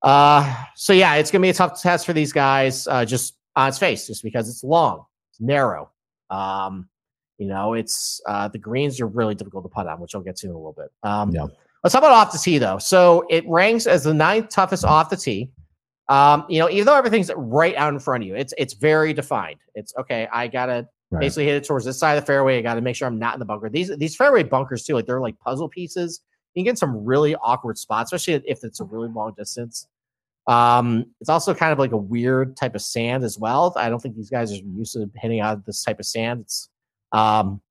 Uh, 0.03 0.65
so 0.75 0.93
yeah, 0.93 1.15
it's 1.15 1.31
gonna 1.31 1.41
be 1.41 1.49
a 1.49 1.53
tough 1.53 1.81
test 1.81 2.05
for 2.05 2.13
these 2.13 2.31
guys, 2.31 2.87
uh, 2.87 3.03
just 3.05 3.35
on 3.55 3.69
its 3.69 3.79
face, 3.79 4.05
just 4.07 4.23
because 4.23 4.47
it's 4.49 4.63
long, 4.63 5.05
it's 5.31 5.41
narrow. 5.41 5.89
Um, 6.29 6.87
you 7.39 7.47
know, 7.47 7.73
it's 7.73 8.21
uh, 8.27 8.47
the 8.47 8.57
greens 8.59 8.99
are 9.01 9.07
really 9.07 9.35
difficult 9.35 9.63
to 9.63 9.69
putt 9.69 9.87
on, 9.87 9.99
which 9.99 10.13
I'll 10.15 10.21
get 10.21 10.35
to 10.37 10.47
in 10.47 10.51
a 10.53 10.57
little 10.57 10.73
bit. 10.73 10.91
Um, 11.03 11.31
Yeah. 11.31 11.45
Let's 11.83 11.93
talk 11.93 12.01
about 12.01 12.11
off 12.11 12.31
the 12.31 12.39
tee 12.39 12.57
though. 12.57 12.79
So 12.79 13.25
it 13.29 13.47
ranks 13.47 13.85
as 13.87 14.03
the 14.03 14.13
ninth 14.13 14.49
toughest 14.49 14.83
off 14.83 15.09
the 15.09 15.15
tee. 15.15 15.51
Um, 16.09 16.45
you 16.49 16.59
know, 16.59 16.69
even 16.69 16.85
though 16.85 16.95
everything's 16.95 17.31
right 17.35 17.75
out 17.75 17.93
in 17.93 17.99
front 17.99 18.23
of 18.23 18.27
you, 18.27 18.35
it's 18.35 18.53
it's 18.57 18.73
very 18.73 19.13
defined. 19.13 19.59
It's 19.75 19.93
okay. 19.97 20.27
I 20.31 20.47
gotta 20.47 20.87
Right. 21.09 21.21
basically 21.21 21.45
hit 21.45 21.55
it 21.55 21.63
towards 21.65 21.85
this 21.85 21.97
side 21.97 22.17
of 22.17 22.23
the 22.23 22.25
fairway. 22.27 22.57
I 22.57 22.61
gotta 22.61 22.81
make 22.81 22.95
sure 22.97 23.07
I'm 23.07 23.17
not 23.19 23.33
in 23.35 23.39
the 23.39 23.45
bunker. 23.45 23.69
These 23.69 23.95
these 23.97 24.15
fairway 24.15 24.43
bunkers 24.43 24.83
too, 24.83 24.93
like 24.95 25.05
they're 25.05 25.21
like 25.21 25.39
puzzle 25.39 25.69
pieces. 25.69 26.19
You 26.57 26.63
get 26.63 26.77
some 26.77 27.05
really 27.05 27.35
awkward 27.35 27.77
spots, 27.77 28.11
especially 28.11 28.43
if 28.49 28.63
it's 28.63 28.79
a 28.79 28.83
really 28.83 29.09
long 29.09 29.33
distance. 29.37 29.87
Um, 30.47 31.07
it's 31.19 31.29
also 31.29 31.53
kind 31.53 31.73
of 31.73 31.79
like 31.79 31.91
a 31.91 31.97
weird 31.97 32.55
type 32.55 32.73
of 32.73 32.81
sand 32.81 33.23
as 33.23 33.37
well. 33.37 33.73
I 33.75 33.89
don't 33.89 33.99
think 33.99 34.15
these 34.15 34.29
guys 34.29 34.51
are 34.51 34.63
used 34.63 34.93
to 34.93 35.09
hitting 35.15 35.41
out 35.41 35.65
this 35.65 35.83
type 35.83 35.99
of 35.99 36.05
sand. 36.05 36.41
It's 36.41 36.69
um, 37.11 37.61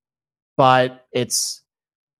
but 0.55 1.05
it's 1.11 1.63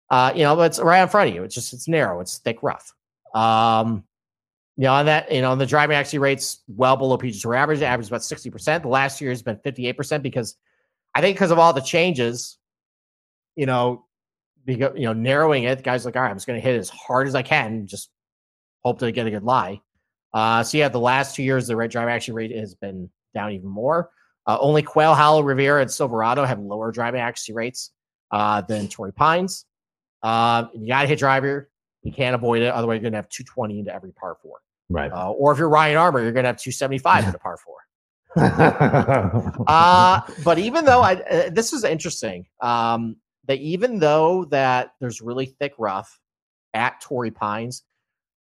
uh, 0.10 0.32
you 0.36 0.44
know, 0.44 0.60
it's 0.62 0.80
right 0.80 1.02
in 1.02 1.10
front 1.10 1.30
of 1.30 1.36
you. 1.36 1.44
It's 1.44 1.56
just 1.56 1.74
it's 1.74 1.88
narrow, 1.88 2.20
it's 2.22 2.40
thick 2.40 2.64
rough. 2.64 2.94
Um, 3.34 4.04
you 4.78 4.84
know, 4.84 4.94
on 4.94 5.08
that, 5.08 5.32
you 5.32 5.42
know, 5.42 5.56
the 5.56 5.66
driving 5.66 5.96
accuracy 5.96 6.20
rates 6.20 6.60
well 6.68 6.96
below 6.96 7.18
PGA 7.18 7.42
Tour 7.42 7.56
average. 7.56 7.82
Average 7.82 8.06
is 8.06 8.10
about 8.10 8.22
60%. 8.22 8.84
The 8.84 8.88
last 8.88 9.20
year 9.20 9.32
has 9.32 9.42
been 9.42 9.58
58% 9.58 10.22
because 10.22 10.56
I 11.16 11.22
think 11.22 11.36
because 11.36 11.52
of 11.52 11.58
all 11.58 11.74
the 11.74 11.82
changes, 11.82 12.58
you 13.56 13.66
know, 13.66 14.06
because 14.68 14.92
you 14.96 15.06
know, 15.06 15.14
narrowing 15.14 15.64
it, 15.64 15.78
the 15.78 15.84
guys 15.84 16.06
like, 16.06 16.16
all 16.16 16.22
right, 16.22 16.30
I'm 16.30 16.36
just 16.36 16.46
gonna 16.46 16.60
hit 16.60 16.78
as 16.78 16.90
hard 16.90 17.28
as 17.28 17.34
I 17.34 17.42
can, 17.42 17.88
just 17.88 18.12
hope 18.84 19.00
to 19.00 19.12
get 19.12 19.26
a 19.26 19.32
good 19.32 19.44
lie. 19.44 19.82
Uh, 20.34 20.62
so 20.62 20.78
yeah, 20.78 20.90
the 20.90 21.00
last 21.00 21.36
two 21.36 21.42
years, 21.42 21.66
the 21.66 21.76
red 21.76 21.90
drive 21.90 22.08
accuracy 22.08 22.34
rate 22.34 22.56
has 22.56 22.76
been 22.76 23.10
down 23.34 23.54
even 23.54 23.70
more. 23.70 24.12
Uh, 24.46 24.58
only 24.60 24.84
Quail 24.84 25.16
Hollow, 25.16 25.42
Riviera, 25.42 25.82
and 25.82 25.92
Silverado 25.92 26.46
have 26.46 26.60
lower 26.60 26.92
driving 26.92 27.22
accuracy 27.22 27.54
rates 27.54 27.92
uh, 28.32 28.62
than 28.62 28.88
Torrey 28.88 29.14
Pines. 29.14 29.66
Uh, 30.22 30.66
you 30.74 30.88
got 30.88 31.02
to 31.02 31.08
hit 31.08 31.20
driver. 31.20 31.70
You 32.04 32.12
can't 32.12 32.36
avoid 32.36 32.62
it. 32.62 32.74
Otherwise, 32.74 32.96
you're 32.96 33.02
going 33.02 33.14
to 33.14 33.18
have 33.18 33.30
220 33.30 33.80
into 33.80 33.94
every 33.94 34.12
par 34.12 34.38
four. 34.42 34.60
right. 34.90 35.12
Uh, 35.12 35.32
or 35.32 35.52
if 35.52 35.58
you're 35.58 35.70
Ryan 35.70 35.98
Armour, 35.98 36.22
you're 36.22 36.32
going 36.32 36.44
to 36.44 36.50
have 36.50 36.58
275 36.58 37.26
into 37.26 37.40
par 37.40 37.58
four. 37.58 37.76
Uh, 39.68 40.22
but 40.44 40.60
even 40.60 40.86
though 40.86 41.02
I, 41.02 41.16
uh, 41.16 41.50
this 41.50 41.74
is 41.74 41.84
interesting, 41.84 42.46
um, 42.62 43.16
that 43.48 43.60
even 43.60 44.00
though 44.00 44.46
that 44.46 44.92
there's 45.00 45.22
really 45.22 45.46
thick 45.46 45.74
rough 45.78 46.20
at 46.74 47.02
Torrey 47.02 47.32
Pines, 47.32 47.84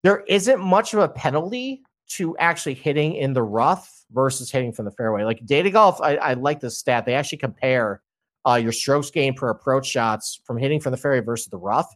there 0.02 0.24
isn't 0.28 0.60
much 0.60 0.94
of 0.94 1.00
a 1.00 1.08
penalty 1.08 1.82
to 2.08 2.36
actually 2.38 2.74
hitting 2.74 3.14
in 3.14 3.32
the 3.32 3.42
rough 3.42 4.04
versus 4.12 4.50
hitting 4.50 4.72
from 4.72 4.84
the 4.84 4.90
fairway. 4.92 5.24
Like 5.24 5.44
data 5.44 5.70
golf, 5.70 6.00
I, 6.00 6.16
I 6.16 6.34
like 6.34 6.60
this 6.60 6.78
stat. 6.78 7.04
They 7.04 7.14
actually 7.14 7.38
compare 7.38 8.02
uh, 8.46 8.54
your 8.54 8.72
strokes 8.72 9.10
gained 9.10 9.36
per 9.36 9.50
approach 9.50 9.86
shots 9.86 10.40
from 10.44 10.56
hitting 10.56 10.80
from 10.80 10.92
the 10.92 10.96
fairway 10.96 11.20
versus 11.20 11.48
the 11.48 11.58
rough. 11.58 11.92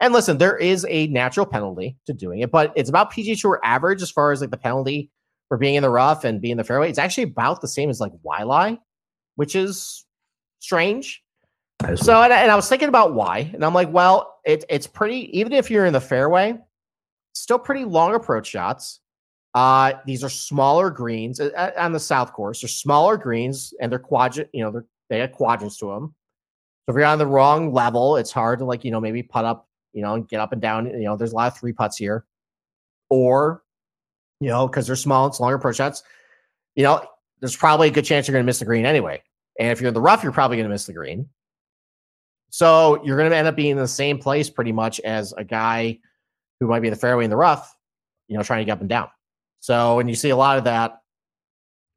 And 0.00 0.14
listen, 0.14 0.38
there 0.38 0.56
is 0.56 0.86
a 0.88 1.06
natural 1.08 1.46
penalty 1.46 1.96
to 2.06 2.14
doing 2.14 2.40
it, 2.40 2.50
but 2.50 2.72
it's 2.74 2.88
about 2.88 3.12
PGA 3.12 3.38
Tour 3.38 3.60
average 3.62 4.02
as 4.02 4.10
far 4.10 4.32
as 4.32 4.40
like 4.40 4.50
the 4.50 4.56
penalty 4.56 5.10
for 5.48 5.58
being 5.58 5.74
in 5.74 5.82
the 5.82 5.90
rough 5.90 6.24
and 6.24 6.40
being 6.40 6.52
in 6.52 6.58
the 6.58 6.64
fairway. 6.64 6.88
It's 6.88 6.98
actually 6.98 7.24
about 7.24 7.60
the 7.60 7.68
same 7.68 7.90
as 7.90 8.00
like 8.00 8.12
Waialae, 8.24 8.78
which 9.36 9.54
is 9.54 10.06
strange. 10.58 11.22
So, 11.96 12.22
and 12.22 12.32
I, 12.32 12.42
and 12.42 12.50
I 12.50 12.56
was 12.56 12.68
thinking 12.68 12.88
about 12.88 13.14
why, 13.14 13.50
and 13.52 13.64
I'm 13.64 13.74
like, 13.74 13.92
well, 13.92 14.38
it, 14.44 14.64
it's 14.68 14.86
pretty. 14.86 15.36
Even 15.38 15.52
if 15.52 15.70
you're 15.70 15.86
in 15.86 15.92
the 15.92 16.00
fairway, 16.00 16.58
still 17.32 17.58
pretty 17.58 17.84
long 17.84 18.14
approach 18.14 18.46
shots. 18.46 19.00
Uh, 19.54 19.94
these 20.06 20.22
are 20.22 20.28
smaller 20.28 20.90
greens 20.90 21.40
uh, 21.40 21.72
on 21.76 21.92
the 21.92 21.98
south 21.98 22.32
course. 22.32 22.60
They're 22.60 22.68
smaller 22.68 23.16
greens, 23.16 23.74
and 23.80 23.90
they're 23.90 23.98
quadrant. 23.98 24.48
You 24.52 24.64
know, 24.64 24.70
they're 24.70 24.86
they 25.08 25.18
have 25.18 25.32
quadrants 25.32 25.76
to 25.78 25.86
them. 25.86 26.14
So 26.86 26.92
if 26.92 26.94
you're 26.96 27.04
on 27.04 27.18
the 27.18 27.26
wrong 27.26 27.72
level, 27.72 28.16
it's 28.16 28.30
hard 28.30 28.60
to 28.60 28.64
like 28.64 28.84
you 28.84 28.90
know 28.90 29.00
maybe 29.00 29.22
putt 29.22 29.44
up, 29.44 29.68
you 29.92 30.02
know, 30.02 30.14
and 30.14 30.28
get 30.28 30.40
up 30.40 30.52
and 30.52 30.62
down. 30.62 30.86
You 30.86 31.04
know, 31.04 31.16
there's 31.16 31.32
a 31.32 31.36
lot 31.36 31.52
of 31.52 31.58
three 31.58 31.72
putts 31.72 31.96
here, 31.96 32.24
or 33.08 33.62
you 34.40 34.48
know, 34.48 34.66
because 34.68 34.86
they're 34.86 34.96
small, 34.96 35.26
it's 35.26 35.40
longer 35.40 35.56
approach 35.56 35.76
shots. 35.76 36.02
You 36.76 36.84
know, 36.84 37.04
there's 37.40 37.56
probably 37.56 37.88
a 37.88 37.90
good 37.90 38.04
chance 38.04 38.26
you're 38.26 38.34
going 38.34 38.44
to 38.44 38.46
miss 38.46 38.60
the 38.60 38.64
green 38.64 38.86
anyway. 38.86 39.22
And 39.58 39.70
if 39.70 39.80
you're 39.80 39.88
in 39.88 39.94
the 39.94 40.00
rough, 40.00 40.22
you're 40.22 40.32
probably 40.32 40.56
going 40.56 40.68
to 40.68 40.72
miss 40.72 40.86
the 40.86 40.92
green. 40.92 41.28
So 42.50 43.02
you're 43.04 43.16
going 43.16 43.30
to 43.30 43.36
end 43.36 43.48
up 43.48 43.56
being 43.56 43.70
in 43.70 43.76
the 43.76 43.88
same 43.88 44.18
place 44.18 44.50
pretty 44.50 44.72
much 44.72 45.00
as 45.00 45.32
a 45.36 45.44
guy 45.44 45.98
who 46.58 46.66
might 46.66 46.80
be 46.80 46.88
in 46.88 46.94
the 46.94 46.98
fairway 46.98 47.24
in 47.24 47.30
the 47.30 47.36
rough, 47.36 47.74
you 48.28 48.36
know, 48.36 48.42
trying 48.42 48.60
to 48.60 48.64
get 48.64 48.72
up 48.72 48.80
and 48.80 48.88
down. 48.88 49.08
So, 49.60 50.00
and 50.00 50.08
you 50.08 50.16
see 50.16 50.30
a 50.30 50.36
lot 50.36 50.58
of 50.58 50.64
that 50.64 51.00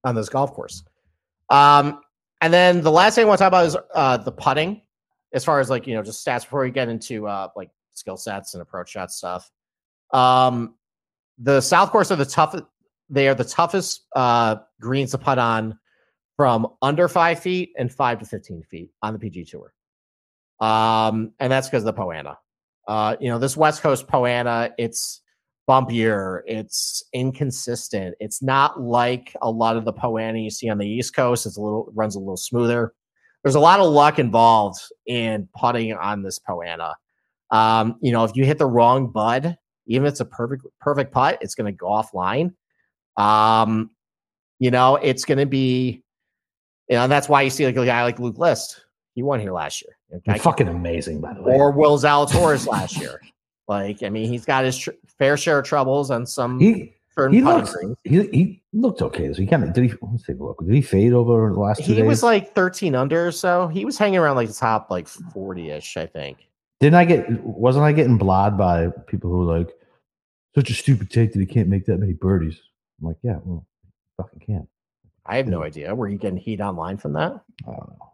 on 0.04 0.16
this 0.16 0.30
golf 0.30 0.54
course. 0.54 0.84
Um, 1.50 2.02
and 2.42 2.54
then 2.54 2.82
the 2.82 2.92
last 2.92 3.16
thing 3.16 3.26
I 3.26 3.28
want 3.28 3.40
to 3.40 3.44
talk 3.44 3.50
about 3.50 3.66
is 3.66 3.78
uh, 3.96 4.18
the 4.18 4.32
putting, 4.32 4.82
as 5.34 5.44
far 5.44 5.60
as 5.60 5.70
like, 5.70 5.88
you 5.88 5.96
know, 5.96 6.04
just 6.04 6.26
stats 6.26 6.42
before 6.42 6.62
we 6.62 6.72
get 6.72 6.90
into 6.90 7.28
uh, 7.28 7.50
like 7.56 7.70
skill 7.92 8.18
sets 8.18 8.54
and 8.54 8.62
approach 8.62 8.92
shot 8.92 9.12
stuff. 9.12 9.50
Um, 10.12 10.76
the 11.38 11.62
South 11.62 11.92
course 11.92 12.12
are 12.12 12.16
the 12.16 12.26
toughest. 12.26 12.64
They 13.10 13.28
are 13.28 13.36
the 13.36 13.44
toughest 13.44 14.06
uh, 14.16 14.58
greens 14.80 15.12
to 15.12 15.18
putt 15.18 15.40
on 15.40 15.78
from 16.36 16.68
under 16.82 17.08
five 17.08 17.40
feet 17.40 17.74
and 17.78 17.92
five 17.92 18.20
to 18.20 18.26
15 18.26 18.64
feet 18.64 18.92
on 19.02 19.14
the 19.14 19.20
PGA 19.20 19.50
Tour. 19.50 19.74
Um, 20.64 21.34
and 21.40 21.52
that's 21.52 21.68
because 21.68 21.84
of 21.84 21.88
the 21.88 21.94
Poa 21.94 22.16
annua. 22.16 22.38
Uh, 22.88 23.18
you 23.20 23.30
know, 23.30 23.38
this 23.38 23.58
West 23.58 23.82
Coast 23.82 24.08
Poa 24.08 24.30
annua, 24.30 24.72
it's 24.78 25.22
bumpier, 25.70 26.42
it's 26.46 27.04
inconsistent. 27.14 28.16
It's 28.22 28.42
not 28.42 28.80
like 28.80 29.36
a 29.42 29.52
lot 29.52 29.76
of 29.76 29.84
the 29.84 29.92
Poa 29.92 30.22
annua 30.22 30.46
you 30.46 30.50
see 30.50 30.70
on 30.70 30.78
the 30.78 30.88
East 30.88 31.16
Coast. 31.16 31.46
It's 31.46 31.58
a 31.58 31.62
little 31.62 31.92
runs 31.94 32.16
a 32.16 32.20
little 32.20 32.38
smoother. 32.38 32.94
There's 33.44 33.56
a 33.56 33.60
lot 33.60 33.82
of 33.82 33.92
luck 33.92 34.20
involved 34.20 34.80
in 35.06 35.50
putting 35.54 35.94
on 35.94 36.24
this 36.24 36.40
Poa 36.40 36.66
annua. 36.66 36.94
Um, 37.52 37.98
you 38.02 38.14
know, 38.14 38.24
if 38.24 38.32
you 38.36 38.46
hit 38.46 38.58
the 38.58 38.66
wrong 38.66 39.12
bud, 39.12 39.58
even 39.88 40.06
if 40.06 40.12
it's 40.12 40.22
a 40.22 40.26
perfect 40.26 40.64
perfect 40.80 41.12
putt, 41.12 41.40
it's 41.42 41.56
going 41.56 41.72
to 41.72 41.78
go 41.78 41.88
offline. 41.88 42.54
Um, 43.18 43.92
you 44.60 44.72
know, 44.72 44.96
it's 44.96 45.26
going 45.26 45.40
to 45.40 45.46
be, 45.46 46.04
you 46.88 46.96
know, 46.96 47.10
that's 47.10 47.28
why 47.28 47.42
you 47.42 47.50
see 47.50 47.66
like 47.66 47.76
a 47.76 47.86
guy 47.86 48.04
like 48.04 48.18
Luke 48.18 48.38
List. 48.38 48.80
He 49.14 49.24
won 49.24 49.42
here 49.42 49.52
last 49.52 49.82
year. 49.82 49.98
Okay? 50.14 50.38
Fucking 50.38 50.68
amazing, 50.68 51.22
by 51.22 51.34
the 51.34 51.42
way. 51.42 51.54
Or 51.54 51.72
Will 51.72 51.98
Zalatoris 51.98 52.68
last 52.68 52.98
year. 52.98 53.22
Like, 53.70 54.04
I 54.04 54.10
mean, 54.10 54.28
he's 54.28 54.44
got 54.44 54.66
his 54.66 54.78
tr- 54.78 54.92
fair 55.18 55.38
share 55.38 55.60
of 55.60 55.66
troubles 55.66 56.10
and 56.10 56.28
some 56.28 56.60
he, 56.60 56.94
he, 57.32 57.42
looks, 57.42 57.74
he, 58.04 58.24
he 58.28 58.62
looked 58.74 59.02
okay. 59.02 59.32
So 59.32 59.42
he 59.42 59.48
kind 59.48 59.64
of 59.64 59.72
did 59.72 59.86
he 59.90 59.94
let's 60.02 60.24
take 60.24 60.38
a 60.38 60.44
look. 60.44 60.60
Did 60.66 60.74
he 60.74 60.82
fade 60.82 61.14
over 61.14 61.50
the 61.50 61.60
last 61.60 61.80
He 61.80 61.96
days? 61.96 62.04
was 62.04 62.24
like 62.24 62.54
13 62.54 62.94
under, 62.94 63.28
or 63.28 63.32
so 63.32 63.68
he 63.70 63.86
was 63.86 63.98
hanging 63.98 64.20
around 64.20 64.36
like 64.36 64.50
the 64.50 64.54
top 64.54 64.92
like 64.92 65.08
40-ish, 65.08 65.96
I 65.96 66.06
think. 66.06 66.50
Didn't 66.82 66.96
I 66.96 67.06
get 67.06 67.30
wasn't 67.42 67.86
I 67.86 67.94
getting 67.94 68.20
blod 68.20 68.58
by 68.58 68.90
people 69.08 69.32
who 69.32 69.46
were 69.46 69.58
like 69.60 69.70
such 70.54 70.70
a 70.70 70.74
stupid 70.74 71.10
take 71.10 71.32
that 71.32 71.40
he 71.40 71.46
can't 71.46 71.70
make 71.70 71.86
that 71.86 72.00
many 72.00 72.12
birdies? 72.12 72.60
I'm 73.00 73.08
like, 73.08 73.18
yeah, 73.24 73.38
well, 73.46 73.66
fucking 74.18 74.42
can't. 74.46 74.68
I 75.26 75.38
have 75.38 75.48
no 75.48 75.64
idea. 75.64 75.96
Were 75.96 76.10
you 76.10 76.18
getting 76.18 76.38
heat 76.38 76.60
online 76.60 76.98
from 76.98 77.14
that? 77.14 77.32
I 77.66 77.72
don't 77.72 77.90
know. 77.90 78.13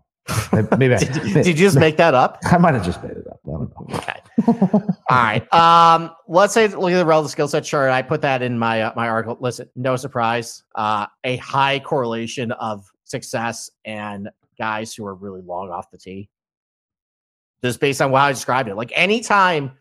Maybe, 0.77 0.95
did, 0.95 1.09
I, 1.09 1.33
did, 1.33 1.47
you 1.47 1.53
just 1.53 1.77
make 1.77 1.97
that 1.97 2.13
up? 2.13 2.39
I 2.43 2.57
might 2.57 2.73
have 2.73 2.85
just 2.85 3.01
made 3.03 3.13
it 3.13 3.27
up. 3.27 3.39
I 3.45 3.51
don't 3.51 3.61
know. 3.61 3.95
Okay. 3.95 4.19
All 5.09 5.17
right. 5.17 5.53
Um, 5.53 6.11
let's 6.27 6.53
say 6.53 6.67
look 6.67 6.91
at 6.91 6.97
the 6.97 7.05
relative 7.05 7.31
skill 7.31 7.47
set 7.47 7.63
chart. 7.63 7.91
I 7.91 8.01
put 8.01 8.21
that 8.21 8.41
in 8.41 8.57
my 8.57 8.81
uh, 8.81 8.93
my 8.95 9.07
article. 9.07 9.37
Listen, 9.39 9.69
no 9.75 9.95
surprise. 9.95 10.63
Uh, 10.75 11.07
a 11.23 11.37
high 11.37 11.79
correlation 11.79 12.51
of 12.53 12.85
success 13.03 13.69
and 13.85 14.29
guys 14.57 14.93
who 14.93 15.05
are 15.05 15.15
really 15.15 15.41
long 15.41 15.69
off 15.69 15.91
the 15.91 15.97
tee. 15.97 16.29
Just 17.63 17.79
based 17.79 18.01
on 18.01 18.11
how 18.11 18.17
I 18.17 18.31
described 18.31 18.69
it. 18.69 18.75
Like 18.75 18.91
anytime 18.95 19.71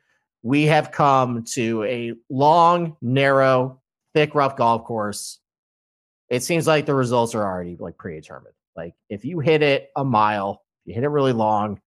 we 0.42 0.64
have 0.64 0.92
come 0.92 1.44
to 1.52 1.84
a 1.84 2.14
long, 2.28 2.96
narrow, 3.00 3.80
thick, 4.14 4.34
rough 4.34 4.56
golf 4.56 4.84
course, 4.84 5.38
it 6.28 6.42
seems 6.42 6.66
like 6.66 6.86
the 6.86 6.94
results 6.94 7.34
are 7.34 7.44
already 7.44 7.76
like 7.78 7.96
predetermined. 7.96 8.54
Like 8.78 8.94
if 9.10 9.24
you 9.24 9.40
hit 9.40 9.60
it 9.60 9.90
a 9.96 10.04
mile, 10.04 10.62
you 10.84 10.94
hit 10.94 11.02
it 11.02 11.08
really 11.08 11.32
long, 11.32 11.80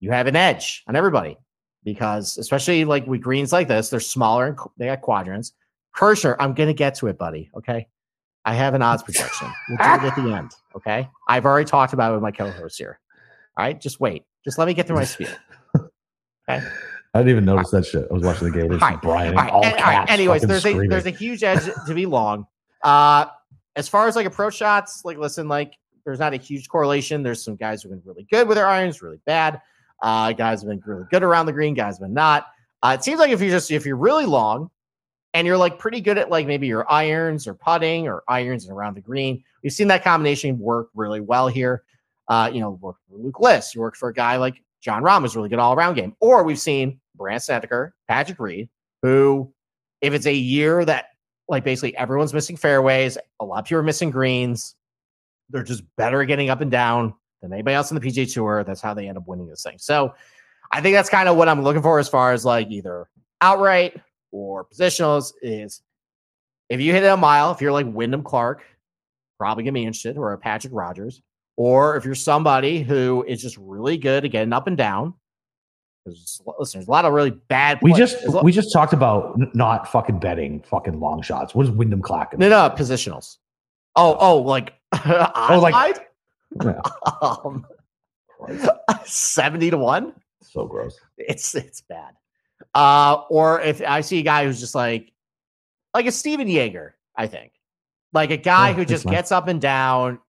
you 0.00 0.10
have 0.10 0.26
an 0.26 0.36
edge 0.36 0.82
on 0.86 0.94
everybody 0.94 1.38
because 1.84 2.36
especially 2.36 2.84
like 2.84 3.06
with 3.06 3.22
greens 3.22 3.50
like 3.50 3.66
this, 3.66 3.88
they're 3.88 3.98
smaller 3.98 4.48
and 4.48 4.58
they 4.76 4.86
got 4.86 5.00
quadrants. 5.00 5.54
Kirschner, 5.94 6.36
I'm 6.38 6.52
gonna 6.52 6.74
get 6.74 6.96
to 6.96 7.06
it, 7.06 7.16
buddy. 7.16 7.50
Okay. 7.56 7.88
I 8.44 8.52
have 8.52 8.74
an 8.74 8.82
odds 8.82 9.02
projection. 9.02 9.50
We'll 9.70 9.78
do 9.78 9.84
it 9.84 10.10
at 10.10 10.16
the 10.16 10.32
end. 10.36 10.50
Okay. 10.76 11.08
I've 11.28 11.46
already 11.46 11.64
talked 11.64 11.94
about 11.94 12.10
it 12.10 12.14
with 12.14 12.22
my 12.22 12.30
co-host 12.30 12.76
here. 12.76 13.00
All 13.56 13.64
right. 13.64 13.80
Just 13.80 14.00
wait. 14.00 14.24
Just 14.44 14.58
let 14.58 14.66
me 14.68 14.74
get 14.74 14.86
through 14.86 14.96
my 14.96 15.04
spiel. 15.04 15.30
Okay. 16.46 16.62
I 17.14 17.18
didn't 17.20 17.30
even 17.30 17.44
notice 17.46 17.70
that 17.70 17.86
shit. 17.86 18.06
I 18.10 18.12
was 18.12 18.22
watching 18.22 18.50
the 18.50 18.58
game. 18.58 18.70
It's 18.70 18.82
right. 18.82 19.00
Brian. 19.00 19.34
All 19.34 19.42
right. 19.42 19.50
All, 19.50 19.64
all 19.64 19.72
right. 19.72 20.10
Anyways, 20.10 20.42
there's 20.42 20.66
a 20.66 20.86
there's 20.88 21.06
a 21.06 21.10
huge 21.10 21.42
edge 21.42 21.70
to 21.86 21.94
be 21.94 22.04
long. 22.04 22.46
Uh, 22.82 23.26
as 23.76 23.88
far 23.88 24.08
as 24.08 24.14
like 24.14 24.26
approach 24.26 24.56
shots, 24.56 25.06
like 25.06 25.16
listen, 25.16 25.48
like 25.48 25.72
there's 26.04 26.18
not 26.18 26.34
a 26.34 26.36
huge 26.36 26.68
correlation. 26.68 27.22
There's 27.22 27.42
some 27.42 27.56
guys 27.56 27.82
who've 27.82 27.90
been 27.90 28.02
really 28.04 28.26
good 28.30 28.46
with 28.46 28.56
their 28.56 28.66
irons, 28.66 29.02
really 29.02 29.20
bad. 29.24 29.60
Uh, 30.02 30.32
guys 30.32 30.60
have 30.60 30.68
been 30.68 30.82
really 30.84 31.06
good 31.10 31.22
around 31.22 31.46
the 31.46 31.52
green, 31.52 31.74
guys 31.74 31.96
have 31.96 32.02
been 32.02 32.14
not. 32.14 32.46
Uh, 32.82 32.96
it 32.98 33.02
seems 33.02 33.18
like 33.18 33.30
if 33.30 33.40
you're 33.40 33.50
just 33.50 33.70
if 33.70 33.86
you're 33.86 33.96
really 33.96 34.26
long 34.26 34.70
and 35.32 35.46
you're 35.46 35.56
like 35.56 35.78
pretty 35.78 36.00
good 36.00 36.18
at 36.18 36.28
like 36.30 36.46
maybe 36.46 36.66
your 36.66 36.90
irons 36.90 37.46
or 37.46 37.54
putting 37.54 38.06
or 38.06 38.22
irons 38.28 38.64
and 38.64 38.76
around 38.76 38.94
the 38.94 39.00
green, 39.00 39.42
we've 39.62 39.72
seen 39.72 39.88
that 39.88 40.04
combination 40.04 40.58
work 40.58 40.88
really 40.94 41.20
well 41.20 41.48
here. 41.48 41.82
Uh, 42.28 42.50
you 42.52 42.60
know, 42.60 42.72
work 42.82 42.96
for 43.08 43.16
Luke 43.16 43.40
List, 43.40 43.74
you 43.74 43.80
work 43.80 43.96
for 43.96 44.08
a 44.08 44.14
guy 44.14 44.36
like 44.36 44.62
John 44.80 45.02
Rahm, 45.02 45.22
who's 45.22 45.36
really 45.36 45.48
good 45.48 45.58
all 45.58 45.74
around 45.74 45.94
game. 45.94 46.14
Or 46.20 46.44
we've 46.44 46.58
seen 46.58 47.00
Brandt 47.14 47.42
Snedeker, 47.42 47.94
Patrick 48.08 48.38
Reed, 48.38 48.68
who, 49.02 49.52
if 50.00 50.12
it's 50.12 50.26
a 50.26 50.34
year 50.34 50.84
that 50.84 51.06
like 51.48 51.64
basically 51.64 51.96
everyone's 51.96 52.34
missing 52.34 52.56
fairways, 52.56 53.16
a 53.40 53.44
lot 53.44 53.60
of 53.60 53.64
people 53.64 53.78
are 53.78 53.82
missing 53.82 54.10
greens, 54.10 54.74
they're 55.50 55.62
just 55.62 55.84
better 55.96 56.22
at 56.22 56.28
getting 56.28 56.50
up 56.50 56.60
and 56.60 56.70
down 56.70 57.14
than 57.42 57.52
anybody 57.52 57.74
else 57.74 57.90
in 57.90 57.98
the 57.98 58.00
PGA 58.00 58.32
Tour. 58.32 58.64
That's 58.64 58.80
how 58.80 58.94
they 58.94 59.08
end 59.08 59.18
up 59.18 59.26
winning 59.26 59.48
this 59.48 59.62
thing. 59.62 59.78
So 59.78 60.14
I 60.72 60.80
think 60.80 60.94
that's 60.94 61.08
kind 61.10 61.28
of 61.28 61.36
what 61.36 61.48
I'm 61.48 61.62
looking 61.62 61.82
for 61.82 61.98
as 61.98 62.08
far 62.08 62.32
as 62.32 62.44
like 62.44 62.70
either 62.70 63.08
outright 63.40 64.00
or 64.32 64.64
positionals 64.64 65.32
is 65.42 65.82
if 66.68 66.80
you 66.80 66.92
hit 66.92 67.04
it 67.04 67.08
a 67.08 67.16
mile, 67.16 67.52
if 67.52 67.60
you're 67.60 67.72
like 67.72 67.86
Wyndham 67.86 68.22
Clark, 68.22 68.64
probably 69.38 69.64
gonna 69.64 69.72
be 69.72 69.84
interested, 69.84 70.16
or 70.16 70.32
a 70.32 70.38
Patrick 70.38 70.72
Rodgers, 70.72 71.22
or 71.56 71.96
if 71.96 72.04
you're 72.04 72.14
somebody 72.14 72.82
who 72.82 73.24
is 73.28 73.40
just 73.40 73.56
really 73.58 73.98
good 73.98 74.24
at 74.24 74.30
getting 74.30 74.52
up 74.52 74.66
and 74.66 74.76
down. 74.76 75.14
Listen, 76.06 76.80
there's 76.80 76.88
a 76.88 76.90
lot 76.90 77.06
of 77.06 77.14
really 77.14 77.30
bad. 77.30 77.78
We 77.80 77.94
just 77.94 78.16
we 78.42 78.52
just 78.52 78.72
talked 78.72 78.92
about 78.92 79.38
not 79.54 79.90
fucking 79.90 80.18
betting 80.18 80.62
fucking 80.62 81.00
long 81.00 81.22
shots. 81.22 81.54
What 81.54 81.64
is 81.64 81.70
Wyndham 81.70 82.02
Clark? 82.02 82.38
No, 82.38 82.48
no, 82.48 82.68
positionals. 82.76 83.38
Oh, 83.96 84.16
oh, 84.18 84.38
like 84.38 84.74
oh, 85.06 85.58
like 85.60 86.00
yeah. 86.64 86.80
um, 87.22 87.66
70 89.04 89.70
to 89.70 89.78
1 89.78 90.12
so 90.54 90.66
gross. 90.66 90.98
It's 91.18 91.54
it's 91.54 91.80
bad. 91.80 92.14
Uh 92.74 93.22
or 93.28 93.60
if 93.60 93.82
i 93.82 94.00
see 94.00 94.20
a 94.20 94.22
guy 94.22 94.44
who's 94.44 94.60
just 94.60 94.74
like 94.74 95.12
like 95.92 96.06
a 96.06 96.12
Stephan 96.12 96.48
Jaeger 96.48 96.94
i 97.16 97.26
think. 97.26 97.52
Like 98.12 98.30
a 98.30 98.36
guy 98.36 98.72
who 98.72 98.84
just 98.84 99.06
gets 99.06 99.32
up 99.32 99.48
and 99.48 99.60
down 99.60 100.20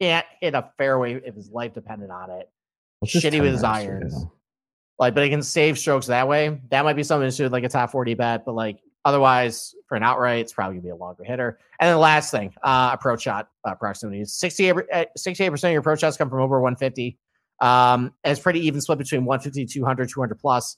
can't 0.00 0.26
hit 0.40 0.54
a 0.54 0.70
fairway 0.78 1.14
if 1.14 1.34
his 1.34 1.50
life 1.50 1.74
depended 1.74 2.08
on 2.08 2.30
it. 2.30 2.50
Shitty 3.04 3.40
with 3.42 3.52
his 3.52 3.62
irons. 3.62 4.24
like 4.98 5.14
but 5.14 5.22
he 5.22 5.28
can 5.28 5.42
save 5.42 5.78
strokes 5.78 6.06
that 6.06 6.26
way. 6.26 6.58
That 6.70 6.84
might 6.84 6.96
be 6.96 7.02
something 7.02 7.30
to 7.30 7.36
do 7.36 7.48
like 7.50 7.64
a 7.64 7.68
top 7.68 7.90
40 7.90 8.14
bet 8.14 8.46
but 8.46 8.54
like 8.54 8.80
Otherwise, 9.04 9.74
for 9.86 9.96
an 9.96 10.02
outright, 10.02 10.40
it's 10.40 10.52
probably 10.52 10.76
gonna 10.76 10.84
be 10.84 10.90
a 10.90 10.96
longer 10.96 11.24
hitter. 11.24 11.58
And 11.78 11.88
then 11.88 11.94
the 11.94 12.00
last 12.00 12.30
thing, 12.30 12.54
uh, 12.62 12.90
approach 12.92 13.22
shot 13.22 13.48
uh, 13.64 13.74
proximity. 13.74 14.24
68 14.24 14.72
percent 15.14 15.54
of 15.64 15.72
your 15.72 15.80
approach 15.80 16.00
shots 16.00 16.16
come 16.16 16.30
from 16.30 16.40
over 16.40 16.60
150. 16.60 17.18
Um, 17.60 18.12
and 18.24 18.32
it's 18.32 18.40
pretty 18.40 18.60
even 18.60 18.80
split 18.80 18.98
between 18.98 19.24
150, 19.24 19.66
200, 19.66 20.08
200 20.08 20.34
plus. 20.36 20.76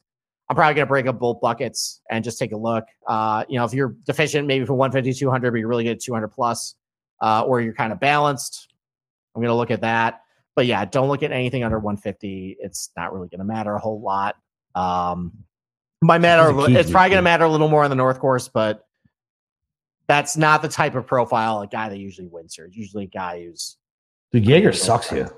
I'm 0.49 0.55
probably 0.55 0.75
to 0.85 0.87
break 0.87 1.07
up 1.07 1.19
both 1.19 1.41
buckets 1.41 2.01
and 2.11 2.23
just 2.23 2.39
take 2.39 2.53
a 2.53 2.57
look. 2.57 2.85
Uh, 3.07 3.45
you 3.49 3.59
know, 3.59 3.65
if 3.65 3.75
you're 3.75 3.97
deficient 4.05 4.47
maybe 4.47 4.65
for 4.65 4.75
150, 4.75 5.19
200, 5.19 5.51
but 5.51 5.59
you're 5.59 5.69
really 5.69 5.85
good 5.85 5.97
at 5.97 6.01
200 6.01 6.29
plus, 6.29 6.77
uh, 7.21 7.43
or 7.43 7.61
you're 7.61 7.75
kind 7.75 7.93
of 7.93 7.99
balanced, 7.99 8.73
I'm 9.35 9.43
to 9.43 9.55
look 9.55 9.71
at 9.71 9.81
that. 9.81 10.23
But 10.55 10.67
yeah, 10.67 10.85
don't 10.85 11.09
look 11.09 11.23
at 11.23 11.33
anything 11.33 11.65
under 11.65 11.79
150. 11.79 12.57
It's 12.61 12.91
not 12.97 13.13
really 13.13 13.29
to 13.41 13.45
matter 13.45 13.75
a 13.75 13.81
whole 13.81 14.01
lot. 14.01 14.37
Um, 14.75 15.33
might 16.03 16.19
matter. 16.19 16.53
He's 16.69 16.77
It's 16.77 16.91
probably 16.91 17.11
going 17.11 17.19
to 17.19 17.23
matter 17.23 17.45
a 17.45 17.49
little 17.51 17.69
more 17.69 17.85
on 17.85 17.91
the 17.91 17.97
North 17.97 18.19
Course, 18.19 18.49
but 18.49 18.87
that's 20.09 20.37
not 20.37 20.63
the 20.63 20.69
type 20.69 20.95
of 20.95 21.07
profile 21.07 21.63
a 21.63 21.67
guy 21.67 21.89
that 21.89 21.99
usually 21.99 22.29
wins 22.29 22.55
here. 22.55 22.67
It's 22.67 22.77
usually 22.77 23.05
a 23.05 23.09
guy 23.09 23.43
who's 23.43 23.77
Dude, 24.33 24.45
Jaeger 24.47 24.73
sucks 24.73 25.09
here. 25.11 25.31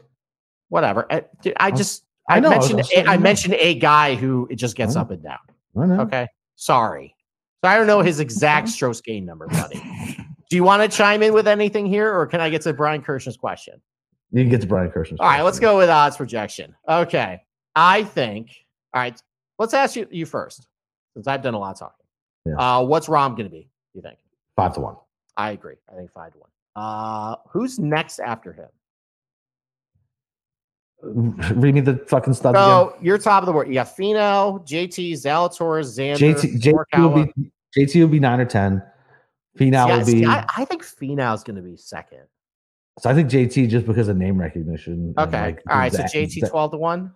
whatever. 0.69 1.07
I, 1.11 1.25
dude, 1.43 1.55
I 1.59 1.71
just 1.71 2.05
I 2.29 2.37
I, 2.37 2.41
know, 2.41 2.49
I 2.51 2.59
mentioned 2.59 2.81
I 2.81 2.83
was 2.83 2.91
a, 2.93 2.97
I 2.97 2.97
letting 2.97 3.13
you 3.13 3.17
know. 3.17 3.23
mentioned 3.23 3.55
a 3.55 3.75
guy 3.75 4.15
who 4.15 4.49
it 4.51 4.57
just 4.57 4.77
gets 4.77 4.97
I 4.97 5.01
know. 5.01 5.03
up 5.03 5.11
and 5.13 5.23
down. 5.23 5.39
I 5.77 5.87
know. 5.87 6.01
Okay, 6.03 6.27
sorry. 6.57 7.15
So 7.65 7.71
I 7.71 7.77
don't 7.77 7.87
know 7.87 8.01
his 8.03 8.21
exact 8.21 8.69
Strokes 8.71 9.01
gain 9.01 9.25
number, 9.25 9.47
buddy. 9.47 9.81
Do 10.51 10.57
you 10.57 10.65
want 10.65 10.83
to 10.91 10.95
chime 10.97 11.23
in 11.23 11.33
with 11.35 11.47
anything 11.49 11.87
here, 11.87 12.13
or 12.15 12.27
can 12.27 12.41
I 12.41 12.51
get 12.51 12.63
to 12.63 12.73
Brian 12.73 13.03
Kirschner's 13.03 13.37
question? 13.37 13.81
You 14.33 14.43
can 14.43 14.51
get 14.51 14.61
to 14.63 14.67
Brian 14.67 14.91
Kirschner. 14.91 15.17
All 15.21 15.27
right, 15.29 15.43
let's 15.43 15.59
go 15.59 15.79
with 15.79 15.89
odds 15.89 16.17
projection. 16.17 16.75
Okay, 16.89 17.41
I 17.75 18.05
think. 18.05 18.51
All 18.95 19.01
right, 19.01 19.21
let's 19.59 19.75
ask 19.75 19.97
you 19.97 20.07
you 20.11 20.27
first, 20.27 20.67
since 21.15 21.27
I've 21.27 21.43
done 21.43 21.55
a 21.55 21.59
lot 21.59 21.73
of 21.73 21.79
talking. 21.79 22.07
Yeah. 22.47 22.55
Uh, 22.79 22.83
what's 22.83 23.09
Rahm 23.09 23.31
going 23.31 23.45
to 23.45 23.51
be? 23.51 23.69
You 23.95 24.03
think? 24.03 24.19
Five 24.57 24.75
to 24.75 24.81
one. 24.81 24.97
I 25.37 25.51
agree. 25.53 25.77
I 25.93 25.97
think 25.97 26.13
five 26.13 26.33
to 26.33 26.39
one. 26.39 26.51
Uh, 26.77 27.37
who's 27.49 27.79
next 27.79 28.19
after 28.21 28.53
him? 28.53 28.69
Read 31.03 31.75
me 31.75 31.81
the 31.81 31.97
fucking 32.09 32.35
stuff 32.35 32.57
So 32.57 32.97
you're 33.01 33.19
top 33.19 33.43
of 33.43 33.47
the 33.47 33.53
board. 33.53 33.69
You 33.69 33.75
got 33.75 33.97
Finau, 33.97 34.67
JT, 34.67 35.13
Zalatoris, 35.13 35.97
Xander, 35.97 36.17
again. 36.17 36.35
JT, 36.35 36.75
JT, 36.93 36.99
will 36.99 37.25
be, 37.25 37.53
JT 37.77 38.01
will 38.01 38.09
be 38.09 38.19
nine 38.19 38.41
or 38.41 38.45
ten. 38.45 38.83
Finau 39.57 39.71
See, 39.71 39.77
I- 39.77 39.97
will 39.97 40.05
see, 40.05 40.21
be. 40.21 40.27
I, 40.27 40.45
I 40.57 40.65
think 40.65 40.83
is 40.83 40.93
going 40.99 41.57
to 41.57 41.63
be 41.63 41.77
second. 41.77 42.23
so 42.99 43.11
I 43.11 43.15
think 43.15 43.31
JT 43.31 43.69
just 43.69 43.87
because 43.87 44.09
of 44.09 44.17
name 44.17 44.39
recognition. 44.39 45.15
Okay. 45.17 45.41
like, 45.41 45.63
All 45.69 45.79
right. 45.79 45.93
So 45.93 46.03
JT 46.03 46.49
twelve 46.51 46.73
to 46.73 46.79
1. 46.79 47.13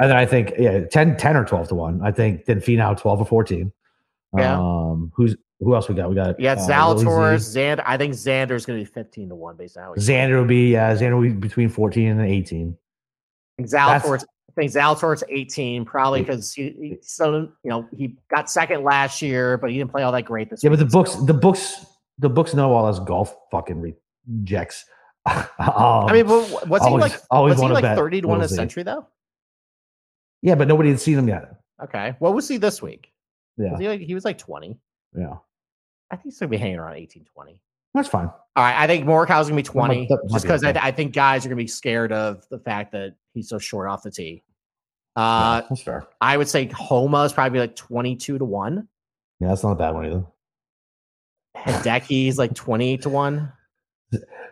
And 0.00 0.10
then 0.10 0.16
I 0.16 0.24
think 0.24 0.54
yeah, 0.58 0.86
10, 0.86 1.16
10 1.18 1.36
or 1.36 1.44
twelve 1.44 1.68
to 1.68 1.74
one. 1.74 2.00
I 2.02 2.10
think 2.10 2.46
then 2.46 2.60
Finau 2.60 2.98
twelve 2.98 3.20
or 3.20 3.26
fourteen. 3.26 3.70
Yeah. 4.36 4.58
Um, 4.58 5.12
who's 5.14 5.36
who 5.58 5.74
else 5.74 5.88
we 5.88 5.94
got? 5.94 6.08
We 6.08 6.14
got 6.14 6.40
got 6.40 6.58
uh, 6.58 6.60
Zalatoris, 6.66 7.54
Xander. 7.54 7.82
I 7.84 7.98
think 7.98 8.14
Xander's 8.14 8.64
going 8.64 8.78
to 8.78 8.84
be 8.84 8.90
15 8.90 9.28
to 9.28 9.34
1 9.34 9.56
based 9.56 9.76
on 9.76 9.82
how 9.82 9.92
he's 9.92 10.08
Xander 10.08 10.38
will 10.40 10.46
be 10.46 10.74
uh, 10.76 10.96
Xander 10.96 11.14
will 11.16 11.22
be 11.22 11.28
between 11.30 11.68
fourteen 11.68 12.08
and 12.08 12.20
eighteen. 12.22 12.76
I 13.58 13.62
think 13.62 13.68
Zalatoris, 13.74 14.24
I 14.24 14.52
think 14.56 14.72
Zalatoris 14.72 15.22
18, 15.28 15.84
probably 15.84 16.20
because 16.22 16.54
he, 16.54 16.70
he 16.70 16.98
still, 17.02 17.34
you 17.40 17.50
know, 17.64 17.86
he 17.94 18.16
got 18.34 18.50
second 18.50 18.84
last 18.84 19.20
year, 19.20 19.58
but 19.58 19.70
he 19.70 19.76
didn't 19.76 19.90
play 19.90 20.02
all 20.02 20.12
that 20.12 20.22
great 20.24 20.48
this 20.48 20.62
year. 20.64 20.72
Yeah, 20.72 20.76
but 20.76 20.78
the 20.78 20.84
week, 20.86 20.92
books, 20.92 21.12
so- 21.12 21.24
the 21.26 21.34
books, 21.34 21.86
the 22.18 22.30
books 22.30 22.54
know 22.54 22.72
all 22.72 22.86
us 22.86 22.98
golf 23.00 23.36
fucking 23.50 23.94
rejects. 24.28 24.86
um, 25.26 25.44
I 25.58 26.12
mean, 26.14 26.26
but 26.26 26.42
wh- 26.46 26.70
was 26.70 26.82
he 26.86 26.90
like, 26.94 27.20
always 27.30 27.56
was 27.56 27.60
he 27.60 27.68
like 27.68 27.82
bet 27.82 27.98
30 27.98 28.22
to 28.22 28.28
1 28.28 28.40
a 28.40 28.48
century, 28.48 28.82
though? 28.82 29.06
Yeah, 30.42 30.54
but 30.54 30.68
nobody 30.68 30.90
had 30.90 31.00
seen 31.00 31.18
him 31.18 31.28
yet. 31.28 31.54
Okay. 31.82 32.14
What 32.18 32.34
was 32.34 32.46
he 32.48 32.56
this 32.56 32.80
week? 32.82 33.12
Yeah, 33.56 33.72
Was 33.72 33.80
he, 33.80 33.88
like, 33.88 34.00
he 34.00 34.14
was 34.14 34.24
like 34.24 34.38
20. 34.38 34.78
yeah, 35.16 35.34
I 36.10 36.16
think 36.16 36.24
he's 36.24 36.38
going 36.38 36.48
to 36.48 36.56
be 36.56 36.56
hanging 36.56 36.78
around 36.78 36.96
18, 36.96 37.24
20. 37.24 37.60
that's 37.94 38.08
fine. 38.08 38.26
All 38.56 38.64
right, 38.64 38.76
I 38.76 38.86
think 38.86 39.04
Morikawa's 39.06 39.46
gonna 39.48 39.56
be 39.56 39.62
twenty, 39.62 40.06
that 40.08 40.18
might 40.24 40.32
just 40.32 40.44
because 40.44 40.64
okay. 40.64 40.78
I, 40.78 40.88
I 40.88 40.90
think 40.90 41.12
guys 41.14 41.46
are 41.46 41.48
gonna 41.48 41.56
be 41.56 41.66
scared 41.68 42.10
of 42.12 42.44
the 42.50 42.58
fact 42.58 42.92
that 42.92 43.14
he's 43.32 43.48
so 43.48 43.58
short 43.58 43.88
off 43.88 44.02
the 44.02 44.10
tee. 44.10 44.42
Yeah, 45.16 45.22
Uh, 45.22 45.60
that's 45.68 45.82
fair. 45.82 46.06
I 46.20 46.36
would 46.36 46.48
say 46.48 46.66
Homa 46.66 47.22
is 47.24 47.32
probably 47.32 47.60
like 47.60 47.76
twenty-two 47.76 48.38
to 48.38 48.44
one. 48.44 48.88
Yeah, 49.38 49.48
that's 49.48 49.62
not 49.62 49.72
a 49.72 49.76
bad 49.76 49.94
one 49.94 50.06
either. 50.06 50.24
Hideki's 51.56 52.38
like 52.38 52.54
twenty-eight 52.54 53.02
to 53.02 53.08
one. 53.08 53.52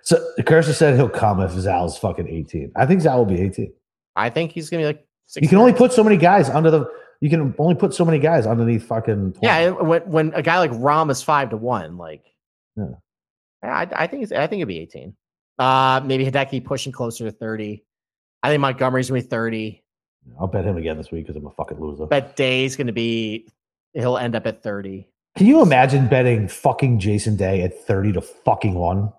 So 0.03 0.25
Kirsten 0.47 0.75
said 0.75 0.95
he'll 0.95 1.09
come 1.09 1.41
if 1.41 1.51
Zal's 1.53 1.99
fucking 1.99 2.29
eighteen. 2.29 2.71
I 2.77 2.87
think 2.87 3.01
Zal 3.01 3.19
will 3.19 3.25
be 3.27 3.41
eighteen. 3.41 3.73
I 4.17 4.31
think 4.31 4.53
he's 4.53 4.71
gonna 4.71 4.83
be 4.83 4.87
like. 4.87 5.05
You 5.37 5.49
can 5.49 5.59
only 5.59 5.73
put 5.73 5.93
so 5.93 6.03
many 6.03 6.17
guys 6.17 6.49
under 6.49 6.71
the. 6.71 6.87
You 7.21 7.29
can 7.29 7.55
only 7.59 7.75
put 7.75 7.93
so 7.93 8.05
many 8.05 8.19
guys 8.19 8.47
underneath 8.47 8.85
fucking. 8.85 9.33
20. 9.33 9.39
Yeah, 9.43 9.71
when 9.71 10.03
when 10.03 10.33
a 10.35 10.43
guy 10.43 10.59
like 10.59 10.71
Rahm 10.71 11.11
is 11.11 11.23
five 11.23 11.51
to 11.51 11.57
one, 11.57 11.97
like. 11.99 12.25
Yeah. 12.77 12.85
I, 13.63 13.89
I 13.93 14.07
think 14.07 14.23
it's, 14.23 14.33
I 14.33 14.47
think 14.47 14.61
it'd 14.61 14.69
be 14.69 14.79
eighteen. 14.79 15.17
Uh, 15.59 16.01
maybe 16.05 16.25
Hideki 16.25 16.65
pushing 16.65 16.93
closer 16.93 17.25
to 17.25 17.33
thirty. 17.33 17.85
I 18.43 18.51
think 18.51 18.61
Montgomery's 18.61 19.09
gonna 19.09 19.21
be 19.21 19.27
thirty. 19.27 19.85
I'll 20.39 20.47
bet 20.47 20.65
him 20.65 20.77
again 20.77 20.97
this 20.97 21.11
week 21.11 21.27
because 21.27 21.37
I'm 21.37 21.47
a 21.47 21.51
fucking 21.51 21.81
loser. 21.81 22.07
Bet 22.07 22.37
Day's 22.37 22.77
gonna 22.77 22.93
be. 22.93 23.49
He'll 23.95 24.19
end 24.19 24.37
up 24.37 24.47
at 24.47 24.63
thirty. 24.63 25.09
Can 25.37 25.47
you 25.47 25.63
imagine 25.63 26.09
betting 26.09 26.49
fucking 26.49 27.01
Jason 27.01 27.37
Day 27.37 27.63
at 27.63 27.85
thirty 27.87 28.13
to 28.13 28.21
fucking 28.21 28.75
one? 28.75 29.13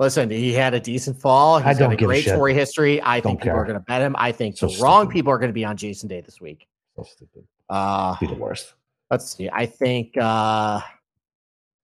Listen, 0.00 0.30
he 0.30 0.54
had 0.54 0.72
a 0.72 0.80
decent 0.80 1.20
fall. 1.20 1.58
He's 1.58 1.66
I 1.66 1.72
don't 1.74 1.90
got 1.90 1.92
a 1.92 1.96
give 1.96 2.06
a 2.06 2.12
great 2.12 2.24
shit. 2.24 2.32
story 2.32 2.54
history. 2.54 3.02
I 3.02 3.20
Don't 3.20 3.32
think 3.32 3.42
people 3.42 3.58
are 3.58 3.64
going 3.64 3.78
to 3.78 3.84
bet 3.84 4.00
him. 4.00 4.16
I 4.18 4.32
think 4.32 4.56
So 4.56 4.66
the 4.66 4.82
wrong 4.82 5.02
stupid. 5.02 5.12
people 5.12 5.30
are 5.32 5.38
going 5.38 5.50
to 5.50 5.54
be 5.54 5.64
on 5.66 5.76
Jason 5.76 6.08
Day 6.08 6.22
this 6.22 6.40
week. 6.40 6.66
So 6.96 7.02
stupid. 7.02 7.44
Uh, 7.68 8.16
Be 8.18 8.26
the 8.26 8.34
worst. 8.34 8.72
let's 9.10 9.30
see. 9.36 9.50
I 9.52 9.66
think 9.66 10.16
uh, 10.16 10.80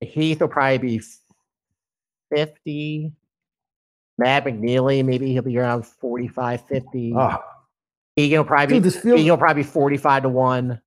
Heath 0.01 0.41
will 0.41 0.49
probably 0.49 0.79
be 0.79 1.03
50. 2.35 3.13
Matt 4.19 4.47
McNealy, 4.47 5.05
maybe 5.05 5.33
he'll 5.33 5.43
be 5.43 5.59
around 5.59 5.85
45, 5.87 6.67
50. 6.67 7.13
Ah, 7.15 7.43
Egan 8.17 8.39
will 8.39 8.45
probably 8.47 8.77
dude, 8.77 8.83
be, 8.83 8.89
this 8.89 8.99
feels. 8.99 9.21
Egan 9.21 9.33
will 9.33 9.37
probably 9.39 9.63
be 9.63 9.69
45 9.69 10.23
to 10.23 10.29
1. 10.31 10.81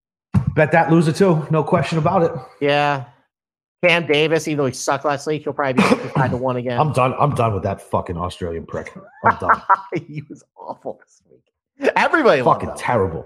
Bet 0.56 0.72
that 0.72 0.92
loser 0.92 1.12
too. 1.14 1.46
No 1.52 1.64
question 1.64 2.00
about 2.00 2.24
it. 2.24 2.32
Yeah. 2.60 3.06
Cam 3.84 4.08
Davis, 4.08 4.48
even 4.48 4.58
though 4.58 4.66
he 4.66 4.74
sucked 4.74 5.06
last 5.06 5.26
week, 5.26 5.44
he'll 5.44 5.54
probably 5.54 5.82
be 5.82 5.84
55 5.90 6.32
to 6.32 6.38
1 6.38 6.56
again. 6.58 6.80
I'm 6.80 6.92
done. 6.92 7.14
I'm 7.20 7.34
done 7.34 7.54
with 7.54 7.64
that 7.64 7.82
fucking 7.82 8.18
Australian 8.18 8.66
prick. 8.66 8.94
I'm 9.26 9.38
done. 9.38 9.62
he 10.08 10.24
was 10.30 10.44
awful 10.58 11.00
this 11.04 11.22
week. 11.30 11.92
Everybody 11.96 12.42
fucking 12.42 12.72
terrible. 12.76 13.26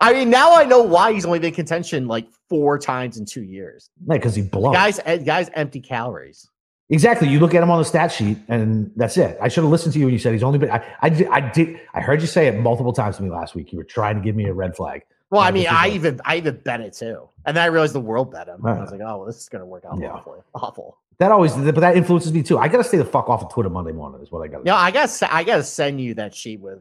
I 0.00 0.12
mean, 0.12 0.28
now 0.28 0.54
I 0.54 0.64
know 0.64 0.82
why 0.82 1.12
he's 1.12 1.24
only 1.24 1.38
been 1.38 1.54
contention 1.54 2.08
like 2.08 2.26
four 2.48 2.78
times 2.78 3.16
in 3.16 3.24
two 3.24 3.44
years. 3.44 3.88
Man, 4.04 4.18
because 4.18 4.34
he 4.34 4.42
blows. 4.42 4.74
Guys, 4.74 5.00
eh, 5.04 5.18
guys, 5.18 5.48
empty 5.54 5.80
calories. 5.80 6.50
Exactly. 6.90 7.28
You 7.28 7.40
look 7.40 7.54
at 7.54 7.62
him 7.62 7.70
on 7.70 7.78
the 7.78 7.84
stat 7.84 8.12
sheet, 8.12 8.36
and 8.48 8.90
that's 8.96 9.16
it. 9.16 9.38
I 9.40 9.48
should 9.48 9.62
have 9.62 9.70
listened 9.70 9.94
to 9.94 9.98
you 9.98 10.06
when 10.06 10.12
you 10.12 10.18
said 10.18 10.32
he's 10.32 10.42
only 10.42 10.58
been. 10.58 10.70
I, 10.70 10.84
I, 11.00 11.26
I 11.30 11.40
did. 11.40 11.80
I 11.94 12.00
heard 12.00 12.20
you 12.20 12.26
say 12.26 12.48
it 12.48 12.58
multiple 12.58 12.92
times 12.92 13.16
to 13.16 13.22
me 13.22 13.30
last 13.30 13.54
week. 13.54 13.72
You 13.72 13.78
were 13.78 13.84
trying 13.84 14.16
to 14.16 14.20
give 14.20 14.34
me 14.34 14.46
a 14.46 14.52
red 14.52 14.76
flag. 14.76 15.02
Well, 15.34 15.42
I 15.42 15.50
mean, 15.50 15.64
this 15.64 15.72
I 15.72 15.88
even 15.88 16.20
I 16.24 16.36
even 16.36 16.56
bet 16.58 16.80
it 16.80 16.92
too, 16.92 17.28
and 17.44 17.56
then 17.56 17.64
I 17.64 17.66
realized 17.66 17.94
the 17.94 18.00
world 18.00 18.30
bet 18.30 18.48
him. 18.48 18.64
I 18.64 18.78
was 18.78 18.92
like, 18.92 19.00
oh, 19.00 19.18
well, 19.18 19.24
this 19.24 19.38
is 19.38 19.48
gonna 19.48 19.66
work 19.66 19.84
out 19.84 19.98
yeah. 20.00 20.12
awful. 20.12 20.44
Awful. 20.54 20.98
That 21.18 21.30
always, 21.32 21.54
but 21.54 21.76
that 21.76 21.96
influences 21.96 22.32
me 22.32 22.42
too. 22.42 22.58
I 22.58 22.68
gotta 22.68 22.84
stay 22.84 22.98
the 22.98 23.04
fuck 23.04 23.28
off 23.28 23.42
of 23.42 23.52
Twitter 23.52 23.70
Monday 23.70 23.92
morning. 23.92 24.20
Is 24.20 24.30
what 24.30 24.42
I 24.42 24.48
got. 24.48 24.64
Know, 24.64 24.74
I 24.74 24.90
guess 24.90 25.22
I 25.22 25.44
gotta 25.44 25.64
send 25.64 26.00
you 26.00 26.14
that 26.14 26.34
sheet 26.34 26.60
with 26.60 26.80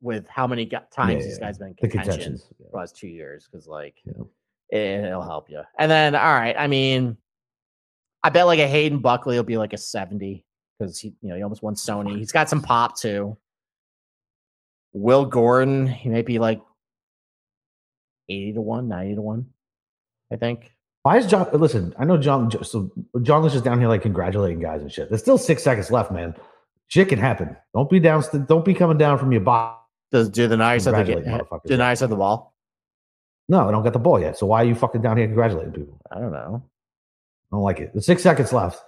with 0.00 0.26
how 0.28 0.46
many 0.46 0.66
times 0.66 0.90
Yeah, 0.98 1.18
these 1.18 1.38
yeah, 1.38 1.46
guys 1.46 1.58
been 1.58 1.74
contention 1.74 2.10
contentions. 2.10 2.46
for 2.48 2.70
the 2.70 2.76
last 2.76 2.96
two 2.96 3.08
years 3.08 3.48
because 3.50 3.66
like 3.66 3.94
Yeah. 4.04 4.24
it, 4.70 5.04
it'll 5.04 5.22
help 5.22 5.50
you. 5.50 5.62
And 5.78 5.90
then 5.90 6.14
all 6.14 6.34
right, 6.34 6.54
I 6.58 6.66
mean, 6.66 7.16
I 8.22 8.28
bet 8.28 8.46
like 8.46 8.58
a 8.58 8.68
Hayden 8.68 8.98
Buckley 8.98 9.36
will 9.36 9.42
be 9.44 9.56
like 9.56 9.72
a 9.72 9.78
seventy 9.78 10.44
because 10.78 10.98
he 10.98 11.14
you 11.22 11.30
know 11.30 11.36
he 11.36 11.42
almost 11.42 11.62
won 11.62 11.74
Sony. 11.74 12.18
He's 12.18 12.32
got 12.32 12.48
some 12.48 12.62
pop 12.62 12.98
too. 12.98 13.36
Will 14.92 15.26
Gordon, 15.26 15.86
he 15.86 16.08
might 16.08 16.26
be 16.26 16.38
like 16.38 16.60
eighty 18.28 18.52
to 18.52 18.60
one, 18.60 18.88
90 18.88 19.16
to 19.16 19.22
one, 19.22 19.46
I 20.32 20.36
think. 20.36 20.72
Why 21.02 21.18
is 21.18 21.26
John? 21.26 21.48
Listen, 21.52 21.94
I 21.98 22.04
know 22.04 22.16
John. 22.16 22.50
So 22.64 22.90
John 23.22 23.42
Lynch 23.42 23.54
is 23.54 23.62
down 23.62 23.78
here 23.78 23.88
like 23.88 24.02
congratulating 24.02 24.58
guys 24.58 24.82
and 24.82 24.90
shit. 24.90 25.08
There's 25.08 25.20
still 25.20 25.38
six 25.38 25.62
seconds 25.62 25.90
left, 25.90 26.10
man. 26.10 26.34
Shit 26.88 27.08
can 27.08 27.18
happen. 27.18 27.56
Don't 27.74 27.88
be 27.88 28.00
down. 28.00 28.24
Don't 28.48 28.64
be 28.64 28.74
coming 28.74 28.98
down 28.98 29.18
from 29.18 29.30
your 29.30 29.40
box. 29.40 29.82
Does 30.10 30.28
do 30.28 30.48
the 30.48 30.56
Niners 30.56 30.84
have 30.84 30.96
the 31.06 31.14
do 31.14 31.20
the 31.64 31.76
Niners 31.76 32.00
have 32.00 32.10
the 32.10 32.16
ball? 32.16 32.54
No, 33.48 33.68
I 33.68 33.70
don't 33.70 33.84
got 33.84 33.92
the 33.92 33.98
ball 33.98 34.20
yet. 34.20 34.36
So 34.36 34.46
why 34.46 34.62
are 34.62 34.64
you 34.64 34.74
fucking 34.74 35.02
down 35.02 35.16
here 35.16 35.26
congratulating 35.26 35.72
people? 35.72 36.00
I 36.10 36.18
don't 36.18 36.32
know. 36.32 36.62
I 37.52 37.56
don't 37.56 37.62
like 37.62 37.78
it. 37.78 37.92
There's 37.92 38.06
six 38.06 38.22
seconds 38.22 38.52
left. 38.52 38.80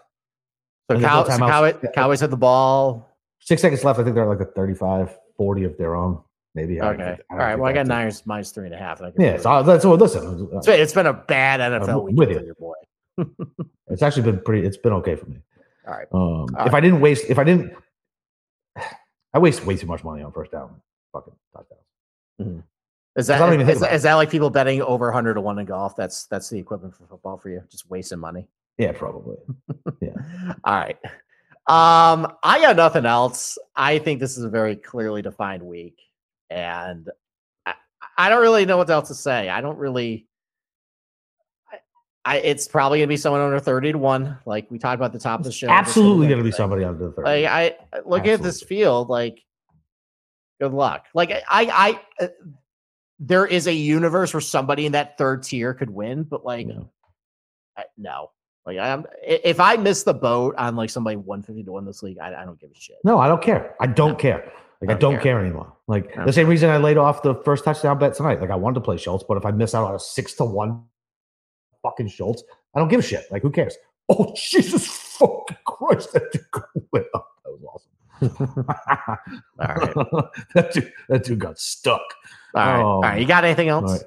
So, 0.91 0.99
Cow- 0.99 1.22
no 1.39 1.72
Cowboys 1.95 2.20
have 2.20 2.30
the 2.30 2.36
ball. 2.36 3.09
Six 3.41 3.62
seconds 3.62 3.84
left. 3.84 4.01
I 4.01 4.05
think 4.05 4.14
they're 4.16 4.26
like 4.26 4.41
a 4.41 4.47
35, 4.47 5.16
40 5.36 5.64
of 5.64 5.76
their 5.76 5.95
own. 5.95 6.20
Maybe. 6.55 6.80
I 6.80 6.92
Okay. 6.92 7.05
think- 7.05 7.20
All 7.30 7.36
right. 7.38 7.57
Well, 7.59 7.68
I 7.68 7.72
got 7.72 7.82
it. 7.86 7.88
Niners 7.88 8.26
minus 8.26 8.51
three 8.51 8.66
and 8.66 8.74
a 8.74 8.78
half. 8.78 9.01
And 9.01 9.09
I 9.09 9.22
Yeah. 9.22 9.36
So 9.38 9.62
that's 9.62 9.84
what. 9.84 9.99
Listen, 10.01 10.49
It's 10.55 10.66
been, 10.66 10.80
it's 10.80 10.92
been 10.92 11.07
a 11.07 11.12
bad 11.12 11.61
NFL 11.61 12.05
week 12.05 12.16
with 12.16 12.28
for 12.30 12.40
you. 12.40 12.46
your 12.46 12.55
boy. 12.55 12.74
it's 13.88 14.03
actually 14.03 14.22
been 14.22 14.40
pretty. 14.40 14.66
It's 14.66 14.76
been 14.76 14.92
okay 14.94 15.14
for 15.16 15.26
me. 15.26 15.38
All 15.86 15.94
right. 15.94 16.07
Um, 16.12 16.20
All 16.20 16.46
if 16.51 16.59
right. 16.59 16.74
I 16.74 16.80
didn't 16.80 17.01
waste, 17.01 17.26
if 17.28 17.38
I 17.38 17.44
didn't, 17.44 17.72
I 19.34 19.38
waste 19.38 19.64
way 19.66 19.76
too 19.76 19.86
much 19.86 20.05
money 20.05 20.22
on 20.22 20.32
first 20.32 20.53
down. 20.53 20.80
Fucking 21.12 21.34
touchdowns. 21.55 22.62
Is 23.16 23.30
I 23.30 23.38
don't 23.38 23.59
that 23.66 23.68
is, 23.68 23.82
is 23.82 24.03
that 24.05 24.14
like 24.14 24.30
people 24.30 24.49
betting 24.49 24.80
over 24.82 25.07
100 25.07 25.34
to 25.34 25.40
one 25.40 25.59
in 25.59 25.66
golf? 25.66 25.96
That's 25.96 26.26
that's 26.26 26.49
the 26.51 26.59
equivalent 26.59 26.94
for 26.94 27.05
football 27.07 27.36
for 27.36 27.51
you. 27.51 27.62
Just 27.70 27.90
wasting 27.90 28.20
money. 28.20 28.46
Yeah, 28.78 28.92
probably. 28.92 29.36
Yeah. 30.01 30.11
All 30.64 30.74
right. 30.74 30.96
Um, 31.66 32.32
I 32.44 32.61
got 32.61 32.76
nothing 32.76 33.07
else. 33.07 33.59
I 33.74 33.99
think 33.99 34.20
this 34.20 34.38
is 34.38 34.44
a 34.44 34.49
very 34.49 34.76
clearly 34.76 35.20
defined 35.20 35.62
week, 35.64 35.99
and 36.51 37.09
I, 37.66 37.74
I 38.16 38.28
don't 38.28 38.40
really 38.40 38.64
know 38.66 38.76
what 38.76 38.90
else 38.90 39.09
to 39.09 39.14
say. 39.14 39.49
I 39.49 39.61
don't 39.61 39.78
really. 39.78 40.26
I, 41.70 41.78
I 42.24 42.36
it's 42.38 42.68
probably 42.68 42.99
gonna 42.99 43.09
be 43.09 43.16
someone 43.16 43.40
under 43.40 43.61
thirty 43.61 43.92
to 43.92 43.99
one, 43.99 44.38
like 44.46 44.70
we 44.70 44.78
talked 44.78 44.96
about 44.96 45.12
the 45.12 45.18
top 45.18 45.40
of 45.40 45.44
the 45.44 45.53
show. 45.53 45.68
Absolutely 45.68 46.26
going 46.26 46.38
to 46.38 46.44
be 46.44 46.53
somebody 46.53 46.84
under 46.84 47.09
the 47.09 47.12
30. 47.12 47.22
Like 47.22 47.44
I 47.46 47.76
look 48.05 48.26
at 48.26 48.42
this 48.42 48.62
field, 48.62 49.09
like 49.09 49.44
good 50.61 50.72
luck. 50.72 51.07
Like 51.14 51.30
I, 51.30 51.40
I, 52.20 52.24
uh, 52.24 52.28
there 53.20 53.46
is 53.46 53.66
a 53.66 53.72
universe 53.72 54.34
where 54.34 54.40
somebody 54.40 54.86
in 54.86 54.92
that 54.92 55.16
third 55.18 55.42
tier 55.42 55.74
could 55.74 55.90
win, 55.90 56.24
but 56.24 56.44
like 56.44 56.66
Yeah. 56.68 56.80
I, 57.76 57.84
no. 57.96 58.30
Like 58.66 58.78
I'm, 58.78 59.07
if 59.22 59.61
I 59.61 59.76
miss 59.76 60.03
the 60.03 60.12
boat 60.12 60.55
on 60.59 60.76
like 60.76 60.90
somebody 60.90 61.16
150 61.16 61.62
to 61.64 61.72
one 61.72 61.86
this 61.86 62.03
league, 62.03 62.18
I, 62.18 62.42
I 62.42 62.44
don't 62.44 62.61
give 62.61 62.70
a 62.70 62.74
shit. 62.74 62.96
No, 63.05 63.18
I 63.18 63.26
don't 63.28 63.40
care. 63.40 63.74
I 63.80 63.86
don't 63.86 64.11
No. 64.11 64.16
care. 64.16 64.53
Like 64.80 64.90
I 64.90 64.94
Don't 64.98 65.14
care. 65.14 65.22
care, 65.22 65.40
anymore. 65.40 65.72
Like 65.88 66.14
the 66.14 66.32
same 66.32 66.46
reason 66.46 66.70
I 66.70 66.76
laid 66.76 66.96
off 66.98 67.22
the 67.22 67.34
first 67.44 67.64
touchdown 67.64 67.98
bet 67.98 68.14
tonight. 68.14 68.40
Like 68.40 68.50
I 68.50 68.54
wanted 68.56 68.74
to 68.74 68.80
play 68.80 68.96
Schultz, 68.96 69.24
but 69.26 69.36
if 69.36 69.44
I 69.44 69.50
miss 69.50 69.74
out 69.74 69.84
on 69.88 69.94
a 69.94 69.98
six 69.98 70.34
to 70.34 70.44
one 70.44 70.84
fucking 71.82 72.08
Schultz, 72.08 72.42
I 72.74 72.78
don't 72.78 72.88
give 72.88 73.00
a 73.00 73.02
shit. 73.02 73.24
Like 73.30 73.42
who 73.42 73.50
cares? 73.50 73.76
Oh 74.10 74.32
Jesus 74.34 74.86
fucking 74.86 75.58
Christ! 75.66 76.14
That 76.14 76.32
dude 76.32 76.42
lit 76.94 77.06
up. 77.14 77.28
That 77.44 77.52
was 77.52 77.82
awesome. 78.22 78.56
All 79.60 79.74
right. 79.74 80.24
that 80.54 80.72
dude, 80.72 80.92
that 81.10 81.24
dude 81.24 81.38
got 81.38 81.58
stuck. 81.58 82.00
All 82.54 82.66
right. 82.66 82.80
Oh, 82.80 82.84
All 82.86 83.00
right. 83.02 83.20
You 83.20 83.26
got 83.26 83.44
anything 83.44 83.68
else? 83.68 83.92
Right. 83.92 84.02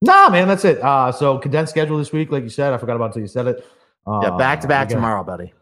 Nah, 0.00 0.30
man, 0.30 0.48
that's 0.48 0.64
it. 0.64 0.82
Uh, 0.82 1.12
so 1.12 1.36
condensed 1.36 1.72
schedule 1.72 1.98
this 1.98 2.10
week, 2.10 2.30
like 2.32 2.42
you 2.42 2.48
said. 2.48 2.72
I 2.72 2.78
forgot 2.78 2.96
about 2.96 3.06
until 3.06 3.20
you 3.20 3.28
said 3.28 3.48
it. 3.48 3.66
Uh, 4.06 4.20
Yeah, 4.22 4.30
back 4.38 4.62
to 4.62 4.66
back 4.66 4.88
tomorrow, 4.88 5.22
buddy. 5.22 5.52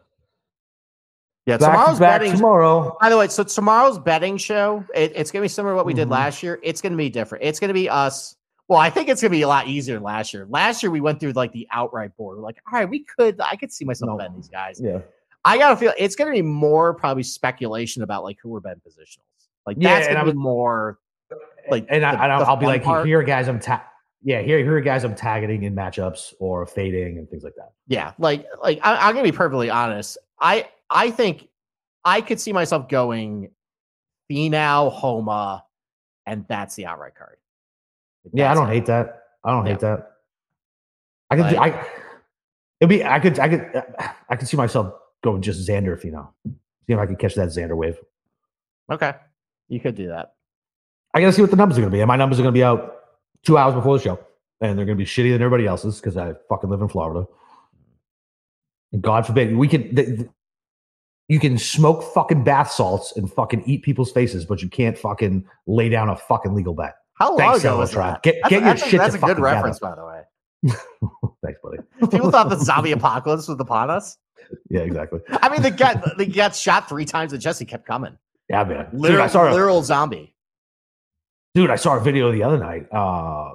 Yeah, 1.47 1.55
Back 1.57 1.71
tomorrow's 1.71 1.99
back 1.99 2.19
betting. 2.21 2.35
tomorrow. 2.35 2.97
By 2.99 3.09
the 3.09 3.17
way, 3.17 3.29
so 3.29 3.41
tomorrow's 3.41 3.97
betting 3.97 4.35
show, 4.35 4.83
it, 4.93 5.13
it's 5.15 5.31
gonna 5.31 5.43
be 5.43 5.47
similar 5.47 5.73
to 5.73 5.77
what 5.77 5.85
we 5.85 5.93
did 5.93 6.09
Mhm. 6.09 6.11
last 6.11 6.43
year. 6.43 6.59
It's 6.61 6.81
gonna 6.81 6.97
be 6.97 7.09
different. 7.09 7.45
It's 7.45 7.57
gonna 7.59 7.73
be 7.73 7.89
us. 7.89 8.35
Well, 8.67 8.79
I 8.79 8.89
think 8.89 9.07
it's 9.07 9.21
gonna 9.21 9.31
be 9.31 9.43
a 9.43 9.47
lot 9.47 9.65
easier 9.67 9.95
than 9.95 10.03
last 10.03 10.33
year. 10.33 10.45
Last 10.49 10.83
year 10.83 10.91
we 10.91 10.99
went 10.99 11.21
through 11.21 11.31
like 11.31 11.53
the 11.53 11.65
outright 11.71 12.15
board. 12.17 12.37
We're 12.37 12.43
like, 12.43 12.57
all 12.71 12.77
right, 12.77 12.89
we 12.89 13.05
could, 13.05 13.39
I 13.39 13.55
could 13.55 13.71
see 13.71 13.85
myself 13.85 14.09
No. 14.09 14.17
betting 14.17 14.35
these 14.35 14.49
guys. 14.49 14.81
Yeah. 14.83 14.99
I 15.45 15.57
gotta 15.57 15.77
feel 15.77 15.93
it's 15.97 16.17
gonna 16.17 16.31
be 16.33 16.41
more 16.41 16.93
probably 16.93 17.23
speculation 17.23 18.03
about 18.03 18.25
like 18.25 18.37
who 18.43 18.53
are 18.53 18.59
betting 18.59 18.81
positionals. 18.85 19.47
Like 19.65 19.77
Yeah, 19.79 19.95
that's 19.95 20.07
gonna 20.09 20.19
I 20.19 20.23
be 20.25 20.33
more 20.33 20.99
like 21.69 21.85
and 21.87 22.03
I, 22.05 22.11
the- 22.13 22.23
and 22.23 22.31
I'll, 22.33 22.43
I'll 22.45 22.57
be 22.57 22.65
like, 22.65 22.83
part. 22.83 23.07
here 23.07 23.19
are 23.19 23.23
guys 23.23 23.47
I'm 23.47 23.61
ta- 23.61 23.85
yeah, 24.21 24.41
here 24.41 24.57
here 24.59 24.75
are 24.75 24.81
guys 24.81 25.05
I'm 25.05 25.15
tagging 25.15 25.63
in 25.63 25.73
matchups 25.73 26.33
or 26.39 26.65
fading 26.65 27.17
and 27.19 27.29
things 27.29 27.43
like 27.45 27.55
that. 27.55 27.71
Yeah, 27.87 28.11
like 28.19 28.45
like 28.61 28.79
I, 28.83 29.07
I'm 29.07 29.13
gonna 29.15 29.23
be 29.23 29.31
perfectly 29.31 29.69
honest. 29.69 30.17
I 30.41 30.67
I 30.89 31.11
think 31.11 31.47
I 32.05 32.21
could 32.21 32.39
see 32.39 32.53
myself 32.53 32.87
going 32.89 33.51
Finau, 34.31 34.91
Homa, 34.91 35.63
and 36.25 36.45
that's 36.47 36.75
the 36.75 36.85
outright 36.85 37.15
card. 37.15 37.37
Like, 38.25 38.33
Yeah, 38.35 38.51
I 38.51 38.53
don't 38.53 38.67
hate 38.67 38.85
that. 38.87 39.23
I 39.43 39.51
don't 39.51 39.65
Yeah. 39.65 39.71
hate 39.73 39.79
that. 39.81 40.11
I 41.29 41.35
could 41.35 41.45
Like- 41.45 41.73
I 41.73 41.87
it'd 42.79 42.89
be 42.89 43.03
I 43.03 43.19
could 43.19 43.39
I 43.39 43.49
could 43.49 43.83
I 44.29 44.35
could 44.35 44.47
see 44.47 44.57
myself 44.57 44.93
going 45.23 45.41
just 45.41 45.67
Xander 45.67 45.93
if 45.93 46.05
you 46.05 46.11
know. 46.11 46.29
See 46.45 46.93
if 46.93 46.99
I 46.99 47.05
could 47.05 47.19
catch 47.19 47.35
that 47.35 47.49
Xander 47.49 47.75
wave. 47.75 47.99
Okay, 48.91 49.13
you 49.67 49.79
could 49.79 49.95
do 49.95 50.07
that. 50.07 50.35
I 51.13 51.19
gotta 51.19 51.33
see 51.33 51.41
what 51.41 51.51
the 51.51 51.57
numbers 51.57 51.77
are 51.77 51.81
gonna 51.81 51.91
be. 51.91 51.99
And 52.01 52.07
my 52.07 52.15
numbers 52.15 52.39
are 52.39 52.43
gonna 52.43 52.51
be 52.53 52.63
out 52.63 52.95
two 53.43 53.57
hours 53.57 53.73
before 53.73 53.97
the 53.97 54.03
show. 54.03 54.19
And 54.61 54.77
they're 54.77 54.85
gonna 54.85 54.95
be 54.95 55.05
shittier 55.05 55.33
than 55.33 55.41
everybody 55.41 55.67
else's 55.67 55.99
because 55.99 56.15
I 56.17 56.33
fucking 56.49 56.69
live 56.69 56.81
in 56.81 56.87
Florida. 56.87 57.27
And 58.93 59.01
God 59.01 59.25
forbid 59.25 59.55
we 59.55 59.67
could. 59.67 59.95
th- 59.95 60.07
th- 60.07 60.29
you 61.27 61.39
can 61.39 61.57
smoke 61.57 62.03
fucking 62.13 62.43
bath 62.43 62.71
salts 62.71 63.13
and 63.17 63.31
fucking 63.31 63.63
eat 63.65 63.83
people's 63.83 64.11
faces, 64.11 64.45
but 64.45 64.61
you 64.61 64.69
can't 64.69 64.97
fucking 64.97 65.45
lay 65.65 65.89
down 65.89 66.09
a 66.09 66.15
fucking 66.15 66.53
legal 66.53 66.73
bet. 66.73 66.95
How 67.15 67.29
long 67.29 67.37
Thanks, 67.39 67.59
ago 67.59 67.77
was 67.79 67.91
that? 67.91 68.23
Get- 68.23 68.35
that's 68.43 68.49
get 68.49 68.63
your 68.63 68.77
shit 68.77 68.99
That's 68.99 69.15
to 69.15 69.23
a 69.25 69.27
good 69.27 69.39
reference, 69.39 69.79
by 69.79 69.95
the 69.95 70.05
way. 70.05 70.21
Thanks, 71.43 71.59
buddy. 71.63 71.77
People 72.11 72.31
thought 72.31 72.49
the 72.49 72.57
zombie 72.57 72.91
apocalypse 72.93 73.47
was 73.47 73.59
upon 73.59 73.89
us. 73.89 74.17
Yeah, 74.69 74.81
exactly. 74.81 75.19
I 75.29 75.49
mean, 75.49 75.61
they 75.61 75.71
got 75.71 76.17
they 76.17 76.25
got 76.25 76.55
shot 76.55 76.87
three 76.87 77.05
times, 77.05 77.33
and 77.33 77.41
Jesse 77.41 77.65
kept 77.65 77.85
coming. 77.85 78.17
Yeah, 78.49 78.63
man. 78.63 78.89
Dude, 78.91 78.99
Literal, 79.01 79.23
I 79.23 79.27
saw 79.27 79.49
a, 79.49 79.51
literal 79.51 79.83
zombie. 79.83 80.33
dude, 81.53 81.69
I 81.69 81.75
saw 81.75 81.97
a 81.97 81.99
video 81.99 82.31
the 82.31 82.43
other 82.43 82.57
night. 82.57 82.87
Uh, 82.91 83.53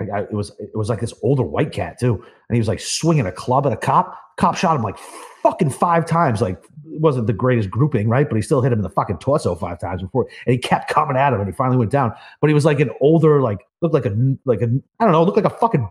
I, 0.00 0.18
I, 0.18 0.20
it 0.22 0.32
was 0.32 0.52
it 0.58 0.76
was 0.76 0.88
like 0.88 1.00
this 1.00 1.14
older 1.22 1.42
white 1.42 1.72
cat 1.72 1.98
too, 1.98 2.14
and 2.14 2.54
he 2.54 2.58
was 2.58 2.68
like 2.68 2.80
swinging 2.80 3.26
a 3.26 3.32
club 3.32 3.66
at 3.66 3.72
a 3.72 3.76
cop. 3.76 4.18
Cop 4.36 4.56
shot 4.56 4.76
him 4.76 4.82
like 4.82 4.96
fucking 5.42 5.70
five 5.70 6.06
times. 6.06 6.40
Like 6.40 6.62
it 6.92 7.00
wasn't 7.00 7.26
the 7.26 7.32
greatest 7.32 7.70
grouping, 7.70 8.08
right? 8.08 8.28
But 8.28 8.36
he 8.36 8.42
still 8.42 8.62
hit 8.62 8.72
him 8.72 8.78
in 8.78 8.82
the 8.82 8.90
fucking 8.90 9.18
torso 9.18 9.54
five 9.54 9.80
times 9.80 10.02
before, 10.02 10.28
and 10.46 10.52
he 10.52 10.58
kept 10.58 10.90
coming 10.90 11.16
at 11.16 11.32
him, 11.32 11.40
and 11.40 11.48
he 11.48 11.54
finally 11.54 11.76
went 11.76 11.90
down. 11.90 12.12
But 12.40 12.48
he 12.48 12.54
was 12.54 12.64
like 12.64 12.80
an 12.80 12.90
older, 13.00 13.40
like 13.40 13.66
looked 13.80 13.94
like 13.94 14.06
a 14.06 14.36
like 14.44 14.62
a 14.62 14.66
I 14.98 15.04
don't 15.04 15.12
know, 15.12 15.22
looked 15.22 15.36
like 15.36 15.52
a 15.52 15.56
fucking 15.56 15.88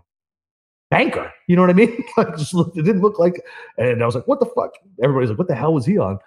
banker. 0.90 1.32
You 1.46 1.56
know 1.56 1.62
what 1.62 1.70
I 1.70 1.74
mean? 1.74 2.04
like 2.16 2.36
just 2.36 2.52
looked, 2.52 2.76
it 2.76 2.82
didn't 2.82 3.02
look 3.02 3.18
like. 3.18 3.42
And 3.78 4.02
I 4.02 4.06
was 4.06 4.14
like, 4.14 4.26
what 4.26 4.40
the 4.40 4.46
fuck? 4.46 4.72
Everybody's 5.02 5.30
like, 5.30 5.38
what 5.38 5.48
the 5.48 5.54
hell 5.54 5.72
was 5.72 5.86
he 5.86 5.98
on? 5.98 6.18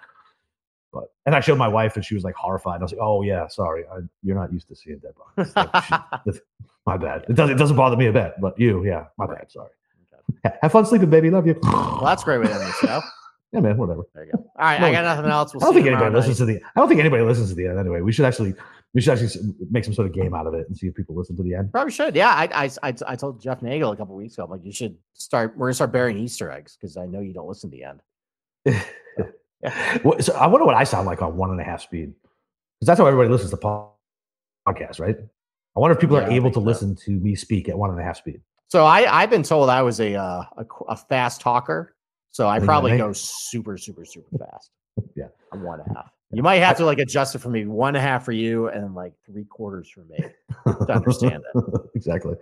But 0.94 1.10
and 1.26 1.34
I 1.34 1.40
showed 1.40 1.58
my 1.58 1.68
wife, 1.68 1.96
and 1.96 2.04
she 2.04 2.14
was 2.14 2.22
like 2.24 2.34
horrified. 2.36 2.80
I 2.80 2.84
was 2.84 2.92
like, 2.92 3.00
"Oh 3.02 3.22
yeah, 3.22 3.48
sorry, 3.48 3.84
I, 3.92 3.98
you're 4.22 4.36
not 4.36 4.52
used 4.52 4.68
to 4.68 4.76
seeing 4.76 4.98
dead 5.00 5.12
bodies. 5.36 5.52
Like, 5.56 5.84
she- 5.84 6.40
my 6.86 6.96
bad. 6.96 7.24
It 7.28 7.34
doesn't 7.34 7.56
it 7.56 7.58
doesn't 7.58 7.76
bother 7.76 7.96
me 7.96 8.06
a 8.06 8.12
bit, 8.12 8.34
but 8.40 8.58
you, 8.58 8.84
yeah, 8.86 9.06
my 9.18 9.26
bad. 9.26 9.50
Sorry. 9.50 9.70
Have 10.62 10.72
fun 10.72 10.86
sleeping, 10.86 11.10
baby. 11.10 11.28
Love 11.30 11.46
you. 11.46 11.58
well, 11.62 12.00
that's 12.04 12.24
great 12.24 12.38
way 12.38 12.46
to 12.46 12.52
end 12.54 12.62
the 12.62 12.72
show. 12.86 13.00
Yeah, 13.52 13.60
man. 13.60 13.76
Whatever. 13.76 14.02
There 14.12 14.24
you 14.24 14.32
go. 14.32 14.38
All 14.58 14.64
right, 14.64 14.80
No, 14.80 14.88
I 14.88 14.90
got 14.90 15.04
nothing 15.04 15.30
else. 15.30 15.54
We'll 15.54 15.62
I 15.62 15.66
don't 15.66 15.74
think 15.74 15.86
anybody 15.86 16.12
listens 16.12 16.38
to 16.38 16.44
the. 16.44 16.56
I 16.74 16.80
don't 16.80 16.88
think 16.88 16.98
anybody 16.98 17.22
listens 17.22 17.50
to 17.50 17.54
the 17.54 17.68
end 17.68 17.78
anyway. 17.78 18.00
We 18.00 18.10
should 18.10 18.24
actually 18.24 18.52
we 18.94 19.00
should 19.00 19.12
actually 19.12 19.54
make 19.70 19.84
some 19.84 19.94
sort 19.94 20.08
of 20.08 20.12
game 20.12 20.34
out 20.34 20.48
of 20.48 20.54
it 20.54 20.66
and 20.66 20.76
see 20.76 20.88
if 20.88 20.94
people 20.96 21.14
listen 21.14 21.36
to 21.36 21.42
the 21.44 21.54
end. 21.54 21.70
Probably 21.70 21.92
should. 21.92 22.16
Yeah, 22.16 22.30
I, 22.30 22.48
I, 22.64 22.70
I, 22.82 22.94
I 23.06 23.14
told 23.14 23.40
Jeff 23.40 23.62
Nagel 23.62 23.92
a 23.92 23.96
couple 23.96 24.16
weeks 24.16 24.34
ago. 24.34 24.42
I'm 24.46 24.50
like, 24.50 24.64
you 24.64 24.72
should 24.72 24.96
start. 25.12 25.56
We're 25.56 25.68
gonna 25.68 25.74
start 25.74 25.92
burying 25.92 26.18
Easter 26.18 26.50
eggs 26.50 26.76
because 26.76 26.96
I 26.96 27.06
know 27.06 27.20
you 27.20 27.32
don't 27.32 27.46
listen 27.46 27.70
to 27.70 27.76
the 27.76 27.84
end. 27.84 28.82
So 30.20 30.34
I 30.34 30.46
wonder 30.46 30.64
what 30.66 30.74
I 30.74 30.84
sound 30.84 31.06
like 31.06 31.22
on 31.22 31.36
one 31.36 31.50
and 31.50 31.60
a 31.60 31.64
half 31.64 31.80
speed 31.82 32.12
because 32.80 32.86
that's 32.86 32.98
how 33.00 33.06
everybody 33.06 33.30
listens 33.30 33.50
to 33.50 33.56
po- 33.56 33.92
podcasts, 34.68 35.00
right? 35.00 35.16
I 35.76 35.80
wonder 35.80 35.94
if 35.94 36.00
people 36.00 36.16
Yeah, 36.16 36.26
are 36.26 36.30
able 36.30 36.50
to 36.50 36.54
so. 36.54 36.60
listen 36.60 36.94
to 36.96 37.10
me 37.10 37.34
speak 37.34 37.68
at 37.68 37.76
one 37.76 37.90
and 37.90 37.98
a 37.98 38.02
half 38.02 38.16
speed. 38.18 38.40
So 38.68 38.84
I, 38.84 39.20
I've 39.22 39.30
been 39.30 39.42
told 39.42 39.70
I 39.70 39.82
was 39.82 40.00
a, 40.00 40.14
uh, 40.14 40.42
a, 40.56 40.64
a 40.88 40.96
fast 40.96 41.40
talker. 41.40 41.94
So 42.30 42.48
I 42.48 42.58
probably 42.58 42.96
go 42.98 43.12
super, 43.12 43.76
super, 43.78 44.04
super 44.04 44.36
fast. 44.38 44.70
Yeah. 45.16 45.26
I'm 45.52 45.62
one 45.62 45.80
and 45.80 45.90
a 45.90 45.94
half. 45.94 46.10
You 46.32 46.42
might 46.42 46.56
have 46.56 46.76
to 46.78 46.84
like 46.84 46.98
adjust 46.98 47.34
it 47.34 47.38
for 47.38 47.48
me. 47.48 47.64
One 47.66 47.88
and 47.90 47.96
a 47.96 48.00
half 48.00 48.24
for 48.24 48.32
you, 48.32 48.68
and 48.68 48.94
like 48.94 49.12
three 49.26 49.44
quarters 49.44 49.88
for 49.88 50.04
me. 50.04 50.18
To 50.86 50.92
understand 50.92 51.42
it. 51.54 51.64
exactly. 51.94 52.34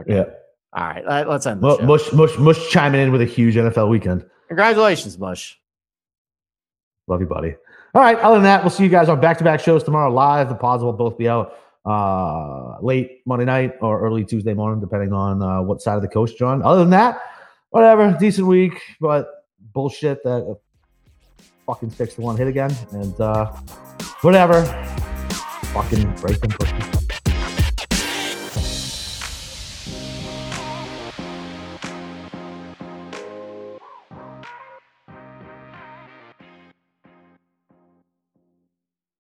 Okay. 0.00 0.14
Yeah. 0.14 0.24
All 0.72 0.84
right, 0.84 1.06
let- 1.06 1.28
let's 1.28 1.46
end 1.46 1.60
show. 1.60 1.78
Mush, 1.84 2.12
Mush, 2.12 2.38
Mush 2.38 2.68
chiming 2.70 3.00
in 3.00 3.12
with 3.12 3.20
a 3.20 3.24
huge 3.26 3.54
NFL 3.56 3.88
weekend. 3.88 4.24
Congratulations, 4.48 5.18
Mush. 5.18 5.60
Love 7.12 7.20
you, 7.20 7.26
buddy. 7.26 7.54
All 7.94 8.00
right. 8.00 8.18
Other 8.20 8.36
than 8.36 8.44
that, 8.44 8.62
we'll 8.62 8.70
see 8.70 8.84
you 8.84 8.88
guys 8.88 9.10
on 9.10 9.20
back 9.20 9.36
to 9.36 9.44
back 9.44 9.60
shows 9.60 9.84
tomorrow 9.84 10.10
live. 10.10 10.48
The 10.48 10.54
pods 10.54 10.82
will 10.82 10.94
both 10.94 11.18
be 11.18 11.28
out 11.28 11.58
uh, 11.84 12.80
late 12.80 13.20
Monday 13.26 13.44
night 13.44 13.74
or 13.82 14.00
early 14.00 14.24
Tuesday 14.24 14.54
morning, 14.54 14.80
depending 14.80 15.12
on 15.12 15.42
uh, 15.42 15.60
what 15.60 15.82
side 15.82 15.96
of 15.96 16.00
the 16.00 16.08
coast 16.08 16.40
you're 16.40 16.48
on. 16.48 16.62
Other 16.62 16.80
than 16.80 16.90
that, 16.90 17.20
whatever. 17.68 18.16
Decent 18.18 18.46
week, 18.46 18.80
but 18.98 19.44
bullshit 19.74 20.24
that 20.24 20.56
fucking 21.66 21.90
six 21.90 22.14
to 22.14 22.22
one 22.22 22.38
hit 22.38 22.48
again. 22.48 22.74
And 22.92 23.20
uh, 23.20 23.52
whatever. 24.22 24.64
Fucking 25.74 26.14
break 26.14 26.40
them 26.40 26.50
push. 26.52 26.81